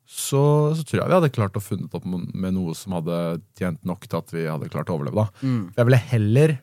så, 0.05 0.41
så 0.77 0.83
tror 0.85 0.99
jeg 1.01 1.09
vi 1.09 1.15
hadde 1.17 1.31
klart 1.33 1.55
å 1.57 1.61
funnet 1.63 1.93
opp 1.97 2.05
med 2.05 2.53
noe 2.53 2.75
som 2.77 2.93
hadde 2.93 3.15
tjent 3.57 3.81
nok 3.89 4.05
til 4.07 4.19
at 4.19 4.33
vi 4.35 4.43
hadde 4.45 4.69
klart 4.69 4.89
å 4.93 4.97
overleve. 4.99 5.25
da. 5.25 5.49
Jeg 5.77 5.85
ville 5.89 6.01
heller 6.11 6.53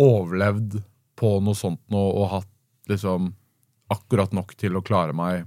overlevd 0.00 0.78
på 1.20 1.34
noe 1.44 1.54
sånt 1.54 1.80
nå 1.92 2.00
og 2.00 2.30
hatt 2.32 2.48
liksom 2.90 3.32
akkurat 3.92 4.32
nok 4.34 4.54
til 4.58 4.76
å 4.76 4.82
klare 4.82 5.12
meg, 5.14 5.44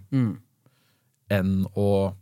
enn 1.33 1.65
å 1.75 2.13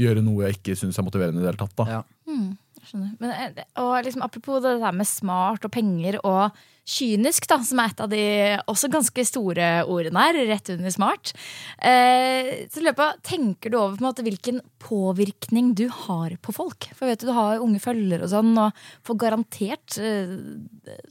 gjøre 0.00 0.22
noe 0.24 0.46
jeg 0.48 0.56
ikke 0.58 0.74
syns 0.80 0.98
er 0.98 1.04
motiverende 1.04 1.40
i 1.40 1.44
det 1.44 1.50
hele 1.52 1.60
tatt. 1.60 1.76
da. 1.76 1.84
Ja. 2.00 2.02
Skjønner. 2.30 2.56
Men, 2.92 3.30
eh, 3.30 3.64
og 3.80 3.94
liksom, 4.06 4.24
apropos 4.26 4.62
det 4.64 4.78
der 4.82 4.96
med 4.96 5.08
smart 5.08 5.64
og 5.66 5.72
penger 5.74 6.18
og 6.24 6.56
kynisk, 6.90 7.46
da, 7.50 7.60
som 7.62 7.80
er 7.82 7.92
et 7.92 8.02
av 8.02 8.10
de 8.10 8.22
også 8.70 8.90
ganske 8.90 9.24
store 9.28 9.68
ordene 9.90 10.24
her, 10.24 10.38
rett 10.48 10.72
under 10.74 10.94
smart. 10.94 11.32
Eh, 11.78 12.66
så 12.72 12.82
løpet, 12.84 13.20
Tenker 13.26 13.70
du 13.70 13.78
over 13.78 13.96
på 13.96 14.02
en 14.02 14.08
måte 14.08 14.24
hvilken 14.26 14.60
påvirkning 14.82 15.72
du 15.78 15.86
har 16.06 16.34
på 16.42 16.54
folk? 16.56 16.88
For 16.96 17.10
vet 17.10 17.22
du, 17.22 17.28
du 17.30 17.36
har 17.36 17.62
unge 17.62 17.82
følgere 17.82 18.26
og 18.26 18.32
sånn, 18.32 18.52
og 18.58 18.86
får 19.06 19.20
garantert 19.22 19.98
eh, 20.02 20.34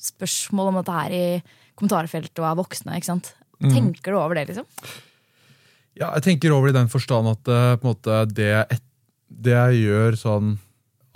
spørsmål 0.09 0.73
om 0.73 0.81
dette 0.81 0.97
her 0.97 1.15
i 1.15 1.27
kommentarfeltet 1.79 2.41
og 2.43 2.49
er 2.49 2.59
voksne. 2.59 2.97
ikke 2.97 3.13
sant? 3.13 3.33
Tenker 3.59 4.15
du 4.15 4.19
over 4.19 4.39
det, 4.39 4.49
liksom? 4.51 4.67
Ja, 5.99 6.13
jeg 6.15 6.23
tenker 6.25 6.53
over 6.55 6.69
det 6.69 6.75
i 6.75 6.79
den 6.79 6.91
forstand 6.91 7.27
at 7.31 7.51
eh, 7.51 7.75
på 7.79 7.87
en 7.87 7.93
måte 7.93 8.23
det, 8.31 8.81
det 9.27 9.55
jeg 9.55 9.85
gjør 9.85 10.19
sånn 10.19 10.57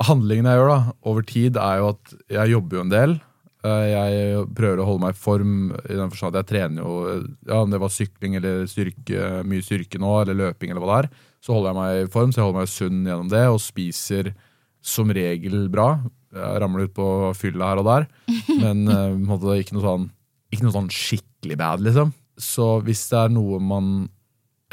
Handlingene 0.02 0.50
jeg 0.54 0.60
gjør 0.60 0.72
da, 0.72 0.80
over 1.06 1.26
tid, 1.28 1.58
er 1.62 1.78
jo 1.82 1.92
at 1.94 2.14
jeg 2.34 2.54
jobber 2.56 2.78
jo 2.80 2.84
en 2.86 2.94
del. 2.94 3.14
Eh, 3.64 3.84
Jeg 3.94 4.48
prøver 4.58 4.82
å 4.82 4.88
holde 4.88 5.04
meg 5.06 5.14
i 5.16 5.20
form 5.24 5.52
i 5.78 5.96
den 5.96 6.10
forstand 6.12 6.34
at 6.36 6.42
jeg 6.42 6.50
trener 6.50 6.84
jo 6.84 6.96
ja, 7.48 7.62
Om 7.62 7.72
det 7.72 7.80
var 7.80 7.94
sykling 7.94 8.36
eller 8.36 8.66
styrke, 8.68 9.44
mye 9.48 9.64
styrke 9.64 10.02
nå, 10.02 10.16
eller 10.24 10.40
løping, 10.40 10.74
eller 10.74 10.84
hva 10.84 10.98
det 10.98 10.98
er, 11.06 11.22
så 11.44 11.54
holder 11.56 11.70
jeg 11.72 11.78
meg 11.80 12.02
i 12.02 12.10
form, 12.12 12.34
så 12.34 12.42
jeg 12.42 12.48
holder 12.48 12.60
meg 12.60 12.74
sunn 12.74 13.06
gjennom 13.08 13.32
det, 13.32 13.46
og 13.52 13.62
spiser 13.64 14.34
som 14.84 15.14
regel 15.16 15.70
bra. 15.72 15.88
Jeg 16.34 16.60
ramler 16.64 16.90
ut 16.90 16.96
på 16.98 17.08
fylla 17.40 17.70
her 17.72 17.84
og 17.84 17.88
der, 17.88 18.10
men 18.64 18.84
eh, 18.90 19.16
på 19.30 19.56
ikke 19.62 19.78
noe 19.78 19.86
sånn 19.88 20.10
ikke 20.54 20.68
noe 20.68 20.76
sånn 20.76 20.92
skikkelig 20.94 21.56
bad, 21.58 21.82
liksom. 21.82 22.12
Så 22.38 22.76
hvis 22.86 23.08
det 23.10 23.18
er 23.24 23.32
noe 23.34 23.58
man 23.62 23.88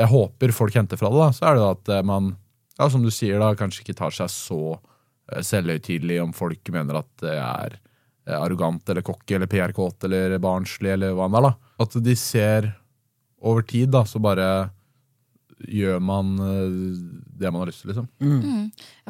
jeg 0.00 0.08
håper 0.08 0.52
folk 0.56 0.74
henter 0.76 0.96
fra 0.96 1.10
det, 1.12 1.20
da, 1.20 1.30
så 1.36 1.46
er 1.50 1.56
det 1.58 1.64
at 1.68 1.90
eh, 1.98 2.04
man 2.08 2.32
ja, 2.80 2.88
som 2.88 3.02
du 3.04 3.10
sier 3.12 3.38
da, 3.42 3.52
kanskje 3.58 3.84
ikke 3.84 3.96
tar 3.98 4.14
seg 4.16 4.30
så 4.32 4.60
selvhøytidelig 5.46 6.18
om 6.22 6.32
folk 6.36 6.72
mener 6.74 7.00
at 7.02 7.10
det 7.24 7.36
er 7.38 7.78
eh, 7.78 8.36
arrogant 8.40 8.88
eller 8.90 9.02
cocky 9.06 9.38
eller 9.38 9.50
PR-kåt 9.50 10.04
eller 10.08 10.38
barnslig 10.42 10.92
eller 10.96 11.14
hva 11.16 11.28
enn 11.28 11.36
det 11.38 11.42
er. 11.44 11.48
da. 11.50 11.54
At 11.86 11.96
de 12.10 12.16
ser 12.18 12.72
over 13.40 13.62
tid, 13.64 13.88
da, 13.94 14.04
så 14.04 14.20
bare 14.20 14.50
gjør 15.68 15.98
man 16.00 16.28
eh, 16.40 16.68
det 17.40 17.50
man 17.52 17.60
har 17.62 17.68
lyst 17.68 17.82
til, 17.82 17.90
liksom. 17.92 18.06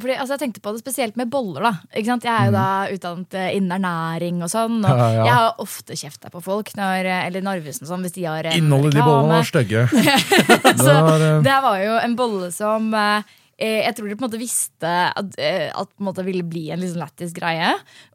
Fordi, 0.00 0.14
altså, 0.18 0.34
jeg 0.34 0.40
tenkte 0.42 0.62
på 0.64 0.72
det 0.74 0.80
spesielt 0.82 1.16
med 1.18 1.30
boller. 1.30 1.62
da 1.62 1.72
ikke 1.94 2.08
sant? 2.10 2.26
Jeg 2.26 2.34
er 2.34 2.48
jo 2.48 2.54
da 2.56 2.66
utdannet 2.94 3.36
eh, 3.38 3.50
innen 3.58 3.74
ernæring 3.78 4.40
og 4.42 4.50
sånn. 4.50 4.80
Og 4.82 4.90
Mm. 4.90 4.98
Ja, 5.00 5.08
ja. 5.14 5.24
Jeg 5.28 5.34
har 5.38 5.60
ofte 5.62 5.96
kjefta 5.98 6.30
på 6.32 6.42
folk, 6.42 6.72
når, 6.78 7.06
eh, 7.06 7.26
eller 7.28 7.44
Narvesen 7.46 7.86
sånn, 7.86 8.02
hvis 8.06 8.14
de 8.18 8.26
har 8.26 8.46
en 8.50 8.58
Innholdet 8.58 8.94
i 8.94 8.98
de 8.98 9.04
bollene 9.06 9.38
var 9.38 9.46
stygge. 9.46 9.84
Det 9.94 10.74
Så 10.82 10.94
var, 10.94 11.22
eh, 11.26 11.38
det 11.46 11.54
her 11.54 11.62
var 11.66 11.78
jo 11.84 11.94
en 12.02 12.16
bolle 12.18 12.50
som 12.54 12.90
eh, 12.94 13.22
eh, 13.22 13.36
jeg 13.61 13.94
tror 13.96 14.08
de 14.08 14.16
på 14.16 14.24
en 14.24 14.28
måte 14.28 14.40
visste 14.40 14.90
at, 14.90 15.38
eh, 15.40 15.68
at 15.76 15.90
måte 16.00 16.24
ville 16.24 16.46
bli 16.46 16.70
en 16.72 16.80
liksom 16.80 17.02
lættis 17.02 17.34
greie. 17.36 17.74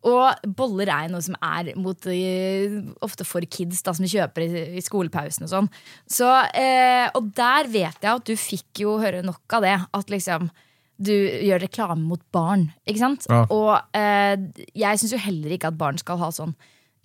Og 0.10 0.50
boller 0.58 0.89
er 0.89 1.12
noe 1.14 1.22
som 1.26 1.38
er 1.38 1.74
mot, 1.80 2.08
eh, 2.10 2.80
ofte 3.06 3.28
for 3.28 3.46
kids, 3.46 3.84
da, 3.86 3.93
som 3.93 4.06
de 4.06 4.12
kjøper 4.12 4.46
i, 4.46 4.66
i 4.80 4.86
skolepausen 4.86 5.46
og 5.46 5.54
sånn. 5.54 5.72
Så, 6.10 6.30
eh, 6.58 7.08
og 7.14 7.34
der 7.38 7.70
vet 7.70 8.00
jeg 8.02 8.12
at 8.12 8.26
du 8.26 8.36
fikk 8.39 8.86
jo 8.86 8.98
høre 9.02 9.24
nok 9.26 9.60
av 9.60 9.68
det. 9.68 9.78
At 9.93 10.14
liksom 10.14 10.50
du 10.98 11.12
gjør 11.12 11.60
reklame 11.66 12.00
mot 12.08 12.22
barn, 12.32 12.70
ikke 12.88 13.02
sant? 13.02 13.26
Ja. 13.28 13.43
Og 13.52 13.98
eh, 13.98 14.38
jeg 14.74 15.02
syns 15.02 15.14
jo 15.14 15.20
heller 15.20 15.56
ikke 15.56 15.74
at 15.74 15.80
barn 15.80 16.00
skal 16.00 16.22
ha 16.22 16.32
sånn 16.32 16.56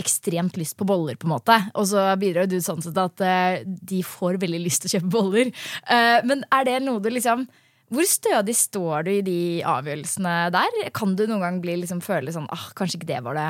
ekstremt 0.00 0.56
lyst 0.56 0.78
på 0.78 0.86
boller, 0.88 1.18
på 1.20 1.28
en 1.28 1.34
måte. 1.34 1.56
Og 1.74 1.88
så 1.90 2.06
bidrar 2.20 2.48
du 2.48 2.56
sånn 2.62 2.80
sett 2.84 2.98
at 3.00 3.20
eh, 3.24 3.64
de 3.66 4.00
får 4.06 4.40
veldig 4.40 4.62
lyst 4.62 4.84
til 4.84 4.90
å 4.90 4.94
kjøpe 4.96 5.12
boller. 5.12 5.50
Eh, 5.90 6.20
men 6.28 6.46
er 6.54 6.68
det 6.68 6.78
noe 6.86 7.02
du 7.02 7.10
liksom 7.12 7.44
Hvor 7.90 8.06
stødig 8.06 8.54
står 8.54 9.06
du 9.06 9.10
i 9.16 9.22
de 9.26 9.40
avgjørelsene 9.66 10.34
der? 10.54 10.76
Kan 10.94 11.16
du 11.18 11.24
noen 11.26 11.42
gang 11.42 11.56
bli 11.62 11.74
liksom 11.80 12.02
føle 12.04 12.30
sånn 12.34 12.46
ah, 12.54 12.68
kanskje 12.78 13.00
ikke 13.00 13.10
det 13.10 13.22
var 13.26 13.38
det 13.38 13.48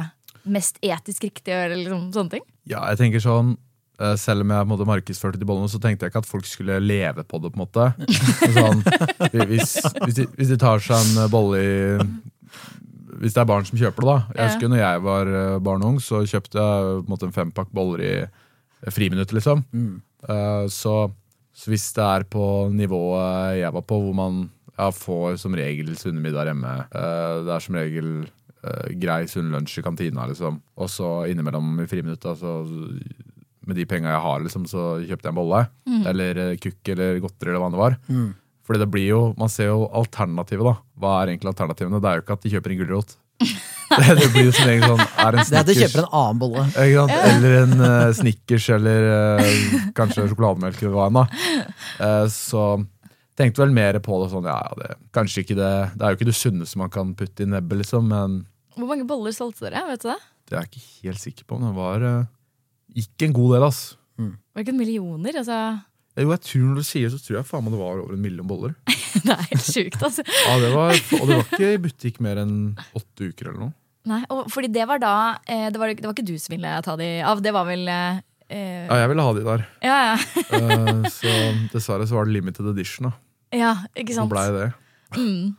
mest 0.49 0.81
etisk 0.85 1.27
riktige? 1.29 1.59
Eller 1.67 1.83
liksom, 1.83 2.07
sånne 2.15 2.39
ting? 2.39 2.47
Ja, 2.71 2.87
jeg 2.89 3.03
tenker 3.03 3.23
sånn 3.25 3.53
eh, 4.01 4.17
selv 4.21 4.47
om 4.47 4.55
jeg 4.55 4.65
på 4.65 4.69
en 4.69 4.73
måte 4.73 4.89
markedsførte 4.89 5.41
de 5.41 5.49
bollene, 5.49 5.69
så 5.69 5.81
tenkte 5.83 6.07
jeg 6.07 6.15
ikke 6.15 6.25
at 6.25 6.31
folk 6.31 6.49
skulle 6.49 6.81
leve 6.81 7.27
på 7.29 7.43
det. 7.45 7.53
på 7.53 7.61
en 7.61 7.65
måte 7.67 7.91
sånn, 8.57 8.85
hvis, 9.53 9.77
hvis, 10.07 10.19
de, 10.23 10.29
hvis 10.39 10.55
de 10.55 10.61
tar 10.65 10.81
seg 10.89 10.97
en 10.97 11.33
bolle 11.33 11.61
i 11.61 11.73
Hvis 13.21 13.35
det 13.37 13.43
er 13.43 13.49
barn 13.51 13.67
som 13.69 13.77
kjøper 13.77 14.07
det, 14.07 14.13
da. 14.15 14.37
Jeg 14.39 14.55
husker 14.55 14.73
når 14.73 14.81
jeg 14.81 15.01
var 15.05 15.35
eh, 15.37 15.57
barn 15.69 15.85
og 15.85 15.95
ung, 15.95 16.01
så 16.01 16.25
kjøpte 16.25 16.57
jeg 16.57 16.93
på 16.95 17.05
en 17.05 17.13
måte 17.13 17.29
en 17.29 17.37
fempakk 17.37 17.75
boller 17.77 18.07
i 18.09 18.15
friminuttet, 18.89 19.37
liksom. 19.37 19.67
Mm. 19.77 20.01
så, 20.73 21.11
så 21.61 21.69
hvis 21.69 21.91
det 21.97 22.05
er 22.07 22.25
på 22.33 22.45
nivået 22.73 23.59
jeg 23.61 23.75
var 23.77 23.85
på, 23.85 23.99
hvor 24.01 24.15
man 24.17 24.43
ja, 24.79 24.89
får 24.97 25.37
som 25.43 25.57
regel 25.59 25.91
sunne 26.01 26.23
middag 26.25 26.49
hjemme, 26.49 26.71
eh, 26.89 27.35
det 27.45 27.53
er 27.53 27.65
som 27.67 27.77
regel 27.77 28.13
eh, 28.65 28.87
grei 29.03 29.27
sunn 29.29 29.51
lunsj 29.53 29.81
i 29.83 29.85
kantina, 29.85 30.25
liksom. 30.31 30.57
Og 30.81 30.89
så 30.89 31.11
innimellom 31.29 31.83
i 31.85 31.89
friminuttet, 31.91 32.31
altså 32.33 32.55
med 33.69 33.77
de 33.77 33.85
penga 33.87 34.15
jeg 34.15 34.25
har, 34.25 34.41
liksom, 34.47 34.65
så 34.71 34.87
kjøpte 35.05 35.29
jeg 35.29 35.35
en 35.35 35.41
bolle. 35.43 35.61
Eller 36.09 36.41
eh, 36.47 36.55
kukk 36.65 36.95
eller 36.95 37.21
godteri 37.27 37.53
eller 37.53 37.61
hva 37.67 37.73
det 37.77 37.83
var. 37.85 37.99
Fordi 38.71 38.81
det 38.85 38.91
blir 38.95 39.09
jo, 39.11 39.21
Man 39.37 39.51
ser 39.53 39.69
jo 39.73 39.89
alternativet. 40.01 40.65
da. 40.65 40.77
Hva 41.03 41.13
er 41.21 41.35
egentlig 41.35 41.53
alternativene? 41.53 42.01
Det 42.01 42.09
er 42.09 42.21
jo 42.21 42.25
ikke 42.25 42.39
at 42.39 42.45
de 42.47 42.53
kjøper 42.55 42.73
en 42.73 42.81
gulrot. 42.81 43.17
Det, 43.41 44.15
det 44.21 44.29
blir 44.35 44.49
jo 44.49 44.55
som 44.55 44.69
regel 44.69 44.87
sånn 44.87 45.03
er 45.03 45.37
en 45.37 45.43
Det 45.49 45.57
er 45.57 45.61
at 45.61 45.69
du 45.71 45.75
kjøper 45.79 46.03
en 46.03 46.17
annen 46.21 46.41
bolle. 46.41 46.65
Eller 46.85 47.57
en 47.63 47.75
uh, 47.83 48.13
Snickers 48.17 48.69
eller 48.77 49.11
uh, 49.11 49.77
kanskje 49.97 50.29
sjokolademelk 50.31 50.81
eller 50.83 50.97
hva 50.97 51.09
enn. 51.11 51.21
da. 51.21 51.27
Eh, 52.01 52.27
så 52.33 52.65
tenkte 53.39 53.65
vel 53.65 53.73
mer 53.75 53.99
på 54.05 54.19
det 54.23 54.31
sånn, 54.33 54.49
ja, 54.49 54.59
ja, 54.61 54.77
det, 54.79 54.99
kanskje 55.17 55.45
ikke 55.45 55.57
det 55.59 55.71
Det 55.95 56.05
er 56.05 56.13
jo 56.13 56.19
ikke 56.19 56.29
det 56.29 56.37
sunneste 56.37 56.81
man 56.81 56.93
kan 56.93 57.15
putte 57.17 57.45
i 57.45 57.49
nebbet, 57.49 57.81
liksom, 57.83 58.11
men 58.13 58.43
Hvor 58.77 58.91
mange 58.91 59.07
boller 59.09 59.35
solgte 59.37 59.67
dere? 59.69 59.87
vet 59.89 60.05
du 60.05 60.11
det? 60.13 60.21
det 60.51 60.59
er 60.59 60.67
jeg 60.67 60.71
ikke 60.73 61.09
helt 61.09 61.23
sikker 61.23 61.47
på. 61.47 61.59
Men 61.61 61.71
det 61.71 61.79
var 61.79 62.05
uh, 62.05 62.29
ikke 62.99 63.29
en 63.29 63.37
god 63.37 63.57
del, 63.57 63.67
ass. 63.71 63.83
Var 64.21 64.61
det 64.61 64.67
ikke 64.67 64.77
millioner? 64.77 65.37
Altså, 65.41 65.59
Jo, 66.21 66.31
jeg 66.35 66.43
tror 66.45 66.65
Når 66.69 66.79
du 66.81 66.87
sier 66.87 67.13
så 67.13 67.19
tror 67.23 67.39
jeg 67.41 67.49
faen 67.49 67.65
meg 67.65 67.73
det 67.75 67.81
var 67.81 68.01
over 68.03 68.15
en 68.17 68.23
million 68.23 68.47
boller. 68.49 68.75
det 69.25 69.35
er 69.35 69.45
helt 69.51 69.67
sjukt, 69.67 70.01
altså. 70.05 70.25
Ja, 70.49 70.57
det 70.63 70.73
var, 70.75 70.95
Og 71.21 71.23
det 71.31 71.37
var 71.39 71.45
ikke 71.47 71.71
i 71.75 71.81
butikk 71.87 72.21
mer 72.25 72.41
enn 72.43 72.57
åtte 72.99 73.31
uker 73.31 73.51
eller 73.51 73.61
noe. 73.67 73.75
Nei, 74.11 74.23
og 74.33 74.47
fordi 74.53 74.71
det 74.73 74.87
var 74.89 75.01
da 75.03 75.15
eh, 75.45 75.67
det, 75.73 75.81
var, 75.81 75.93
det 75.93 76.07
var 76.07 76.15
ikke 76.17 76.25
du 76.31 76.37
som 76.41 76.55
ville 76.55 76.71
ta 76.87 76.95
de 76.97 77.09
av, 77.29 77.43
det 77.45 77.53
var 77.53 77.67
vel 77.69 77.83
eh, 77.93 78.21
eh, 78.49 78.87
Ja, 78.89 78.97
jeg 79.03 79.11
ville 79.13 79.27
ha 79.27 79.35
de 79.37 79.43
der. 79.45 79.65
Ja, 79.85 79.99
ja. 80.13 80.15
Eh, 80.61 81.03
så 81.13 81.35
dessverre 81.75 82.07
så 82.09 82.17
var 82.17 82.29
det 82.29 82.37
limited 82.39 82.71
edition, 82.73 83.11
da. 83.11 83.13
ja 83.61 83.75
ikke 83.93 84.15
Så 84.17 84.23
sant. 84.23 84.33
blei 84.33 84.47
det. 84.57 84.71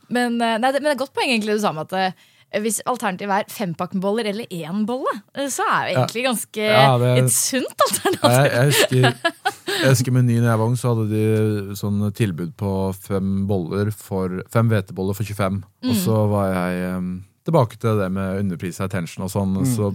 Men, 0.09 0.39
eh, 0.41 0.57
nei, 0.57 0.72
men 0.74 0.80
det 0.82 0.89
er 0.89 0.95
et 0.95 1.01
godt 1.03 1.14
poeng 1.16 1.30
egentlig 1.34 1.57
du 1.59 1.64
sa 1.64 1.74
med 1.76 1.91
at 1.93 2.18
hvis 2.59 2.81
alternativet 2.85 3.31
er 3.31 3.53
fempakk 3.53 3.93
med 3.95 4.01
boller 4.03 4.27
eller 4.27 4.45
én 4.51 4.81
bolle, 4.85 5.13
eh, 5.35 5.47
så 5.47 5.63
er 5.71 5.85
det 5.87 5.93
egentlig 5.95 6.23
ganske 6.25 6.65
Ja, 6.67 6.97
det- 6.99 7.11
et 7.23 7.31
sunt 7.31 7.85
alternativ. 7.87 8.29
Jeg, 8.29 8.51
jeg 8.51 8.65
husker, 8.65 9.31
jeg 9.81 9.89
husker 9.93 10.11
menyen 10.11 10.43
jeg 10.43 10.57
var 10.59 10.65
ung, 10.67 10.75
så 10.75 10.91
hadde 10.91 11.07
de 11.13 11.75
sånn 11.79 12.03
tilbud 12.13 12.51
på 12.59 12.73
fem 12.99 13.47
boller 13.47 13.91
for 13.95 14.41
Fem 14.51 14.67
hveteboller 14.67 15.15
for 15.15 15.23
25. 15.23 15.63
Og 15.87 15.95
så 15.95 16.19
var 16.29 16.51
jeg 16.53 16.95
um, 16.97 17.11
tilbake 17.47 17.79
til 17.79 17.97
det 18.03 18.11
med 18.11 18.41
underpris 18.43 18.81
og 18.81 18.89
attention 18.89 19.23
og 19.25 19.31
sånn. 19.31 19.55
Så 19.65 19.93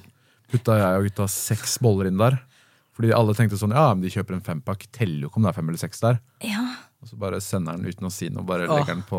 putta 0.51 0.79
jeg 0.81 0.97
og 1.01 1.05
gutta 1.11 1.29
seks 1.29 1.77
boller 1.83 2.09
inn 2.09 2.17
der. 2.19 2.39
Fordi 2.97 3.11
alle 3.13 3.35
tenkte 3.37 3.59
sånn, 3.61 3.75
ja, 3.77 3.91
men 3.93 4.01
de 4.01 4.09
kjøper 4.09 4.33
en 4.39 4.41
fempakk, 4.41 4.87
teller 4.97 5.27
jo 5.27 5.29
ikke 5.29 5.37
om 5.37 5.43
det 5.45 5.51
er 5.53 5.57
fem 5.61 5.69
eller 5.69 5.83
seks 5.83 6.01
der. 6.01 6.21
Ja. 6.41 6.65
Og 7.03 7.11
så 7.11 7.19
bare 7.21 7.39
sender 7.45 7.77
den 7.77 7.93
uten 7.93 8.09
å 8.09 8.11
si 8.11 8.27
noe, 8.33 8.43
bare 8.47 8.65
legger 8.67 8.95
den 8.95 9.03
på 9.07 9.19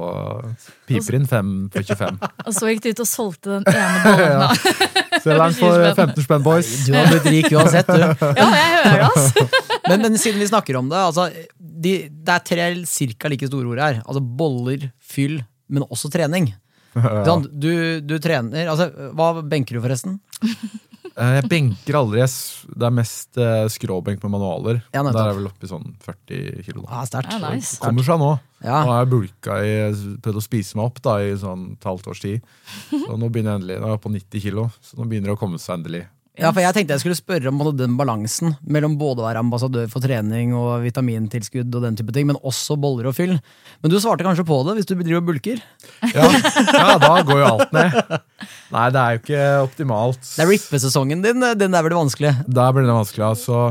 Piper 0.90 1.18
inn 1.20 1.28
5 1.30 1.52
for 1.76 1.90
25. 1.94 2.18
Og 2.48 2.56
så 2.58 2.72
gikk 2.72 2.82
du 2.84 2.90
ut 2.90 3.02
og 3.04 3.10
solgte 3.10 3.54
den 3.54 3.68
ene 3.72 4.00
ballen, 4.08 4.44
da. 4.44 5.20
Selg 5.24 5.44
den 5.44 5.58
for 5.60 5.86
15 5.92 6.26
spenn, 6.26 6.46
boys. 6.46 6.72
Du 6.88 6.96
har 6.98 7.12
blitt 7.12 7.30
rik 7.32 7.50
uansett, 7.54 7.92
du. 7.92 8.02
Ja, 8.42 8.48
jeg 8.58 8.74
hører 8.74 8.98
det, 8.98 9.10
altså. 9.12 9.48
Men, 9.88 10.04
men 10.08 10.20
siden 10.20 10.42
vi 10.42 10.50
snakker 10.50 10.80
om 10.82 10.90
det, 10.92 11.00
altså, 11.00 11.30
de, 11.58 11.94
det 12.10 12.34
er 12.34 12.46
tre 12.50 12.68
cirka 12.90 13.32
like 13.32 13.48
store 13.48 13.70
ord 13.72 13.84
her. 13.86 14.02
Altså 14.04 14.24
boller, 14.42 14.90
fyll, 15.00 15.38
men 15.72 15.86
også 15.88 16.12
trening. 16.12 16.52
Sånn, 16.98 17.44
du, 17.54 17.72
du 18.02 18.16
trener 18.18 18.72
altså, 18.72 18.88
Hva 19.14 19.44
benker 19.46 19.78
du, 19.78 19.84
forresten? 19.84 20.16
Eh, 21.18 21.36
Jeg 21.40 21.50
benker 21.50 21.98
aldri. 21.98 22.22
Det 22.22 22.86
er 22.88 22.94
mest 22.94 23.38
eh, 23.42 23.66
skråbenk 23.74 24.22
med 24.24 24.34
manualer. 24.36 24.82
Ja. 24.94 25.02
Der 25.02 25.18
er 25.18 25.32
jeg 25.32 25.40
vel 25.40 25.50
oppe 25.50 25.66
i 25.66 25.72
sånn 25.72 25.88
40 26.06 26.66
kilo. 26.68 26.84
Da. 26.86 27.02
Ah. 27.02 27.24
Ja, 27.26 27.40
nice. 27.50 27.80
Kommer 27.82 28.06
seg 28.06 28.22
nå. 28.22 28.32
Ja. 28.62 28.84
Nå 28.86 28.94
har 28.94 29.02
jeg 29.04 29.12
bulka 29.14 29.58
i 29.66 29.74
prøvd 30.22 30.40
å 30.40 30.46
spise 30.46 30.78
meg 30.78 30.86
opp 30.92 31.02
da 31.06 31.18
i 31.26 31.34
sånn 31.38 31.72
et 31.76 31.88
halvt 31.90 32.12
års 32.14 32.22
tid. 32.22 32.46
Så 32.92 33.18
nå 33.18 33.30
begynner 33.30 33.56
jeg 33.56 33.62
endelig, 33.64 33.80
nå 33.82 33.90
er 33.90 33.96
jeg 33.98 34.04
på 34.06 34.14
90 34.14 34.46
kilo, 34.48 34.68
så 34.82 34.98
nå 34.98 35.06
begynner 35.10 35.30
det 35.32 35.38
å 35.38 35.42
komme 35.42 35.60
seg 35.62 35.80
endelig. 35.80 36.06
Ja, 36.38 36.52
for 36.54 36.62
jeg 36.62 36.76
tenkte 36.76 36.94
jeg 36.94 37.02
skulle 37.02 37.18
spørre 37.18 37.50
om 37.50 37.62
den 37.78 37.96
balansen 37.98 38.54
mellom 38.62 38.94
både 39.00 39.24
å 39.24 39.26
være 39.26 39.42
ambassadør 39.42 39.88
for 39.90 40.04
trening 40.06 40.52
og 40.58 40.84
vitamintilskudd 40.86 41.74
og 41.74 41.82
den 41.88 41.98
type 41.98 42.14
ting, 42.14 42.28
men 42.30 42.38
også 42.46 42.78
boller 42.80 43.10
og 43.10 43.16
fyll. 43.18 43.34
Men 43.82 43.94
du 43.94 43.98
svarte 44.00 44.26
kanskje 44.28 44.46
på 44.46 44.60
det 44.68 44.78
hvis 44.78 44.90
du 44.90 44.94
driver 45.00 45.24
og 45.24 45.28
bulker? 45.32 45.64
Ja, 46.14 46.30
ja, 46.30 46.94
da 47.02 47.12
går 47.26 47.42
jo 47.42 47.50
alt 47.56 47.74
ned. 47.74 47.98
Nei, 48.74 48.86
det 48.94 49.02
er 49.02 49.16
jo 49.18 49.22
ikke 49.24 49.44
optimalt. 49.66 50.22
Det 50.36 50.46
er 50.46 50.52
rippesesongen 50.54 51.26
din, 51.26 51.42
den 51.58 51.74
der 51.74 51.86
blir 51.86 51.96
det 51.96 52.02
vanskelig. 52.04 52.34
Der 52.46 52.74
ble 52.76 52.86
det 52.86 52.98
vanskelig. 53.00 53.26
Altså. 53.34 53.64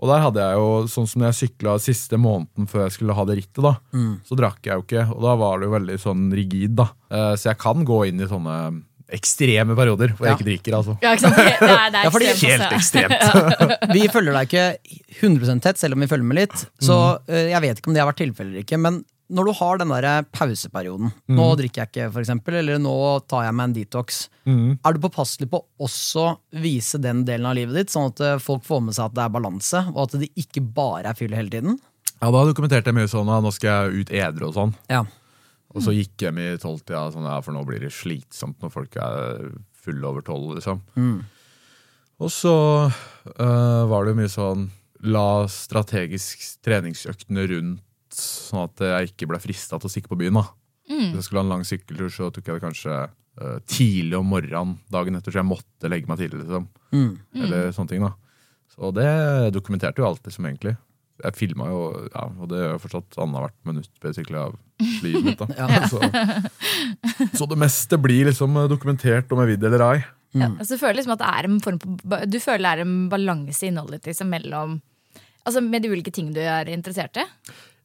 Og 0.00 0.10
der 0.10 0.24
hadde 0.24 0.42
jeg 0.42 0.56
jo, 0.58 0.70
sånn 0.90 1.06
som 1.08 1.22
jeg 1.28 1.36
sykla 1.38 1.76
siste 1.80 2.18
måneden 2.20 2.66
før 2.68 2.86
jeg 2.86 2.96
skulle 2.96 3.14
ha 3.16 3.24
det 3.28 3.36
rittet, 3.38 3.60
da, 3.64 3.76
så 4.26 4.36
drakk 4.40 4.64
jeg 4.66 4.74
jo 4.80 4.82
ikke. 4.84 5.04
Og 5.14 5.22
da 5.28 5.36
var 5.40 5.60
det 5.60 5.68
jo 5.68 5.74
veldig 5.76 5.98
sånn 6.02 6.24
rigid, 6.34 6.74
da. 6.80 6.88
Eh, 7.14 7.30
Så 7.40 7.52
jeg 7.52 7.60
kan 7.62 7.84
gå 7.86 8.00
inn 8.10 8.20
i 8.20 8.28
sånne 8.28 8.56
ekstreme 9.12 9.74
perioder 9.76 10.14
hvor 10.16 10.26
jeg 10.28 10.38
ikke 10.38 10.46
drikker, 10.48 10.76
altså. 10.78 10.94
Ja, 11.04 11.12
ikke 11.14 11.26
sant? 11.26 11.36
Det 11.36 11.70
er, 11.70 11.90
det 11.92 12.00
er 12.00 12.04
Ja, 12.04 12.10
fordi- 12.10 12.30
Helt 12.34 12.62
altså. 12.66 12.76
ekstremt. 12.78 13.92
Vi 13.96 14.06
følger 14.08 14.32
deg 14.38 14.48
ikke 14.48 15.18
100 15.20 15.60
tett, 15.64 15.78
selv 15.78 15.94
om 15.94 16.00
vi 16.00 16.06
følger 16.10 16.24
med 16.24 16.38
litt. 16.40 16.64
Så 16.82 16.96
eh, 17.28 17.50
jeg 17.52 17.60
vet 17.62 17.78
ikke 17.82 17.88
om 17.92 17.94
det 17.94 18.00
har 18.02 18.08
vært 18.10 18.22
tilfellet 18.24 18.50
eller 18.54 18.64
ikke. 18.64 18.78
Men 18.80 19.02
når 19.34 19.46
du 19.48 19.52
har 19.56 19.78
den 19.80 19.88
der 19.88 20.26
pauseperioden 20.36 21.08
Nå 21.32 21.44
drikker 21.56 21.80
jeg 21.84 21.88
ikke, 21.90 22.08
for 22.12 22.20
eksempel, 22.20 22.58
eller 22.60 22.78
nå 22.82 22.92
tar 23.30 23.46
jeg 23.46 23.54
meg 23.56 23.64
en 23.70 23.76
detox. 23.78 24.18
Er 24.46 24.92
du 24.92 25.00
påpasselig 25.00 25.48
på 25.50 25.62
å 25.62 25.86
også 25.88 26.26
vise 26.60 27.00
den 27.00 27.24
delen 27.24 27.48
av 27.48 27.56
livet 27.56 27.74
ditt, 27.78 27.90
sånn 27.94 28.10
at 28.12 28.20
eh, 28.20 28.38
folk 28.42 28.64
får 28.66 28.82
med 28.84 28.96
seg 28.96 29.06
at 29.08 29.16
det 29.16 29.24
er 29.24 29.32
balanse, 29.36 29.80
og 29.94 30.02
at 30.06 30.18
det 30.20 30.28
ikke 30.44 30.60
bare 30.76 31.12
er 31.12 31.18
fyll 31.18 31.32
hele 31.36 31.48
tiden? 31.52 31.78
Ja, 32.20 32.30
da 32.30 32.44
dokumenterte 32.48 32.88
jeg 32.92 32.96
mye 33.00 33.08
sånn 33.10 33.28
at 33.32 33.42
nå 33.44 33.50
skal 33.52 33.88
jeg 33.90 34.04
ut 34.04 34.12
edru 34.16 34.48
og 34.50 34.54
sånn. 34.56 34.74
Ja. 34.92 35.02
Og 35.74 35.82
så 35.82 35.90
gikk 35.94 36.14
jeg 36.22 36.28
hjem 36.30 36.38
i 36.38 36.58
tolvtida, 36.62 37.10
sånn, 37.10 37.24
ja, 37.26 37.40
for 37.42 37.52
nå 37.52 37.64
blir 37.66 37.80
det 37.82 37.90
slitsomt 37.92 38.60
når 38.62 38.70
folk 38.70 38.94
er 38.96 39.48
fulle 39.84 40.06
over 40.06 40.22
tolv, 40.22 40.54
liksom. 40.56 40.80
Og 42.22 42.30
så 42.30 42.52
øh, 42.86 43.82
var 43.90 44.04
det 44.06 44.12
jo 44.14 44.18
mye 44.20 44.30
sånn 44.30 44.68
La 45.04 45.44
strategisk 45.50 46.38
treningsøktene 46.64 47.42
rundt, 47.50 47.82
sånn 48.14 48.62
at 48.70 48.80
jeg 48.80 49.10
ikke 49.10 49.26
ble 49.28 49.40
frista 49.42 49.76
til 49.76 49.90
å 49.90 49.92
stikke 49.92 50.08
på 50.08 50.16
byen. 50.22 50.38
da. 50.38 50.46
Hvis 51.10 51.18
jeg 51.18 51.24
skulle 51.26 51.42
ha 51.42 51.44
en 51.48 51.52
lang 51.56 51.64
sykkeltur, 51.66 52.08
så 52.08 52.30
tok 52.32 52.46
jeg 52.48 52.54
det 52.56 52.62
kanskje 52.64 52.94
øh, 53.42 53.58
tidlig 53.66 54.16
om 54.16 54.30
morgenen 54.30 54.78
dagen 54.94 55.16
etter, 55.18 55.34
så 55.34 55.42
jeg 55.42 55.50
måtte 55.50 55.90
legge 55.90 56.08
meg 56.08 56.22
tidlig. 56.22 56.44
liksom. 56.46 56.68
Eller 57.44 57.72
sånne 57.74 57.88
ting, 57.90 58.00
da. 58.06 58.14
Så 58.72 58.90
det 58.94 59.52
dokumenterte 59.52 60.00
jo 60.00 60.06
alt, 60.08 60.22
liksom, 60.24 60.46
egentlig. 60.48 60.76
Jeg 61.22 61.36
filma 61.38 61.68
jo, 61.70 61.82
ja, 62.10 62.24
og 62.26 62.48
det 62.50 62.58
gjør 62.58 62.72
jeg 62.72 62.82
fortsatt 62.82 63.18
annethvert 63.22 63.56
minutt 63.68 63.90
basically 64.02 64.40
av 64.40 64.56
livet 65.04 65.28
mitt. 65.28 65.38
da. 65.38 65.68
Så, 65.92 66.00
så 67.38 67.46
det 67.46 67.58
meste 67.60 67.98
blir 68.02 68.26
liksom 68.30 68.56
dokumentert 68.70 69.30
om 69.32 69.44
jeg 69.44 69.52
vil 69.52 69.60
det 69.62 69.68
eller 69.70 69.84
ei. 69.92 70.00
Ja, 70.34 70.48
så 70.64 70.74
du 70.74 70.80
føler 70.80 70.98
liksom 70.98 71.14
at 71.14 71.20
det 71.22 71.28
er 71.30 71.46
en 71.46 71.60
form 71.62 71.76
på, 71.78 72.18
Du 72.26 72.40
føler 72.42 72.64
det 72.64 72.72
er 72.72 72.82
en 72.82 72.96
balanse 73.12 73.62
i 73.62 73.68
innholdet 73.70 74.00
ditt 74.02 74.10
liksom, 74.10 74.32
mellom 74.34 74.80
Altså 75.46 75.60
med 75.62 75.84
de 75.84 75.92
ulike 75.92 76.10
ting 76.10 76.32
du 76.34 76.40
er 76.42 76.66
interessert 76.72 77.20
i? 77.20 77.24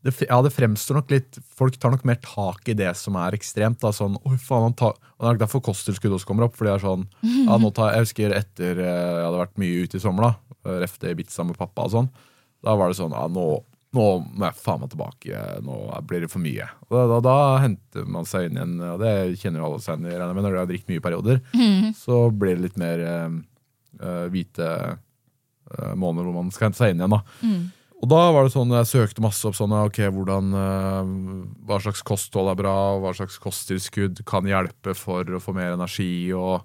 Det, 0.02 0.14
ja, 0.24 0.38
det 0.42 0.54
fremstår 0.56 0.98
nok 0.98 1.12
litt 1.12 1.38
Folk 1.60 1.76
tar 1.78 1.92
nok 1.94 2.06
mer 2.08 2.18
tak 2.24 2.72
i 2.72 2.76
det 2.78 2.90
som 2.98 3.18
er 3.20 3.36
ekstremt. 3.36 3.82
Da, 3.84 3.92
sånn, 3.94 4.16
Oi, 4.24 4.38
faen, 4.40 4.70
han 4.70 4.78
tar, 4.80 4.96
og 5.18 5.26
Det 5.26 5.34
er 5.34 5.42
derfor 5.44 5.64
kosttilskudd 5.70 6.16
også 6.16 6.30
kommer 6.30 6.48
opp. 6.48 6.56
For 6.58 6.70
det 6.70 6.78
er 6.78 6.86
sånn, 6.86 7.06
ja, 7.22 7.60
nå 7.60 7.70
tar, 7.76 7.94
Jeg 7.98 8.08
husker 8.08 8.36
etter 8.38 8.80
eh, 8.80 8.90
jeg 9.20 9.28
hadde 9.28 9.44
vært 9.44 9.62
mye 9.62 9.86
ute 9.86 10.00
i 10.00 10.04
sommer, 10.04 10.30
da, 10.30 10.78
ref 10.86 10.98
det 11.04 11.14
Ibiza 11.14 11.46
med 11.46 11.60
pappa 11.60 11.86
og 11.86 11.94
sånn, 11.98 12.10
da 12.66 12.76
var 12.76 12.92
det 12.92 13.00
sånn 13.00 13.16
ja, 13.16 13.26
nå, 13.32 13.46
nå 13.96 14.06
må 14.22 14.46
jeg 14.50 14.60
faen 14.62 14.84
meg 14.84 14.92
tilbake. 14.92 15.44
Nå 15.66 15.80
blir 16.10 16.26
det 16.26 16.32
for 16.32 16.44
mye. 16.44 16.68
Og 16.90 16.96
da, 16.96 17.06
da, 17.16 17.20
da 17.26 17.36
henter 17.64 18.06
man 18.06 18.28
seg 18.30 18.50
inn 18.50 18.60
igjen, 18.60 18.78
og 18.86 19.02
det 19.02 19.14
kjenner 19.42 19.64
jo 19.64 19.70
alle 19.70 19.82
seg 19.84 20.04
igjen 20.04 20.14
i, 20.14 20.42
når 20.44 20.54
du 20.54 20.60
har 20.60 20.70
drukket 20.70 20.94
mye 20.94 21.06
perioder, 21.06 21.42
perioder. 21.56 21.92
Så 21.98 22.22
blir 22.36 22.58
det 22.58 22.68
litt 22.68 22.80
mer 22.82 23.04
eh, 23.08 24.26
hvite 24.30 24.70
øh, 24.70 25.94
måneder 25.98 26.28
hvor 26.28 26.38
man 26.38 26.54
skal 26.54 26.70
hente 26.70 26.82
seg 26.82 26.94
inn 26.94 27.02
igjen. 27.02 27.18
da. 27.18 27.24
Og 28.00 28.08
da 28.08 28.20
var 28.32 28.46
det 28.46 28.54
sånn, 28.54 28.72
jeg 28.78 28.88
søkte 28.88 29.24
masse 29.26 29.44
opp 29.48 29.58
sånn, 29.58 29.74
ok, 29.76 29.98
hvordan, 30.16 30.54
hva 31.68 31.80
slags 31.84 32.00
kosthold 32.08 32.48
er 32.54 32.60
bra, 32.62 32.76
hva 33.04 33.12
slags 33.18 33.36
kosttilskudd 33.44 34.22
kan 34.30 34.48
hjelpe 34.48 34.94
for 34.96 35.28
å 35.28 35.42
få 35.44 35.52
mer 35.58 35.74
energi 35.76 36.30
og 36.32 36.62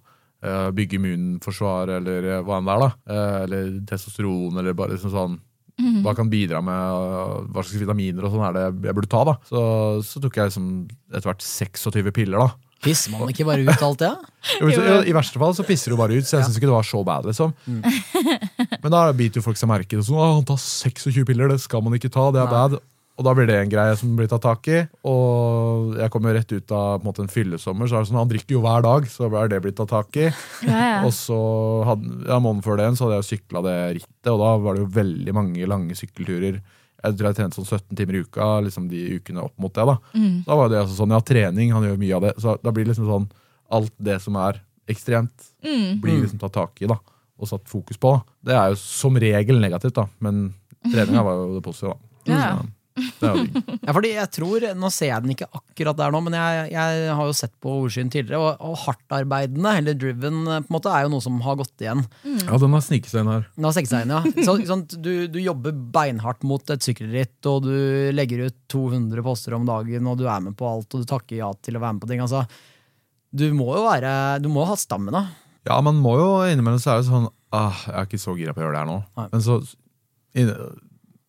uh, 0.47 0.69
bygge 0.71 1.01
immunforsvar, 1.01 1.91
eller 1.97 2.29
hva 2.47 2.61
enn 2.61 2.71
det 2.71 2.77
er 2.77 2.85
da. 2.85 2.91
Eller 3.41 3.75
testosteron, 3.91 4.61
eller 4.63 4.79
bare 4.79 4.95
liksom 4.95 5.11
sånn, 5.11 5.35
hva 6.05 6.15
kan 6.15 6.31
bidra 6.31 6.61
med, 6.63 7.49
hva 7.51 7.65
slags 7.65 7.81
vitaminer 7.83 8.27
og 8.27 8.35
sånn 8.35 8.45
er 8.47 8.55
det 8.55 8.89
jeg 8.89 8.95
burde 8.95 9.11
ta 9.11 9.25
da. 9.27 9.35
Så, 9.49 9.63
så 10.07 10.23
tok 10.23 10.39
jeg 10.39 10.53
liksom 10.53 10.69
etter 11.11 11.31
hvert 11.31 11.43
26 11.43 12.15
piller 12.15 12.45
da. 12.45 12.49
Pisser 12.85 13.15
man 13.15 13.31
ikke 13.33 13.47
bare 13.49 13.65
ut 13.65 13.83
alt 13.83 14.03
det? 14.03 14.11
Ja? 14.11 14.69
ja, 14.77 14.97
I 15.09 15.15
verste 15.17 15.41
fall 15.41 15.55
så 15.57 15.65
pisser 15.67 15.95
du 15.95 15.99
bare 15.99 16.19
ut, 16.19 16.27
så 16.29 16.37
jeg 16.37 16.47
syns 16.47 16.59
ikke 16.61 16.69
det 16.69 16.77
var 16.77 16.87
så 16.87 17.01
bad. 17.07 17.27
liksom 17.31 17.55
Men 18.85 18.93
da 18.93 19.07
biter 19.17 19.41
jo 19.41 19.47
folk 19.47 19.59
seg 19.59 19.71
merke 19.71 19.97
i 19.97 20.01
det. 20.01 20.07
Sånn, 20.07 20.21
han 20.21 20.45
tar 20.49 20.61
26 20.61 21.25
piller, 21.29 21.49
det 21.55 21.63
skal 21.65 21.85
man 21.85 21.97
ikke 21.97 22.13
ta, 22.13 22.29
det 22.35 22.43
er 22.45 22.51
bad. 22.53 22.77
Og 23.15 23.23
da 23.23 23.31
blir 23.37 23.47
det 23.47 23.57
en 23.61 23.71
greie 23.71 23.95
som 23.97 24.17
blir 24.19 24.27
tatt 24.27 24.43
tak 24.43 24.67
i. 24.73 24.81
Og 25.07 25.93
jeg 26.01 26.11
kommer 26.11 26.35
rett 26.35 26.51
ut 26.51 26.73
av 26.75 26.97
på 26.99 27.03
en, 27.03 27.07
måte, 27.07 27.23
en 27.23 27.31
fyllesommer, 27.31 27.87
så 27.87 27.97
er 28.01 28.03
det 28.03 28.09
sånn, 28.11 28.19
han 28.19 28.31
drikker 28.33 28.57
jo 28.57 28.63
hver 28.65 28.83
dag. 28.83 29.07
Så 29.11 29.29
er 29.31 29.53
det 29.53 29.61
blitt 29.63 29.77
tatt 29.79 29.93
tak 29.93 30.17
i. 30.19 30.31
Og 31.07 31.13
så 31.15 31.39
hadde, 31.87 32.11
ja, 32.27 32.41
Måneden 32.43 32.65
før 32.67 32.81
det 32.81 32.89
så 32.99 33.07
hadde 33.07 33.21
jeg 33.21 33.29
sykla 33.39 33.63
det 33.63 33.77
rittet, 34.01 34.33
og 34.33 34.41
da 34.43 34.51
var 34.65 34.75
det 34.75 34.83
jo 34.83 34.91
veldig 34.97 35.35
mange 35.37 35.69
lange 35.71 35.95
sykkelturer. 35.99 36.59
Jeg 37.05 37.17
tror 37.19 37.29
jeg 37.29 37.37
trente 37.37 37.59
sånn 37.61 37.69
17 37.69 37.97
timer 38.01 38.17
i 38.17 38.23
uka 38.25 38.45
liksom 38.65 38.87
de 38.89 39.01
ukene 39.21 39.43
opp 39.45 39.55
mot 39.61 39.75
det. 39.77 39.85
Da 39.85 39.99
Da 40.49 40.55
var 40.57 40.71
det 40.73 40.79
altså 40.83 40.97
sånn, 41.03 41.13
ja, 41.15 41.21
trening, 41.21 41.71
han 41.77 41.85
gjør 41.85 41.99
mye 42.01 42.15
av 42.17 42.23
det. 42.27 42.35
Så 42.41 42.59
da 42.65 42.73
blir 42.75 42.87
liksom 42.89 43.07
sånn 43.07 43.27
alt 43.71 43.93
det 43.99 44.19
som 44.25 44.37
er 44.41 44.59
ekstremt, 44.91 45.51
blir 46.03 46.19
liksom 46.25 46.41
tatt 46.43 46.53
tak 46.57 46.83
i 46.83 46.89
da, 46.91 46.99
og 47.39 47.49
satt 47.49 47.69
fokus 47.71 47.97
på. 48.01 48.17
Det 48.45 48.53
er 48.57 48.73
jo 48.75 48.77
som 48.81 49.15
regel 49.17 49.61
negativt, 49.63 49.95
da, 49.97 50.09
men 50.21 50.49
treninga 50.91 51.23
var 51.25 51.39
jo 51.45 51.55
det 51.55 51.63
positive. 51.65 51.95
da. 51.95 52.33
Ja. 52.35 52.57
Så, 52.59 52.69
Ja, 52.95 53.91
fordi 53.91 54.13
jeg 54.13 54.31
tror, 54.37 54.65
Nå 54.79 54.89
ser 54.95 55.09
jeg 55.09 55.25
den 55.25 55.33
ikke 55.35 55.49
akkurat 55.51 55.99
der 55.99 56.13
nå, 56.15 56.21
men 56.23 56.37
jeg, 56.39 56.69
jeg 56.75 57.15
har 57.19 57.27
jo 57.27 57.35
sett 57.37 57.53
på 57.63 57.73
Ordsyn 57.83 58.11
tidligere. 58.13 58.39
Og, 58.39 58.61
og 58.71 58.77
hardtarbeidende, 58.85 59.73
eller 59.81 59.97
driven, 59.99 60.43
på 60.47 60.59
en 60.61 60.77
måte, 60.77 60.93
er 60.95 61.07
jo 61.07 61.13
noe 61.17 61.25
som 61.25 61.41
har 61.45 61.59
gått 61.59 61.85
igjen. 61.85 62.05
Ja, 62.45 62.59
den 62.63 62.77
har 62.77 62.85
sniket 62.87 63.11
seg 63.11 63.25
inn 63.25 63.33
her. 63.33 63.49
Den 63.57 63.69
har 63.69 63.77
seg 63.77 63.91
inn, 63.91 64.15
ja. 64.15 64.23
Så, 64.47 64.57
sånn, 64.71 64.85
du, 64.95 65.13
du 65.33 65.41
jobber 65.43 65.75
beinhardt 65.75 66.47
mot 66.47 66.75
et 66.75 66.87
sykkelritt, 66.87 67.39
og 67.51 67.67
du 67.67 67.75
legger 68.15 68.47
ut 68.47 68.59
200 68.73 69.27
poster 69.27 69.59
om 69.59 69.67
dagen, 69.69 70.11
og 70.11 70.21
du 70.21 70.29
er 70.29 70.47
med 70.47 70.57
på 70.59 70.69
alt, 70.71 70.89
og 70.95 71.03
du 71.03 71.11
takker 71.11 71.41
ja 71.41 71.51
til 71.65 71.79
å 71.79 71.83
være 71.83 71.99
med 71.99 72.05
på 72.07 72.13
ting. 72.13 72.23
Altså, 72.25 72.45
du 73.35 73.49
må 73.57 73.73
jo 73.75 73.83
være, 73.89 74.15
du 74.45 74.51
må 74.53 74.67
ha 74.69 74.79
stamina. 74.79 75.27
Ja, 75.67 75.81
man 75.83 75.99
må 75.99 76.15
jo 76.21 76.31
innimellom 76.47 76.79
så 76.83 76.93
er 76.93 77.01
det 77.01 77.07
sånn 77.09 77.31
ah, 77.57 77.79
Jeg 77.89 77.95
er 77.97 78.09
ikke 78.09 78.21
så 78.21 78.35
gira 78.37 78.53
på 78.53 78.61
å 78.61 78.67
gjøre 78.67 78.75
det 78.77 78.83
her 78.83 78.91
nå. 78.91 78.99
Nei. 79.17 79.29
Men 79.33 79.45
så 79.45 79.57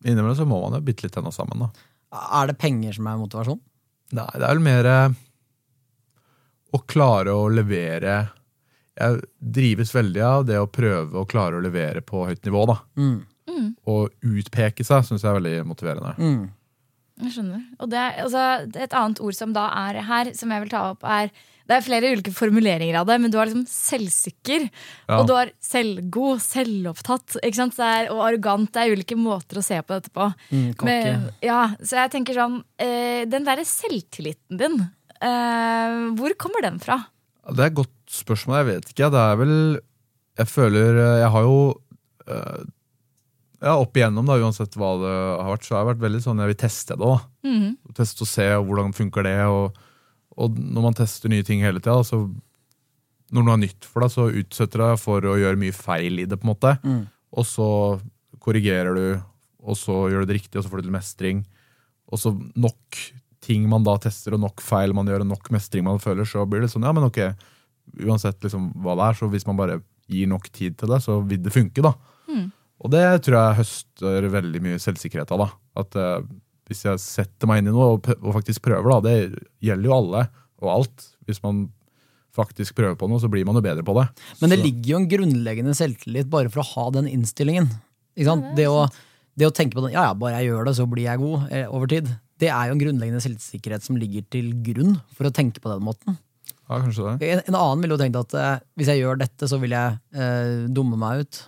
innimellom 0.06 0.38
så 0.38 0.46
må 0.48 0.60
man 0.62 0.78
jo 0.78 0.86
bitte 0.86 1.06
litt 1.06 1.14
tenna 1.16 1.32
sammen, 1.34 1.66
da. 1.66 1.86
Er 2.38 2.50
det 2.50 2.58
penger 2.62 2.96
som 2.96 3.08
er 3.10 3.20
motivasjon? 3.20 3.60
Nei, 4.16 4.30
det 4.36 4.44
er 4.46 4.54
vel 4.54 4.62
mer 4.62 4.88
eh, 4.90 5.16
å 6.76 6.82
klare 6.86 7.34
å 7.34 7.48
levere 7.50 8.18
Jeg 8.96 9.18
drives 9.38 9.90
veldig 9.92 10.22
av 10.24 10.44
det 10.48 10.60
å 10.62 10.68
prøve 10.72 11.18
å 11.20 11.26
klare 11.28 11.58
å 11.58 11.64
levere 11.64 12.00
på 12.06 12.22
høyt 12.28 12.46
nivå. 12.46 12.62
da. 12.70 12.78
Mm. 12.96 13.18
Å 13.86 13.96
utpeke 14.24 14.84
seg 14.86 15.04
syns 15.04 15.24
jeg 15.24 15.30
er 15.30 15.36
veldig 15.36 15.66
motiverende. 15.68 16.14
Mm. 16.16 16.46
Jeg 17.16 17.32
skjønner. 17.32 17.60
Og 17.80 17.88
det 17.88 18.00
altså, 18.20 18.46
et 18.76 18.96
annet 18.96 19.20
ord 19.24 19.36
som 19.36 19.52
da 19.56 19.66
er 19.88 20.02
her, 20.04 20.30
som 20.36 20.50
jeg 20.52 20.64
vil 20.64 20.72
ta 20.72 20.88
opp, 20.92 21.06
er 21.06 21.30
Det 21.66 21.74
er 21.74 21.82
flere 21.82 22.10
ulike 22.14 22.30
formuleringer 22.30 22.94
av 23.00 23.08
det, 23.08 23.16
men 23.18 23.32
du 23.32 23.40
er 23.40 23.48
liksom 23.48 23.64
selvsikker. 23.66 24.68
Ja. 25.08 25.16
Og 25.16 25.24
du 25.26 25.32
er 25.34 25.50
selvgod, 25.58 26.38
selvopptatt 26.44 27.40
ikke 27.40 27.58
sant? 27.58 27.74
Det 27.74 27.88
er, 27.88 28.10
og 28.14 28.20
arrogant. 28.22 28.70
Det 28.70 28.84
er 28.84 28.94
ulike 28.94 29.18
måter 29.18 29.58
å 29.58 29.64
se 29.66 29.80
på 29.82 29.96
dette 29.96 30.12
på. 30.14 30.28
Mm. 30.52 30.68
Men, 30.86 31.26
ja, 31.42 31.64
så 31.82 31.98
jeg 32.04 32.12
tenker 32.14 32.38
sånn 32.38 32.60
eh, 32.78 33.24
Den 33.26 33.48
derre 33.48 33.66
selvtilliten 33.66 34.62
din, 34.62 34.78
eh, 35.18 35.98
hvor 36.20 36.36
kommer 36.38 36.62
den 36.68 36.78
fra? 36.78 37.00
Det 37.50 37.64
er 37.64 37.72
et 37.72 37.80
godt 37.80 38.14
spørsmål. 38.14 38.60
Jeg 38.60 38.68
vet 38.70 38.94
ikke. 38.94 39.10
Det 39.16 39.24
er 39.24 39.42
vel 39.42 39.56
Jeg 40.36 40.52
føler 40.52 41.02
eh, 41.02 41.18
Jeg 41.24 41.34
har 41.34 41.50
jo 41.50 41.58
eh, 42.30 42.64
Ja, 43.62 43.74
opp 43.80 43.96
igjennom, 43.96 44.26
da, 44.28 44.36
uansett 44.42 44.74
hva 44.76 44.90
det 45.00 45.12
har 45.16 45.48
vært, 45.54 45.64
så 45.64 45.74
har 45.74 45.80
jeg 45.84 45.88
vært 45.94 46.02
veldig 46.02 46.18
sånn 46.26 46.40
Jeg 46.42 46.50
vil 46.52 46.58
teste 46.60 46.96
det, 46.96 47.06
da. 47.08 47.18
Teste 47.96 48.26
og 48.26 48.28
se 48.28 48.46
hvordan 48.52 48.92
funker 48.96 49.24
det. 49.24 49.36
Og, 49.48 49.78
og 50.36 50.58
når 50.60 50.82
man 50.90 50.98
tester 50.98 51.32
nye 51.32 51.46
ting 51.46 51.62
hele 51.64 51.80
tida, 51.80 52.02
så 52.04 52.26
når 53.32 53.42
noe 53.46 53.54
er 53.56 53.62
nytt 53.64 53.86
for 53.88 54.04
deg, 54.04 54.12
så 54.12 54.26
utsetter 54.30 54.78
du 54.78 54.84
deg 54.84 55.00
for 55.02 55.24
å 55.26 55.38
gjøre 55.40 55.58
mye 55.58 55.74
feil 55.74 56.20
i 56.22 56.26
det. 56.28 56.36
på 56.38 56.46
en 56.46 56.52
måte. 56.52 56.74
Og 57.36 57.46
så 57.48 57.68
korrigerer 58.44 58.94
du, 58.94 59.06
og 59.66 59.74
så 59.80 60.04
gjør 60.12 60.22
du 60.22 60.30
det 60.30 60.36
riktig, 60.38 60.58
og 60.60 60.66
så 60.66 60.70
får 60.70 60.82
du 60.84 60.86
til 60.90 60.94
mestring. 60.94 61.40
Og 62.12 62.20
så 62.22 62.30
nok 62.54 63.00
ting 63.42 63.64
man 63.70 63.82
da 63.86 63.96
tester, 64.02 64.36
og 64.36 64.42
nok 64.44 64.62
feil 64.62 64.92
man 64.94 65.08
gjør, 65.10 65.24
og 65.24 65.32
nok 65.32 65.50
mestring 65.54 65.84
man 65.86 65.98
føler, 66.02 66.26
så 66.28 66.44
blir 66.46 66.62
det 66.62 66.70
sånn, 66.70 66.86
ja, 66.86 66.92
men 66.94 67.08
ok, 67.08 67.18
uansett 68.04 68.42
liksom 68.44 68.68
hva 68.84 68.94
det 68.98 69.08
er, 69.08 69.18
så 69.18 69.28
hvis 69.32 69.46
man 69.48 69.58
bare 69.58 69.80
gir 70.10 70.28
nok 70.30 70.46
tid 70.54 70.76
til 70.78 70.90
det, 70.92 71.00
så 71.02 71.18
vil 71.26 71.42
det 71.42 71.54
funke, 71.54 71.82
da. 71.82 71.94
Og 72.84 72.92
det 72.92 73.04
tror 73.24 73.38
jeg 73.40 73.58
høster 73.62 74.26
veldig 74.34 74.60
mye 74.64 74.80
selvsikkerhet 74.82 75.30
av, 75.32 75.44
da. 75.46 75.48
At 75.80 75.96
eh, 75.96 76.26
hvis 76.68 76.82
jeg 76.84 77.00
setter 77.00 77.48
meg 77.48 77.62
inn 77.62 77.70
i 77.70 77.74
noe 77.76 77.94
og, 77.96 78.10
og 78.20 78.34
faktisk 78.36 78.64
prøver, 78.66 78.90
da, 78.90 78.98
det 79.06 79.46
gjelder 79.64 79.88
jo 79.90 79.96
alle 79.96 80.26
og 80.64 80.70
alt. 80.72 81.06
Hvis 81.28 81.40
man 81.44 81.66
faktisk 82.36 82.76
prøver 82.76 82.98
på 83.00 83.08
noe, 83.08 83.20
så 83.22 83.30
blir 83.32 83.46
man 83.48 83.56
jo 83.56 83.64
bedre 83.64 83.84
på 83.86 83.94
det. 83.96 84.06
Men 84.42 84.52
det 84.52 84.58
Så- 84.60 84.64
ligger 84.66 84.90
jo 84.92 84.96
en 85.00 85.08
grunnleggende 85.08 85.74
selvtillit 85.78 86.28
bare 86.32 86.50
for 86.52 86.60
å 86.60 86.68
ha 86.74 86.90
den 86.98 87.08
innstillingen. 87.08 87.70
Ikke 88.16 88.28
sant? 88.28 88.50
Det, 88.56 88.66
å, 88.68 88.84
det 89.36 89.48
å 89.48 89.54
tenke 89.56 89.76
på 89.78 89.84
den, 89.86 89.94
ja 89.96 90.08
ja, 90.10 90.12
bare 90.16 90.36
jeg 90.40 90.50
gjør 90.50 90.68
det, 90.68 90.76
så 90.76 90.86
blir 90.88 91.04
jeg 91.08 91.20
god 91.22 91.48
eh, 91.52 91.66
over 91.72 91.88
tid. 91.88 92.12
Det 92.36 92.50
er 92.52 92.68
jo 92.68 92.76
en 92.76 92.82
grunnleggende 92.82 93.24
selvsikkerhet 93.24 93.84
som 93.84 93.96
ligger 93.96 94.24
til 94.32 94.52
grunn 94.64 94.98
for 95.16 95.28
å 95.28 95.32
tenke 95.32 95.60
på 95.64 95.72
den 95.72 95.84
måten. 95.84 96.18
Ja, 96.68 96.80
kanskje 96.82 97.16
det. 97.16 97.28
En, 97.32 97.40
en 97.48 97.56
annen 97.56 97.80
ville 97.84 97.96
jo 97.96 98.02
tenkt 98.04 98.18
at 98.20 98.34
eh, 98.36 98.58
hvis 98.76 98.90
jeg 98.92 99.00
gjør 99.00 99.20
dette, 99.22 99.48
så 99.48 99.56
vil 99.62 99.72
jeg 99.76 99.96
eh, 100.12 100.66
dumme 100.76 100.98
meg 101.00 101.24
ut. 101.24 101.40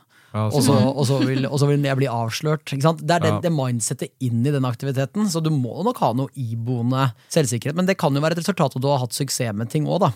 Og 0.46 0.62
så, 1.08 1.18
vil, 1.24 1.44
vil 1.48 1.86
jeg 1.88 1.98
bli 2.00 2.08
avslørt. 2.12 2.72
Det 2.78 3.16
er 3.16 3.24
det, 3.24 3.34
det 3.44 3.52
mindsettet 3.54 4.14
inn 4.24 4.46
i 4.46 4.54
den 4.54 4.66
aktiviteten. 4.68 5.28
Så 5.32 5.42
du 5.44 5.50
må 5.54 5.82
nok 5.86 6.00
ha 6.04 6.14
noe 6.16 6.32
iboende 6.38 7.10
selvsikkerhet. 7.34 7.76
Men 7.78 7.90
det 7.90 7.98
kan 8.00 8.14
jo 8.14 8.22
være 8.24 8.38
et 8.38 8.44
resultat 8.44 8.72
av 8.72 8.80
at 8.80 8.84
du 8.84 8.90
har 8.92 9.02
hatt 9.04 9.16
suksess 9.16 9.56
med 9.56 9.70
ting 9.72 9.88
òg. 9.90 10.08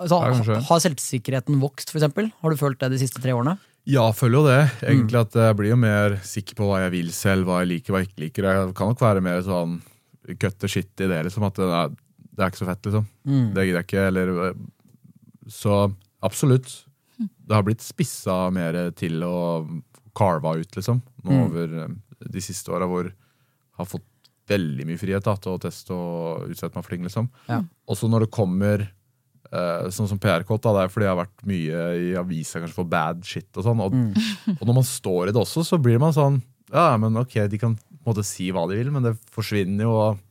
Altså, 0.00 0.18
har 0.70 0.80
selvsikkerheten 0.80 1.60
vokst, 1.60 1.90
for 1.92 2.00
eksempel? 2.00 2.30
Har 2.40 2.52
du 2.52 2.60
følt 2.60 2.80
det 2.80 2.94
de 2.94 3.00
siste 3.02 3.20
tre 3.22 3.36
årene? 3.36 3.58
ja, 3.84 4.06
jeg 4.08 4.16
føler 4.16 4.38
jo 4.38 4.44
det. 4.48 4.60
Egentlig 4.88 5.18
at 5.20 5.34
jeg 5.36 5.56
blir 5.58 5.74
jo 5.74 5.76
mer 5.76 6.14
sikker 6.24 6.56
på 6.56 6.68
hva 6.70 6.78
jeg 6.86 6.92
vil 6.94 7.10
selv, 7.12 7.44
hva 7.48 7.60
jeg 7.60 7.70
liker, 7.74 7.92
hva 7.92 8.00
jeg 8.00 8.08
ikke 8.08 8.22
liker. 8.22 8.46
Jeg 8.48 8.70
kan 8.78 8.88
nok 8.88 9.02
være 9.04 9.24
mer 9.24 9.42
sånn 9.44 9.74
cut 10.40 10.56
the 10.62 10.70
shit 10.72 10.88
i 11.04 11.08
det, 11.10 11.18
liksom. 11.26 11.44
At 11.44 11.60
det 11.60 11.68
er, 11.68 11.92
det 12.32 12.46
er 12.46 12.52
ikke 12.52 12.62
så 12.62 12.68
fett, 12.70 12.88
liksom. 12.88 13.10
Det 13.52 13.66
gidder 13.66 13.82
jeg 13.82 13.88
ikke. 13.90 14.06
Eller 14.08 14.54
Så 15.52 15.82
absolutt. 16.24 16.72
Det 17.44 17.56
har 17.56 17.66
blitt 17.66 17.84
spissa 17.84 18.48
mer 18.54 18.78
til 18.96 19.22
å 19.26 19.36
carve 20.16 20.56
ut, 20.62 20.76
liksom. 20.76 21.02
Nå 21.26 21.38
over 21.48 21.78
øh, 21.84 21.94
de 22.34 22.42
siste 22.44 22.72
åra 22.72 22.88
hvor 22.88 23.08
jeg 23.08 23.80
har 23.80 23.88
fått 23.90 24.10
veldig 24.50 24.86
mye 24.88 25.00
frihet 25.00 25.24
da, 25.24 25.34
til 25.40 25.54
å 25.54 25.60
teste 25.60 25.94
og 25.96 26.50
utsette 26.52 26.76
meg 26.76 26.84
for 26.84 26.94
ting, 26.94 27.06
liksom. 27.06 27.30
Ja. 27.48 27.62
Også 27.90 28.10
når 28.12 28.26
det 28.26 28.34
kommer 28.34 28.84
eh, 28.84 29.86
sånn 29.94 30.10
som 30.10 30.20
PR-kåt, 30.20 30.66
det 30.66 30.84
er 30.84 30.92
fordi 30.92 31.08
jeg 31.08 31.14
har 31.14 31.22
vært 31.22 31.46
mye 31.48 31.86
i 32.00 32.10
avisa 32.20 32.60
kanskje 32.60 32.78
for 32.78 32.90
bad 32.90 33.24
shit 33.26 33.48
og 33.56 33.66
sånn. 33.66 33.82
Og, 33.84 33.96
og 34.58 34.64
når 34.68 34.78
man 34.80 34.88
står 34.88 35.30
i 35.30 35.34
det 35.34 35.42
også, 35.42 35.64
så 35.66 35.80
blir 35.80 36.02
man 36.02 36.16
sånn 36.16 36.42
Ja, 36.72 36.92
men 37.00 37.16
ok, 37.20 37.38
de 37.50 37.60
kan 37.60 37.76
på 37.76 38.04
en 38.04 38.12
måte 38.12 38.26
si 38.26 38.50
hva 38.52 38.66
de 38.68 38.78
vil, 38.78 38.92
men 38.92 39.04
det 39.06 39.16
forsvinner 39.32 39.86
jo. 39.86 39.96
og 39.96 40.23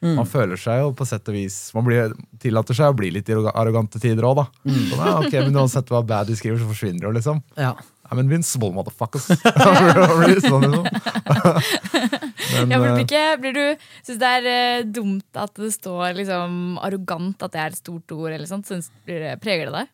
Man 0.00 0.24
føler 0.24 0.56
seg 0.56 0.78
jo 0.80 0.92
på 0.96 1.04
sett 1.04 1.26
og 1.28 1.34
vis 1.36 1.54
Man 1.76 1.84
blir, 1.84 2.14
tillater 2.40 2.76
seg 2.76 2.88
å 2.88 2.96
bli 2.96 3.10
litt 3.12 3.28
arrogant 3.28 3.90
til 3.92 4.00
tider 4.00 4.24
òg, 4.24 4.38
da. 4.38 4.46
Sånn, 4.64 4.96
ja, 4.96 5.16
ok, 5.20 5.34
men 5.44 5.58
uansett 5.60 5.92
hva 5.92 6.00
bad 6.06 6.30
de 6.30 6.36
skriver, 6.38 6.56
så 6.62 6.68
forsvinner 6.70 7.02
det 7.02 7.08
jo, 7.10 7.16
liksom. 7.18 7.42
Ja. 7.60 7.74
I'm 8.10 8.18
invincible, 8.18 8.72
motherfuckers. 8.74 9.28
Blir 10.24 10.40
sånn, 10.42 10.64
liksom. 10.66 10.88
Men, 12.50 12.72
Ja, 12.72 12.80
for 12.80 12.88
eh, 12.88 12.94
blir, 12.96 13.04
ikke, 13.04 13.22
blir 13.38 13.54
du 13.54 13.84
Syns 14.02 14.18
det 14.18 14.30
er 14.40 14.48
eh, 14.50 14.86
dumt 14.88 15.38
at 15.38 15.54
det 15.60 15.70
står 15.76 16.16
liksom 16.18 16.80
arrogant, 16.82 17.38
at 17.44 17.54
det 17.54 17.60
er 17.62 17.74
et 17.74 17.78
stort 17.78 18.16
ord, 18.16 18.32
eller 18.32 18.48
sånt? 18.50 18.66
Synes, 18.66 18.90
blir 19.06 19.22
det, 19.22 19.36
preger 19.44 19.70
det 19.70 19.76
deg? 19.82 19.92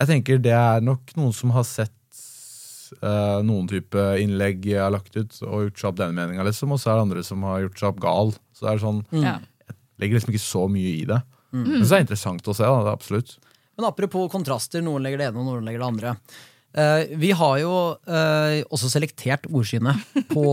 Jeg 0.00 0.10
tenker 0.10 0.42
det 0.42 0.54
er 0.56 0.84
nok 0.84 1.14
noen 1.16 1.32
som 1.36 1.54
har 1.54 1.64
sett 1.68 1.94
noen 3.00 3.68
type 3.70 4.02
innlegg 4.20 4.66
jeg 4.68 4.82
har 4.82 4.92
lagt 4.92 5.16
ut 5.16 5.38
og 5.46 5.64
gjort 5.66 5.80
seg 5.80 5.88
opp 5.88 6.00
den 6.00 6.16
meninga, 6.16 6.44
liksom, 6.46 6.74
og 6.74 6.80
så 6.82 6.92
er 6.92 6.98
det 6.98 7.06
andre 7.06 7.24
som 7.26 7.46
har 7.48 7.62
gjort 7.64 7.80
seg 7.80 7.88
opp 7.88 8.02
gal. 8.04 8.34
Så 8.52 8.66
det 8.66 8.74
er 8.74 8.82
sånn, 8.82 9.00
Jeg 9.14 9.76
legger 10.02 10.18
liksom 10.18 10.34
ikke 10.34 10.44
så 10.44 10.66
mye 10.70 10.92
i 10.92 11.04
det. 11.08 11.20
Men 11.52 11.84
så 11.84 11.94
er 11.94 12.02
det 12.02 12.06
interessant 12.06 12.48
å 12.48 12.54
se, 12.56 12.64
da, 12.64 12.80
det 12.82 12.90
er 12.90 12.96
absolutt. 12.96 13.36
Men 13.76 13.88
apropos 13.88 14.30
kontraster, 14.32 14.82
noen 14.84 15.04
legger 15.04 15.20
det 15.20 15.28
ene 15.30 15.40
og 15.40 15.48
noen 15.48 15.68
legger 15.68 15.82
det 15.84 15.88
andre. 15.88 16.14
Eh, 16.72 17.16
vi 17.20 17.32
har 17.36 17.58
jo 17.60 17.72
eh, 18.08 18.62
også 18.72 18.88
selektert 18.92 19.48
ordsynet 19.50 20.00
på 20.32 20.46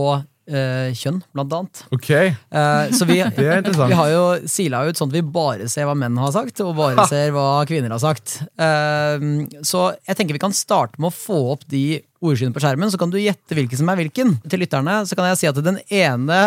eh, 0.50 0.90
kjønn, 0.98 1.22
blant 1.34 1.54
annet. 1.56 1.84
Ok, 1.94 2.10
Eh, 2.10 2.90
så 2.96 3.06
vi, 3.06 3.20
Det 3.36 3.46
er 3.46 3.60
interessant. 3.62 3.88
vi 3.92 3.98
har 3.98 4.10
jo 4.10 4.22
sila 4.50 4.82
ut 4.88 4.98
sånn 4.98 5.10
at 5.12 5.16
vi 5.20 5.22
bare 5.22 5.68
ser 5.70 5.86
hva 5.88 5.94
menn 5.96 6.18
har 6.18 6.32
sagt, 6.34 6.60
og 6.64 6.74
bare 6.78 7.06
ser 7.10 7.30
hva 7.36 7.62
kvinner 7.70 7.94
har 7.94 8.02
sagt. 8.02 8.40
Eh, 8.58 9.26
så 9.66 9.86
jeg 10.08 10.18
tenker 10.18 10.36
vi 10.36 10.42
kan 10.42 10.54
starte 10.56 10.98
med 11.00 11.12
å 11.12 11.14
få 11.16 11.40
opp 11.54 11.66
de 11.70 12.00
ordskyene 12.20 12.52
på 12.52 12.60
skjermen, 12.60 12.90
så 12.92 12.98
kan 13.00 13.08
du 13.08 13.16
gjette 13.16 13.56
hvilken 13.56 13.78
som 13.80 13.88
er 13.88 13.96
hvilken. 14.02 14.34
Til 14.50 14.60
lytterne 14.60 14.98
så 15.08 15.16
kan 15.16 15.30
jeg 15.30 15.38
si 15.40 15.48
at 15.48 15.56
den 15.64 15.78
ene 15.88 16.40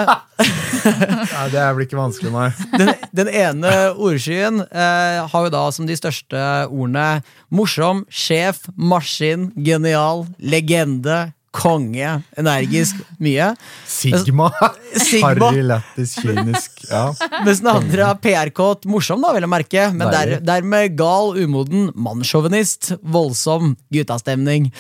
Nei, 0.83 1.45
det 1.53 1.63
blir 1.77 1.87
ikke 1.87 1.97
vanskelig, 1.97 2.29
nei. 2.33 2.49
den, 2.77 2.91
den 3.15 3.29
ene 3.31 3.71
ordskyen 3.95 4.61
eh, 4.67 5.21
har 5.31 5.47
jo 5.47 5.53
da 5.53 5.63
som 5.73 5.87
de 5.89 5.95
største 5.97 6.43
ordene 6.67 7.23
morsom, 7.53 8.03
sjef, 8.11 8.63
maskin, 8.75 9.49
genial, 9.65 10.25
legende, 10.43 11.31
konge, 11.53 12.15
energisk, 12.39 12.99
mye. 13.21 13.51
Sigma. 13.87 14.49
Sigma. 14.97 15.29
Harry, 15.29 15.61
lættis, 15.69 16.15
kynisk. 16.19 16.83
Ja. 16.89 17.05
Mens 17.45 17.61
den 17.61 17.71
andre 17.71 18.09
er 18.09 18.19
PR-kåt, 18.23 18.87
morsom, 18.89 19.21
da, 19.23 19.33
vil 19.35 19.45
jeg 19.45 19.53
merke. 19.53 19.87
Men 19.93 20.09
der, 20.13 20.35
dermed 20.43 20.97
gal, 20.99 21.35
umoden, 21.45 21.91
mannssjåvinist, 21.95 22.95
voldsom, 23.05 23.75
guttastemning. 23.93 24.71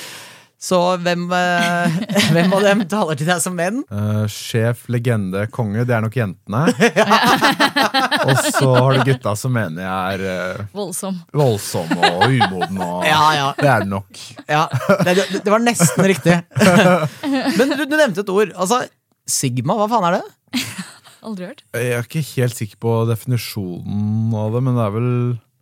Så 0.63 0.77
hvem, 1.03 1.25
eh, 1.35 1.95
hvem 2.33 2.53
av 2.55 2.61
dem 2.63 2.83
taler 2.87 3.17
til 3.19 3.27
deg 3.27 3.41
som 3.43 3.55
menn? 3.57 3.81
Eh, 3.91 4.21
sjef, 4.31 4.85
legende, 4.93 5.41
konge, 5.51 5.83
det 5.83 5.95
er 5.97 6.05
nok 6.05 6.15
jentene. 6.15 6.61
og 8.29 8.39
så 8.47 8.69
har 8.77 8.95
du 8.95 9.03
gutta 9.11 9.33
som 9.39 9.51
mener 9.57 9.83
jeg 9.83 10.21
er 10.21 10.23
eh, 10.31 10.61
Voldsom. 10.75 11.17
voldsom 11.35 11.91
og 11.99 12.23
umoden. 12.29 12.79
Og 12.79 13.03
Ja, 13.09 13.23
ja. 13.35 13.49
Det 13.59 13.69
er 13.73 13.83
det 13.83 13.91
nok. 13.91 14.21
Ja, 14.47 14.63
det, 15.03 15.17
det, 15.19 15.25
det 15.43 15.51
var 15.51 15.63
nesten 15.63 16.07
riktig. 16.13 16.37
Men 17.59 17.75
du, 17.75 17.83
du 17.83 17.97
nevnte 17.99 18.23
et 18.23 18.31
ord. 18.31 18.53
Altså, 18.55 18.85
Sigma, 19.27 19.75
hva 19.79 19.89
faen 19.91 20.07
er 20.09 20.19
det? 20.21 20.63
Aldri 21.23 21.49
hørt. 21.49 21.63
Jeg 21.75 21.91
er 21.97 22.07
ikke 22.07 22.23
helt 22.33 22.55
sikker 22.59 22.79
på 22.83 22.95
definisjonen 23.11 24.31
av 24.35 24.55
det, 24.55 24.63
men 24.63 24.79
det 24.79 24.85
er 24.87 24.95
vel 24.95 25.11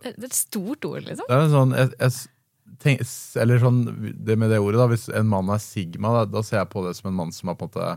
Det 0.01 0.13
det 0.17 0.25
er 0.25 0.29
et 0.31 0.37
stort 0.37 0.87
ord, 0.89 1.01
liksom. 1.05 1.25
Det 1.25 1.35
er 1.37 1.43
en 1.45 1.53
sånn 1.53 1.75
jeg, 1.77 1.91
jeg 2.01 2.15
tenk, 2.81 3.01
Eller 3.41 3.61
sånn 3.61 3.81
det 4.25 4.35
med 4.39 4.51
det 4.51 4.59
ordet, 4.61 4.79
da. 4.81 4.87
Hvis 4.91 5.07
en 5.15 5.29
mann 5.31 5.49
er 5.53 5.61
sigma, 5.63 6.11
da, 6.19 6.23
da 6.37 6.41
ser 6.45 6.61
jeg 6.61 6.71
på 6.73 6.83
det 6.87 6.95
som 6.97 7.11
en 7.11 7.17
mann 7.19 7.31
som 7.35 7.51
er 7.51 7.57
på 7.59 7.67
en 7.67 7.71
måte 7.71 7.89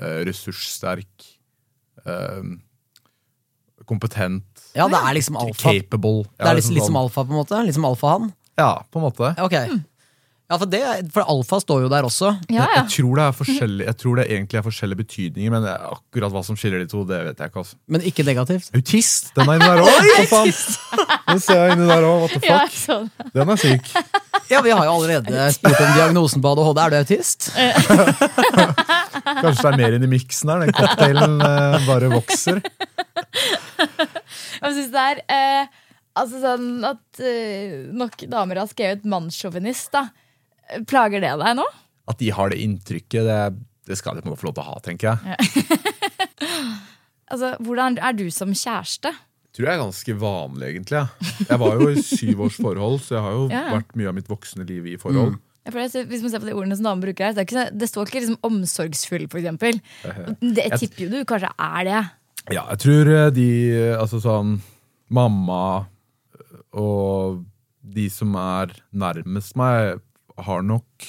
eh, 0.00 0.20
ressurssterk, 0.28 1.28
eh, 2.04 2.42
kompetent, 3.86 4.44
Ja, 4.76 4.88
det 4.90 4.98
er 4.98 5.14
liksom 5.14 5.36
alfa. 5.40 5.62
capable. 5.62 6.24
Det 6.36 6.48
er 6.48 6.58
liksom, 6.58 6.74
liksom, 6.74 6.96
alfa, 7.00 7.24
på 7.24 7.32
en 7.32 7.40
måte? 7.42 7.60
Litt 7.66 7.76
som 7.76 7.84
alfahann? 7.88 8.32
Ja, 8.58 8.70
på 8.90 8.98
en 9.00 9.04
måte. 9.06 9.30
Ok. 9.44 9.54
Ja, 10.46 10.58
for, 10.60 10.68
det, 10.70 10.80
for 11.10 11.26
alfa 11.26 11.58
står 11.58 11.80
jo 11.82 11.88
der 11.90 12.06
også. 12.06 12.28
Ja, 12.54 12.68
ja. 12.70 12.82
Jeg 12.84 12.90
tror 12.94 13.18
er 13.18 13.80
Jeg 13.82 13.96
tror 13.98 14.20
det 14.20 14.26
egentlig 14.30 14.60
er 14.60 14.62
forskjellige 14.62 15.00
betydninger, 15.00 15.50
men 15.50 15.64
akkurat 15.66 16.30
hva 16.30 16.42
som 16.46 16.54
skiller 16.58 16.78
de 16.84 16.86
to, 16.86 17.02
det 17.08 17.18
vet 17.26 17.40
jeg 17.42 17.50
ikke. 17.50 17.62
altså 17.64 17.76
Men 17.90 18.04
ikke 18.06 18.22
negativt. 18.22 18.68
Autist! 18.78 19.32
Den 19.34 19.48
er 19.50 19.58
inni 19.58 19.66
der 19.66 19.82
òg! 19.82 19.90
Den 21.32 21.40
ser 21.42 21.64
jeg 21.64 21.74
inni 21.74 21.88
der 21.90 22.06
òg. 22.06 22.20
What 22.22 22.36
the 22.36 22.46
Ja, 22.46 22.60
fuck? 22.62 22.76
sånn. 22.78 23.08
Den 23.34 23.50
er 23.50 23.58
syk. 23.58 23.90
Ja, 24.46 24.60
Vi 24.62 24.70
har 24.70 24.84
jo 24.86 24.92
allerede 25.00 25.48
spurt 25.56 25.80
om 25.82 25.96
diagnosen 25.96 26.42
på 26.44 26.52
ADHD. 26.54 26.78
Er 26.84 26.92
du 26.94 26.98
autist? 27.00 27.48
Kanskje 29.42 29.64
det 29.64 29.72
er 29.72 29.78
mer 29.80 29.96
inni 29.96 30.10
miksen 30.12 30.52
her. 30.52 30.62
Den 30.62 30.76
cocktailen 30.76 31.40
eh, 31.42 31.88
bare 31.88 32.10
vokser. 32.12 32.60
Jeg 34.62 34.70
synes 34.76 34.92
det 34.94 35.02
er 35.02 35.22
eh, 35.26 35.74
altså 36.16 36.38
sånn 36.44 36.70
at 36.86 37.20
eh, 37.26 37.82
nok 37.98 38.22
damer 38.30 38.62
har 38.62 38.70
skrevet 38.70 39.02
mannssjåvinist. 39.10 39.98
Plager 40.90 41.22
det 41.22 41.32
deg 41.42 41.56
nå? 41.58 41.64
At 42.10 42.18
de 42.22 42.30
har 42.34 42.50
det 42.52 42.58
inntrykket, 42.62 43.26
det, 43.26 43.38
det 43.90 43.98
skal 43.98 44.16
de 44.18 44.22
på 44.24 44.28
en 44.30 44.34
måte 44.34 44.42
få 44.44 44.48
lov 44.50 44.56
til 44.58 44.64
å 44.64 44.70
ha, 44.72 44.80
tenker 44.84 45.14
jeg. 45.14 45.20
Altså, 47.26 47.56
Hvordan 47.58 47.96
er 47.98 48.14
du 48.14 48.28
som 48.30 48.52
kjæreste? 48.54 49.10
Jeg 49.10 49.56
tror 49.58 49.66
jeg 49.66 49.74
er 49.74 49.80
ganske 49.80 50.14
vanlig, 50.20 50.66
egentlig. 50.68 51.00
Jeg 51.48 51.58
var 51.58 51.80
jo 51.80 51.88
i 51.90 52.02
syv 52.04 52.42
års 52.46 52.58
forhold, 52.60 53.00
så 53.02 53.16
jeg 53.16 53.22
har 53.24 53.32
jo 53.34 53.46
Ja. 53.50 53.62
vært 53.72 53.96
mye 53.98 54.10
av 54.12 54.14
mitt 54.14 54.28
voksne 54.30 54.66
liv 54.68 54.86
i 54.86 54.96
forhold. 55.00 55.38
Jeg 55.66 55.74
føler, 55.74 56.06
hvis 56.06 56.22
man 56.22 56.30
ser 56.30 56.38
på 56.44 56.46
de 56.46 56.54
ordene 56.54 56.76
som 56.78 56.84
damen 56.86 57.02
bruker 57.02 57.24
her, 57.26 57.32
det, 57.34 57.42
er 57.42 57.48
ikke, 57.48 57.64
det 57.74 57.88
står 57.90 58.06
ikke 58.06 58.20
liksom 58.22 58.38
omsorgsfull, 58.46 59.24
for 59.32 59.40
eksempel. 59.40 59.80
Det 60.38 60.66
jeg 60.68 60.78
tipper 60.84 61.02
jo 61.02 61.08
du 61.16 61.24
kanskje 61.26 61.50
er 61.58 61.88
det. 61.88 62.02
Ja, 62.54 62.62
jeg 62.70 62.78
tror 62.84 63.08
eh, 63.10 63.30
de 63.34 63.46
eh, 63.74 63.96
Altså 63.98 64.20
sånn 64.22 64.52
Mamma 65.10 65.88
eh, 66.38 66.60
og 66.78 67.40
de 67.82 68.04
som 68.12 68.36
er 68.38 68.70
nærmest 68.94 69.56
meg, 69.58 69.98
har 70.44 70.66
nok 70.66 71.06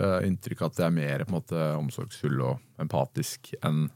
uh, 0.00 0.20
inntrykk 0.26 0.64
av 0.64 0.72
at 0.72 0.82
jeg 0.82 0.88
er 0.88 0.96
mer 0.96 1.24
på 1.24 1.32
en 1.32 1.38
måte 1.38 1.68
omsorgsfull 1.76 2.40
og 2.40 2.82
empatisk 2.82 3.54
enn 3.62 3.86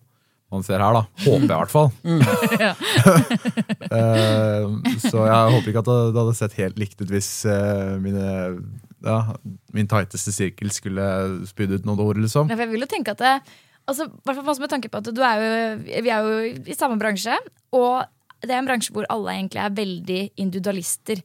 man 0.50 0.64
ser 0.66 0.82
her, 0.82 0.96
da. 0.96 1.04
Håper 1.22 1.44
jeg, 1.44 1.46
i 1.46 1.58
hvert 1.60 1.70
fall. 1.70 1.90
uh, 3.94 4.64
så 5.10 5.26
jeg 5.28 5.52
håper 5.54 5.70
ikke 5.70 5.82
at 5.84 5.90
det, 5.90 5.98
det 6.10 6.22
hadde 6.24 6.38
sett 6.40 6.56
helt 6.58 6.80
likt 6.82 6.98
ut 7.04 7.12
hvis 7.12 7.30
uh, 7.46 7.94
mine 8.02 8.24
ja, 9.04 9.18
min 9.72 9.88
tighteste 9.88 10.32
sirkel 10.34 10.72
skulle 10.74 11.04
spydd 11.48 11.78
ut 11.78 11.86
noen 11.88 12.02
ord, 12.04 12.20
liksom. 12.20 12.50
Ja, 12.50 12.56
for 12.56 12.66
jeg 12.66 12.74
vil 12.74 12.84
jo 12.84 12.90
tenke 12.90 13.14
at 13.14 13.22
det, 13.22 13.34
altså, 13.88 14.08
hvert 14.26 14.40
fall 14.40 14.64
med 14.64 14.72
tanke 14.72 14.90
på 14.92 15.00
at 15.00 15.12
du 15.14 15.22
er 15.24 15.44
jo, 15.44 15.52
Vi 16.04 16.12
er 16.12 16.26
jo 16.26 16.34
i 16.66 16.76
samme 16.76 16.98
bransje, 17.00 17.38
og 17.76 18.04
det 18.44 18.52
er 18.52 18.60
en 18.60 18.68
bransje 18.68 18.92
hvor 18.96 19.08
alle 19.12 19.36
egentlig 19.36 19.62
er 19.62 19.78
veldig 19.78 20.20
individualister. 20.40 21.22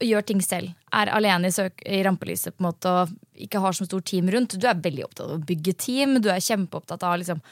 Og 0.00 0.06
gjør 0.08 0.24
ting 0.26 0.40
selv. 0.42 0.72
Er 0.92 1.10
alene 1.14 1.50
i, 1.50 1.54
søk, 1.54 1.82
i 1.86 2.00
rampelyset 2.06 2.56
på 2.56 2.62
en 2.64 2.68
måte 2.70 2.94
og 3.02 3.12
ikke 3.44 3.60
har 3.62 3.76
så 3.76 3.86
stort 3.86 4.08
team 4.10 4.30
rundt. 4.32 4.56
Du 4.58 4.66
er 4.68 4.80
veldig 4.82 5.04
opptatt 5.06 5.28
av 5.28 5.36
å 5.36 5.44
bygge 5.46 5.76
team. 5.78 6.16
Du 6.22 6.30
er 6.32 6.42
kjempeopptatt 6.42 7.04
av 7.06 7.18
liksom, 7.20 7.42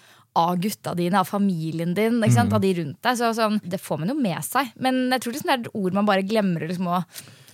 av 0.41 0.57
gutta 0.63 0.95
dine, 0.99 1.21
av 1.21 1.29
familien 1.29 1.95
din, 1.95 2.21
ikke 2.23 2.37
sant? 2.37 2.53
av 2.55 2.63
de 2.63 2.73
rundt 2.81 2.99
deg. 3.03 3.19
Så, 3.19 3.31
sånn, 3.39 3.61
det 3.63 3.81
får 3.83 4.03
man 4.03 4.13
jo 4.13 4.19
med 4.19 4.43
seg. 4.47 4.73
Men 4.83 5.07
jeg 5.15 5.25
tror 5.25 5.37
liksom 5.37 5.51
det 5.53 5.57
er 5.59 5.63
et 5.65 5.79
ord 5.83 6.01
man 6.01 6.09
bare 6.11 6.27
glemmer 6.27 6.67
liksom, 6.71 6.91
å 6.91 7.03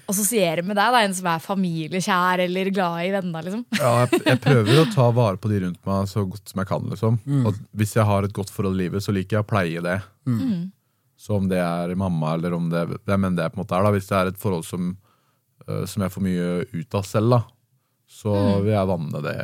assosiere 0.06 0.62
med 0.62 0.76
deg. 0.78 0.92
Da, 0.94 1.02
en 1.02 1.16
som 1.18 1.28
er 1.32 1.42
familiekjær 1.42 2.42
eller 2.44 2.70
glad 2.74 2.98
i 3.06 3.12
vennene. 3.16 3.44
Liksom. 3.48 3.64
Ja, 3.82 3.92
jeg, 4.04 4.22
jeg 4.28 4.42
prøver 4.44 4.80
å 4.82 4.88
ta 4.94 5.08
vare 5.16 5.40
på 5.40 5.50
de 5.52 5.62
rundt 5.64 5.80
meg 5.88 6.10
så 6.12 6.24
godt 6.28 6.52
som 6.52 6.62
jeg 6.62 6.70
kan. 6.72 6.88
liksom. 6.92 7.20
Og 7.48 7.60
hvis 7.76 7.96
jeg 7.98 8.06
har 8.08 8.26
et 8.28 8.36
godt 8.36 8.52
forhold 8.54 8.78
i 8.78 8.84
livet, 8.86 9.04
så 9.04 9.14
liker 9.16 9.40
jeg 9.40 9.46
å 9.46 9.50
pleie 9.50 9.84
det. 9.84 10.00
Så 11.26 11.34
om 11.40 11.48
det 11.50 11.58
er 11.58 11.96
mamma 11.98 12.36
eller 12.36 12.54
om 12.54 12.70
det 12.70 12.84
hvem 13.08 13.26
enn 13.26 13.36
det 13.38 13.48
på 13.50 13.58
en 13.58 13.64
måte 13.64 13.74
er. 13.74 13.82
da, 13.82 13.92
Hvis 13.96 14.06
det 14.06 14.16
er 14.18 14.30
et 14.30 14.38
forhold 14.38 14.62
som, 14.68 14.92
øh, 15.66 15.84
som 15.90 16.04
jeg 16.04 16.14
får 16.14 16.22
mye 16.22 16.48
ut 16.70 16.98
av 17.00 17.06
selv, 17.08 17.34
da, 17.34 17.40
så 18.06 18.34
vil 18.62 18.76
jeg 18.76 18.90
vanne 18.94 19.22
det 19.26 19.38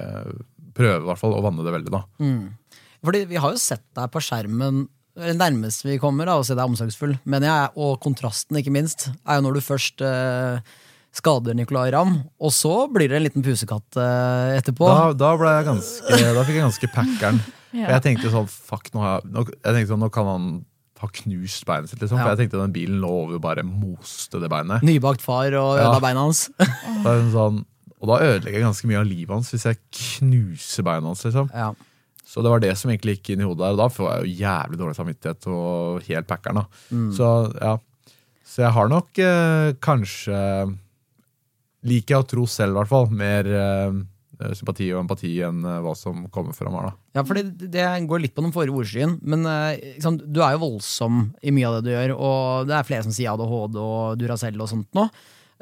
Prøve 0.73 1.03
i 1.03 1.05
hvert 1.05 1.21
fall 1.21 1.35
å 1.37 1.43
vanne 1.45 1.61
det 1.67 1.73
veldig. 1.75 1.91
da. 1.93 1.99
Fordi 3.05 3.27
vi 3.29 3.37
har 3.37 3.53
jo 3.53 3.59
sett 3.61 3.83
deg 3.93 4.09
på 4.09 4.23
skjermen 4.25 4.87
det 5.13 5.35
nærmeste 5.37 5.85
vi 5.85 5.99
kommer 6.01 6.29
da, 6.29 6.39
å 6.41 6.47
se 6.47 6.57
deg 6.57 6.65
omsorgsfull, 6.65 7.13
mener 7.29 7.51
jeg, 7.51 7.73
og 7.85 7.99
kontrasten, 8.01 8.57
ikke 8.57 8.73
minst, 8.73 9.11
er 9.29 9.39
jo 9.39 9.45
når 9.45 9.59
du 9.59 9.65
først 9.67 10.01
eh, 10.09 10.73
skader 11.13 11.57
Nicolay 11.59 11.93
Ramm, 11.93 12.15
og 12.41 12.55
så 12.57 12.87
blir 12.89 13.13
det 13.13 13.19
en 13.19 13.27
liten 13.27 13.45
pusekatt 13.45 14.01
eh, 14.01 14.57
etterpå. 14.57 14.89
Da, 14.89 15.11
da, 15.13 15.35
ble 15.37 15.53
jeg 15.53 15.69
ganske, 15.69 16.21
da 16.39 16.47
fikk 16.49 16.57
jeg 16.57 16.65
ganske 16.65 16.91
packeren. 16.95 17.43
ja. 17.83 17.91
jeg 17.93 18.05
tenkte 18.07 18.33
sånn, 18.33 18.49
fuck, 18.49 18.89
nå, 18.95 19.05
har 19.05 19.19
jeg, 19.19 19.35
nå, 19.35 19.45
jeg 19.53 19.77
tenkte 19.77 19.93
sånn, 19.93 20.05
nå 20.07 20.13
kan 20.15 20.31
han 20.31 20.49
ha 21.03 21.09
knust 21.21 21.67
beinet 21.69 21.91
sitt. 21.93 22.01
liksom. 22.01 22.17
Ja. 22.19 22.25
For 22.25 22.33
jeg 22.37 22.41
tenkte 22.45 22.63
den 22.63 22.73
bilen 22.75 23.01
lå 23.03 23.11
over 23.27 23.37
og 23.39 23.45
bare 23.45 23.63
moste 23.67 24.41
det 24.43 24.49
beinet. 24.53 24.83
Nybakt 24.87 25.21
far 25.25 25.53
og 25.59 25.77
ødela 25.77 25.99
Ja. 25.99 26.01
beina 26.03 26.25
hans. 26.29 26.47
Sånn, 27.37 27.63
og 28.03 28.09
da 28.11 28.19
ødelegger 28.25 28.59
jeg 28.59 28.65
ganske 28.67 28.89
mye 28.91 29.01
av 29.03 29.07
livet 29.11 29.35
hans 29.37 29.51
hvis 29.55 29.67
jeg 29.69 29.79
knuser 30.19 30.87
beina 30.87 31.07
hans. 31.13 31.25
liksom. 31.29 31.51
ja. 31.55 31.73
Så 32.33 32.41
det 32.41 32.49
var 32.49 32.63
det 32.63 32.71
som 32.81 32.89
egentlig 32.89 33.19
gikk 33.19 33.35
inn 33.35 33.43
i 33.43 33.45
hodet 33.45 33.61
der, 33.67 33.75
og 33.75 33.81
da 33.83 33.87
får 33.93 34.07
jeg 34.09 34.23
jo 34.25 34.37
jævlig 34.47 34.79
dårlig 34.81 34.97
samvittighet 34.97 35.47
og 35.53 36.07
helt 36.07 36.27
packeren. 36.31 36.63
da. 36.63 37.01
Så 37.19 37.27
ja, 37.61 37.73
så 38.49 38.63
jeg 38.65 38.73
har 38.73 38.89
nok 38.89 39.19
eh, 39.21 39.73
kanskje 39.85 40.39
Liker 41.83 42.15
jeg 42.15 42.23
å 42.23 42.27
tro 42.31 42.45
selv, 42.47 42.77
i 42.77 42.79
hvert 42.79 42.91
fall. 42.93 43.09
Mer 43.11 43.49
eh, 43.51 43.97
sympati 44.59 44.89
og 44.93 45.03
empati 45.05 45.33
enn 45.47 45.61
eh, 45.67 45.81
hva 45.85 45.93
som 45.99 46.25
kommer 46.35 46.57
fram 46.57 46.77
her. 46.79 46.91
da. 46.91 47.21
Ja, 47.21 47.27
for 47.29 47.39
det 47.39 47.87
går 48.09 48.25
litt 48.25 48.35
på 48.37 48.45
den 48.45 48.55
forrige 48.55 48.83
ordskyen, 48.83 49.19
men 49.23 49.47
liksom, 49.47 50.19
du 50.23 50.43
er 50.45 50.57
jo 50.57 50.65
voldsom 50.65 51.23
i 51.43 51.55
mye 51.55 51.69
av 51.69 51.79
det 51.79 51.87
du 51.87 51.93
gjør, 51.95 52.17
og 52.17 52.71
det 52.71 52.77
er 52.79 52.89
flere 52.89 53.07
som 53.07 53.15
sier 53.15 53.33
ADHD 53.35 53.79
og 53.83 54.19
Duracell 54.21 54.61
og 54.61 54.71
sånt 54.71 54.91
nå. 54.99 55.09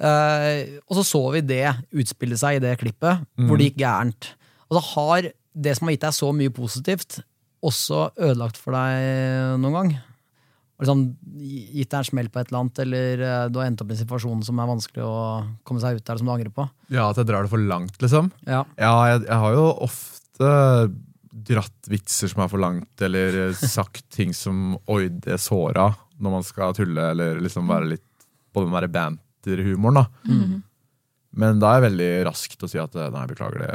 Eh, 0.00 0.78
og 0.88 0.96
så 1.00 1.04
så 1.04 1.22
vi 1.34 1.42
det 1.44 1.66
utspille 1.92 2.38
seg 2.40 2.58
i 2.58 2.62
det 2.64 2.76
klippet, 2.80 3.26
hvor 3.46 3.60
det 3.60 3.70
gikk 3.70 3.82
gærent. 3.82 4.32
Og 4.70 4.78
så 4.78 4.84
har 4.94 5.32
det 5.60 5.74
som 5.76 5.88
har 5.88 5.96
gitt 5.96 6.06
deg 6.06 6.16
så 6.16 6.30
mye 6.36 6.54
positivt, 6.54 7.20
også 7.60 8.06
ødelagt 8.16 8.56
for 8.56 8.72
deg 8.72 9.58
noen 9.60 9.76
gang? 9.76 9.90
Og 10.80 10.86
liksom 10.86 11.00
gitt 11.76 11.90
deg 11.92 11.98
en 11.98 12.08
smell 12.08 12.30
på 12.32 12.40
et 12.40 12.48
eller 12.48 12.62
annet, 12.62 12.78
eller 12.86 13.22
eh, 13.26 13.42
du 13.52 13.58
har 13.60 13.68
endt 13.68 13.82
opp 13.84 13.90
i 13.92 13.94
en 13.94 14.00
situasjon 14.00 14.40
som 14.46 14.62
er 14.62 14.70
vanskelig 14.70 15.04
å 15.04 15.18
komme 15.68 15.82
seg 15.82 15.98
ut 16.00 16.08
av, 16.08 16.20
som 16.20 16.30
du 16.30 16.32
angrer 16.32 16.52
på? 16.56 16.64
Ja, 16.88 17.10
At 17.10 17.20
jeg 17.20 17.28
drar 17.28 17.44
det 17.44 17.52
for 17.52 17.60
langt, 17.60 17.98
liksom. 18.00 18.30
Ja. 18.48 18.62
Ja, 18.80 18.94
jeg, 19.12 19.26
jeg 19.28 19.40
har 19.44 19.56
jo 19.58 19.66
ofte 19.84 20.52
dratt 21.50 21.90
vitser 21.92 22.32
som 22.32 22.42
er 22.44 22.48
for 22.52 22.62
langt, 22.64 23.04
eller 23.04 23.52
sagt 23.60 24.06
ting 24.16 24.32
som 24.36 24.78
Oi, 24.88 25.10
det 25.12 25.36
såra, 25.44 25.90
når 26.16 26.36
man 26.38 26.48
skal 26.48 26.72
tulle, 26.76 27.10
eller 27.12 27.40
liksom 27.44 27.68
være 27.68 27.92
litt 27.92 28.06
på 28.50 28.64
den 28.64 28.74
der 28.74 28.88
banter-humoren. 28.90 30.00
da. 30.00 30.32
Men 31.40 31.60
da 31.62 31.70
er 31.70 31.78
jeg 31.82 31.90
veldig 31.90 32.12
rask 32.26 32.56
til 32.56 32.66
å 32.66 32.70
si 32.72 32.80
at 32.82 32.96
nei, 33.14 33.26
beklager 33.30 33.62
det. 33.62 33.74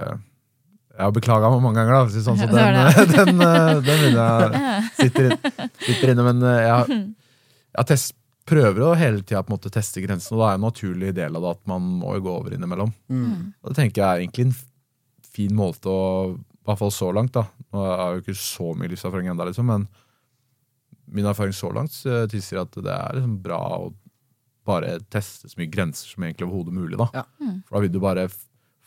Jeg 0.95 1.03
har 1.03 1.15
beklaga 1.15 1.49
mange 1.51 1.81
ganger, 1.81 2.05
da, 2.05 2.21
sånn, 2.23 2.39
så 2.39 2.47
den, 2.51 2.77
den, 3.15 3.41
eh, 3.43 3.71
den 3.83 4.05
jeg 4.15 4.61
sitter, 4.99 5.33
sitter 5.83 6.13
inne. 6.13 6.27
Men 6.29 6.45
eh, 6.47 6.61
jeg, 6.63 6.99
jeg 7.75 7.89
test, 7.91 8.15
prøver 8.45 8.83
å 8.85 8.93
hele 8.93 9.23
tida 9.25 9.41
å 9.41 9.73
teste 9.73 10.03
grensene, 10.03 10.37
og 10.37 10.43
da 10.43 10.49
er 10.51 10.59
en 10.59 10.65
naturlig 10.67 11.11
del 11.17 11.35
av 11.35 11.43
det 11.43 11.53
at 11.55 11.61
man 11.71 11.85
må 12.03 12.13
jo 12.19 12.25
gå 12.27 12.33
over 12.43 12.53
innimellom. 12.53 12.91
Og 13.09 13.71
det 13.71 13.77
tenker 13.79 14.03
jeg 14.03 14.05
er 14.05 14.21
egentlig 14.21 14.45
en 14.45 14.57
fin 15.35 15.55
måte 15.57 15.89
å 15.89 16.03
I 16.35 16.69
hvert 16.69 16.81
fall 16.83 16.93
så 16.93 17.09
langt, 17.13 17.33
da. 17.33 17.47
Nå 17.73 17.81
har 17.81 18.13
jo 18.13 18.21
ikke 18.21 18.37
så 18.37 18.71
mye 18.77 18.91
livserfaring 18.93 19.31
ennå, 19.33 19.49
liksom, 19.49 19.67
men 19.69 19.87
min 21.15 21.27
erfaring 21.29 21.53
så 21.53 21.69
langt 21.73 21.97
eh, 22.09 22.25
tilsier 22.31 22.63
at 22.63 22.77
det 22.81 22.93
er 22.93 23.17
liksom 23.17 23.35
bra 23.43 23.59
å 23.77 23.91
bare 24.65 24.95
teste 25.13 25.49
så 25.51 25.59
mye 25.59 25.69
grenser 25.69 26.09
som 26.09 26.25
egentlig 26.25 26.47
overhodet 26.47 26.73
mulig. 26.73 26.97
Da. 26.97 27.09
Ja. 27.13 27.25
For 27.67 27.77
da 27.77 27.83
vil 27.83 27.93
du 27.93 27.99
bare 28.01 28.29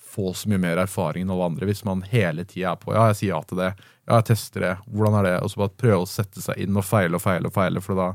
få 0.09 0.33
så 0.35 0.51
mye 0.51 0.61
mer 0.63 0.81
erfaring 0.83 1.25
enn 1.25 1.33
alle 1.35 1.51
andre 1.51 1.69
hvis 1.69 1.85
man 1.87 2.03
hele 2.11 2.45
tida 2.49 2.73
er 2.73 2.81
på 2.81 2.95
ja, 2.95 3.09
jeg 3.11 3.19
sier 3.21 3.35
ja 3.35 3.43
til 3.45 3.61
det, 3.61 3.73
ja, 4.09 4.17
jeg 4.17 4.29
tester 4.31 4.65
det, 4.65 4.75
hvordan 4.89 5.19
er 5.21 5.29
det? 5.29 5.35
Og 5.45 5.53
så 5.53 5.63
bare 5.63 5.77
prøve 5.85 6.01
å 6.05 6.09
sette 6.09 6.45
seg 6.45 6.65
inn 6.65 6.79
og 6.79 6.87
feile 6.89 7.19
og 7.19 7.25
feile 7.25 7.51
og 7.51 7.55
feile, 7.55 7.85
for 7.85 7.99
da 7.99 8.13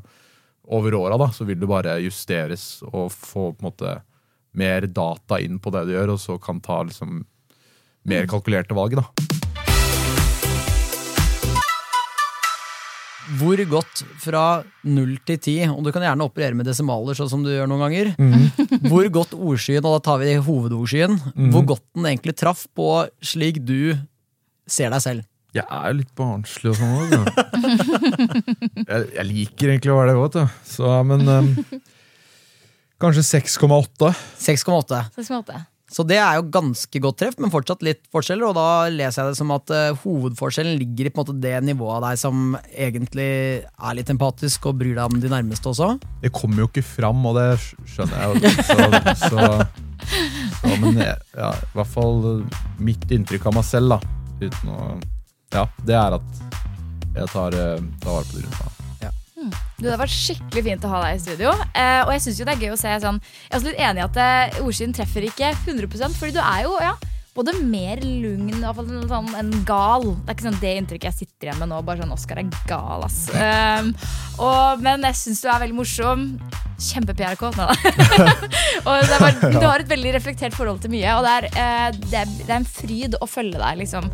over 0.73 0.95
åra 0.95 1.19
da, 1.19 1.29
så 1.35 1.45
vil 1.45 1.59
du 1.59 1.67
bare 1.67 1.99
justeres 1.99 2.65
og 2.87 3.11
få 3.11 3.51
på 3.51 3.63
en 3.63 3.67
måte 3.67 3.95
mer 4.57 4.87
data 4.87 5.39
inn 5.43 5.59
på 5.59 5.73
det 5.75 5.85
du 5.87 5.95
gjør, 5.95 6.15
og 6.15 6.21
så 6.21 6.37
kan 6.41 6.61
ta 6.63 6.83
liksom 6.87 7.23
mer 8.09 8.29
kalkulerte 8.31 8.77
valg. 8.77 8.99
da. 8.99 9.42
Hvor 13.39 13.59
godt 13.69 14.03
fra 14.21 14.43
null 14.85 15.15
til 15.27 15.37
ti, 15.41 15.55
og 15.65 15.81
du 15.85 15.91
kan 15.95 16.03
gjerne 16.05 16.25
operere 16.27 16.57
med 16.57 16.67
desimaler, 16.69 17.17
sånn 17.17 17.31
som 17.31 17.43
du 17.45 17.49
gjør 17.53 17.69
noen 17.71 17.83
ganger, 17.87 18.11
hvor 18.91 19.07
godt 19.15 19.33
ordskyen, 19.37 19.83
og 19.83 19.97
da 19.97 20.01
tar 20.05 20.21
vi 20.21 20.35
hovedordskyen, 20.37 21.17
hvor 21.53 21.65
godt 21.73 21.85
den 21.97 22.09
egentlig 22.11 22.35
traff 22.39 22.65
på 22.77 22.89
slik 23.25 23.61
du 23.65 23.93
ser 24.69 24.93
deg 24.93 25.01
selv. 25.03 25.29
Jeg 25.53 25.65
er 25.69 25.91
jo 25.91 25.99
litt 25.99 26.13
barnslig 26.17 26.71
og 26.71 26.79
sånn 26.79 26.93
òg. 26.97 27.11
Jeg, 28.89 29.03
jeg 29.13 29.25
liker 29.29 29.69
egentlig 29.69 29.91
å 29.93 29.97
være 29.99 30.15
det 30.33 30.45
òg, 30.81 31.05
men 31.07 31.29
um, 31.29 31.51
kanskje 33.01 33.23
6,8. 33.27 34.09
6,8. 34.41 35.03
Så 35.93 36.01
det 36.09 36.17
er 36.17 36.39
jo 36.39 36.47
ganske 36.53 37.01
godt 37.03 37.19
treff, 37.21 37.35
men 37.37 37.53
fortsatt 37.53 37.83
litt 37.85 38.01
forskjeller. 38.13 38.47
Og 38.49 38.57
da 38.57 38.89
leser 38.89 39.21
jeg 39.21 39.33
det 39.33 39.39
som 39.39 39.53
at 39.53 39.73
uh, 39.73 39.99
hovedforskjellen 40.01 40.79
ligger 40.81 41.09
i 41.09 41.13
på 41.13 41.21
en 41.21 41.27
måte 41.27 41.37
det 41.43 41.53
nivået 41.67 41.99
av 41.99 42.05
deg 42.07 42.21
som 42.23 42.57
egentlig 42.71 43.29
er 43.61 43.97
litt 43.99 44.09
empatisk 44.13 44.69
og 44.71 44.79
bryr 44.81 44.97
deg 44.97 45.05
om 45.05 45.21
de 45.21 45.31
nærmeste 45.31 45.69
også. 45.69 45.93
Det 46.23 46.33
kommer 46.33 46.63
jo 46.63 46.69
ikke 46.71 46.85
fram, 46.87 47.21
og 47.29 47.37
det 47.37 47.47
skjønner 47.93 48.23
jeg 48.23 48.29
jo. 48.33 48.53
Så, 48.63 48.77
så, 49.23 49.47
så, 50.63 50.75
men 50.81 50.97
ja, 51.03 51.15
i 51.53 51.73
hvert 51.77 51.93
fall 51.93 52.23
uh, 52.25 52.61
mitt 52.81 53.05
inntrykk 53.13 53.51
av 53.51 53.59
meg 53.59 53.67
selv, 53.69 53.93
da, 53.93 53.99
uten 54.41 54.73
å 54.73 54.79
Ja, 55.53 55.67
det 55.85 55.99
er 55.99 56.17
at 56.17 56.39
jeg 57.13 57.29
tar, 57.35 57.53
uh, 57.53 57.91
tar 58.01 58.17
vare 58.17 58.31
på 58.31 58.39
de 58.39 58.47
rundt 58.47 58.63
meg. 58.63 58.82
Det 59.79 59.89
har 59.91 59.99
vært 59.99 60.13
skikkelig 60.15 60.63
fint 60.67 60.85
å 60.87 60.91
ha 60.93 61.01
deg 61.05 61.17
i 61.17 61.23
studio. 61.23 61.53
Eh, 61.73 62.01
og 62.05 62.11
jeg 62.15 62.23
synes 62.25 62.39
jo 62.39 62.47
det 62.47 62.53
er 62.55 62.63
gøy 62.63 62.75
å 62.75 62.79
se 62.79 62.93
sånn 63.03 63.19
Jeg 63.23 63.49
er 63.49 63.57
også 63.59 63.69
litt 63.69 63.81
enig 63.87 64.03
i 64.03 64.05
at 64.05 64.21
eh, 64.23 64.61
ordskyen 64.63 64.95
treffer 64.95 65.27
ikke 65.27 65.51
100% 65.65 66.19
Fordi 66.19 66.35
du 66.37 66.41
er 66.43 66.61
jo 66.67 66.77
ja, 66.83 66.93
både 67.33 67.55
mer 67.65 68.01
lugn 68.03 68.49
i 68.51 68.59
hvert 68.59 68.77
fall 68.77 68.89
sånn, 69.09 69.31
enn 69.39 69.53
gal. 69.67 70.05
Det 70.23 70.29
er 70.33 70.37
ikke 70.37 70.47
sånn 70.49 70.59
det 70.61 70.73
inntrykket 70.81 71.09
jeg 71.09 71.19
sitter 71.23 71.49
igjen 71.49 71.63
med 71.63 71.71
nå. 71.73 71.79
Bare 71.87 72.03
sånn 72.03 72.13
Oskar 72.13 72.41
er 72.43 72.51
gal, 72.69 73.05
ass. 73.07 73.23
Um, 73.33 73.93
og, 74.43 74.83
men 74.85 75.05
jeg 75.09 75.19
syns 75.23 75.41
du 75.43 75.49
er 75.49 75.63
veldig 75.65 75.79
morsom. 75.81 76.27
Kjempe-PRK. 76.83 77.43
Du 79.53 79.65
har 79.65 79.79
et 79.83 79.89
veldig 79.89 80.13
reflektert 80.17 80.55
forhold 80.57 80.81
til 80.83 80.91
mye, 80.93 81.13
og 81.15 81.23
det 81.25 81.33
er, 81.33 81.45
eh, 81.53 81.97
det 82.09 82.17
er, 82.23 82.31
det 82.41 82.49
er 82.49 82.55
en 82.57 82.67
fryd 82.67 83.15
å 83.23 83.27
følge 83.29 83.59
deg 83.61 83.77
liksom, 83.83 84.07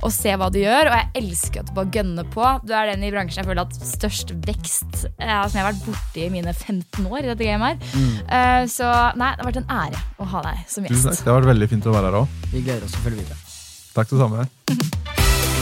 og 0.00 0.12
se 0.14 0.32
hva 0.40 0.48
du 0.54 0.60
gjør. 0.62 0.90
Og 0.90 0.96
jeg 0.96 1.10
elsker 1.22 1.62
at 1.64 1.70
du 1.70 1.74
bare 1.76 1.92
gønner 1.94 2.28
på. 2.32 2.46
Du 2.64 2.72
er 2.76 2.90
den 2.92 3.04
i 3.04 3.10
bransjen 3.12 3.42
jeg 3.42 3.48
føler 3.50 3.64
at 3.66 3.76
størst 3.76 4.32
vekst 4.46 5.04
eh, 5.18 5.28
som 5.28 5.58
jeg 5.58 5.60
har 5.60 5.68
vært 5.72 5.84
borti 5.86 6.24
i 6.26 6.30
mine 6.32 6.54
15 6.54 7.08
år 7.10 7.20
i 7.24 7.30
dette 7.32 7.48
gamet 7.48 7.84
her. 7.84 8.00
Eh, 8.38 8.62
så 8.72 8.88
nei, 9.20 9.32
det 9.34 9.44
har 9.44 9.50
vært 9.50 9.62
en 9.64 9.74
ære 9.80 10.02
å 10.24 10.30
ha 10.32 10.44
deg 10.48 10.62
som 10.70 10.86
Tusen 10.86 10.96
takk. 11.02 11.12
gjest. 11.12 11.24
Det 11.26 11.32
har 11.34 11.40
vært 11.42 11.52
veldig 11.52 11.70
fint 11.74 11.90
å 11.90 11.96
være 11.98 12.10
her 12.12 12.20
òg. 12.22 12.40
Vi 12.64 12.70
gleder 12.70 12.86
oss 12.86 12.94
til 12.94 13.02
å 13.02 13.04
følge 13.04 13.20
videre. 13.20 13.36
Takk 13.92 14.08
det 14.08 14.20
samme. 14.22 15.54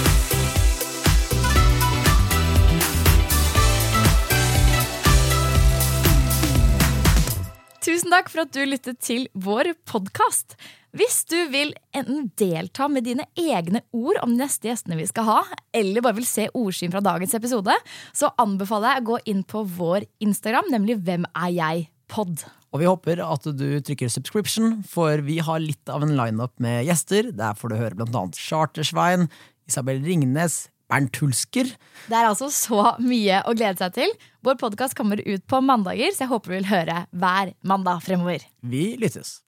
Tusen 7.82 8.12
takk 8.14 8.30
for 8.30 8.44
at 8.44 8.54
du 8.54 8.62
lyttet 8.68 9.00
til 9.02 9.26
vår 9.34 9.72
podkast. 9.90 10.54
Hvis 10.94 11.24
du 11.26 11.38
vil 11.50 11.72
enten 11.96 12.28
delta 12.38 12.86
med 12.86 13.08
dine 13.08 13.26
egne 13.34 13.82
ord 13.96 14.20
om 14.22 14.36
de 14.36 14.44
neste 14.44 14.70
gjestene 14.70 15.00
vi 15.00 15.08
skal 15.10 15.26
ha, 15.26 15.40
eller 15.74 16.04
bare 16.04 16.20
vil 16.20 16.28
se 16.28 16.46
ordskinn 16.54 16.94
fra 16.94 17.02
dagens 17.02 17.34
episode, 17.34 17.74
så 18.14 18.30
anbefaler 18.38 19.00
jeg 19.00 19.02
å 19.02 19.10
gå 19.10 19.20
inn 19.34 19.42
på 19.42 19.64
vår 19.80 20.06
Instagram, 20.22 20.70
nemlig 20.70 21.00
Hvem 21.02 21.26
er 21.34 21.54
jeg? 21.58 21.88
pod. 22.12 22.44
Og 22.72 22.80
vi 22.80 22.88
håper 22.88 23.20
at 23.20 23.44
du 23.52 23.66
trykker 23.84 24.08
subscription, 24.08 24.78
for 24.88 25.20
vi 25.26 25.36
har 25.44 25.60
litt 25.60 25.90
av 25.92 26.04
en 26.06 26.14
lineup 26.16 26.54
med 26.62 26.86
gjester. 26.88 27.28
Der 27.36 27.56
får 27.58 27.72
du 27.72 27.76
høre 27.76 27.98
blant 27.98 28.16
annet 28.16 28.38
Chartersvein, 28.40 29.28
Isabel 29.68 30.00
Ringnes, 30.04 30.70
Bernt 30.88 31.20
Hulsker. 31.20 31.68
Det 32.08 32.16
er 32.16 32.30
altså 32.30 32.48
så 32.52 32.94
mye 33.00 33.42
å 33.44 33.52
glede 33.56 33.76
seg 33.84 33.96
til. 34.00 34.16
Vår 34.44 34.56
podkast 34.60 34.96
kommer 34.96 35.20
ut 35.20 35.44
på 35.48 35.60
mandager, 35.64 36.16
så 36.16 36.24
jeg 36.24 36.32
håper 36.32 36.52
du 36.52 36.58
vil 36.58 36.70
høre 36.72 37.04
hver 37.12 37.52
mandag 37.60 38.00
fremover. 38.08 38.48
Vi 38.64 38.94
lyttes. 39.00 39.42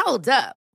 Hold 0.00 0.32
up. 0.32 0.56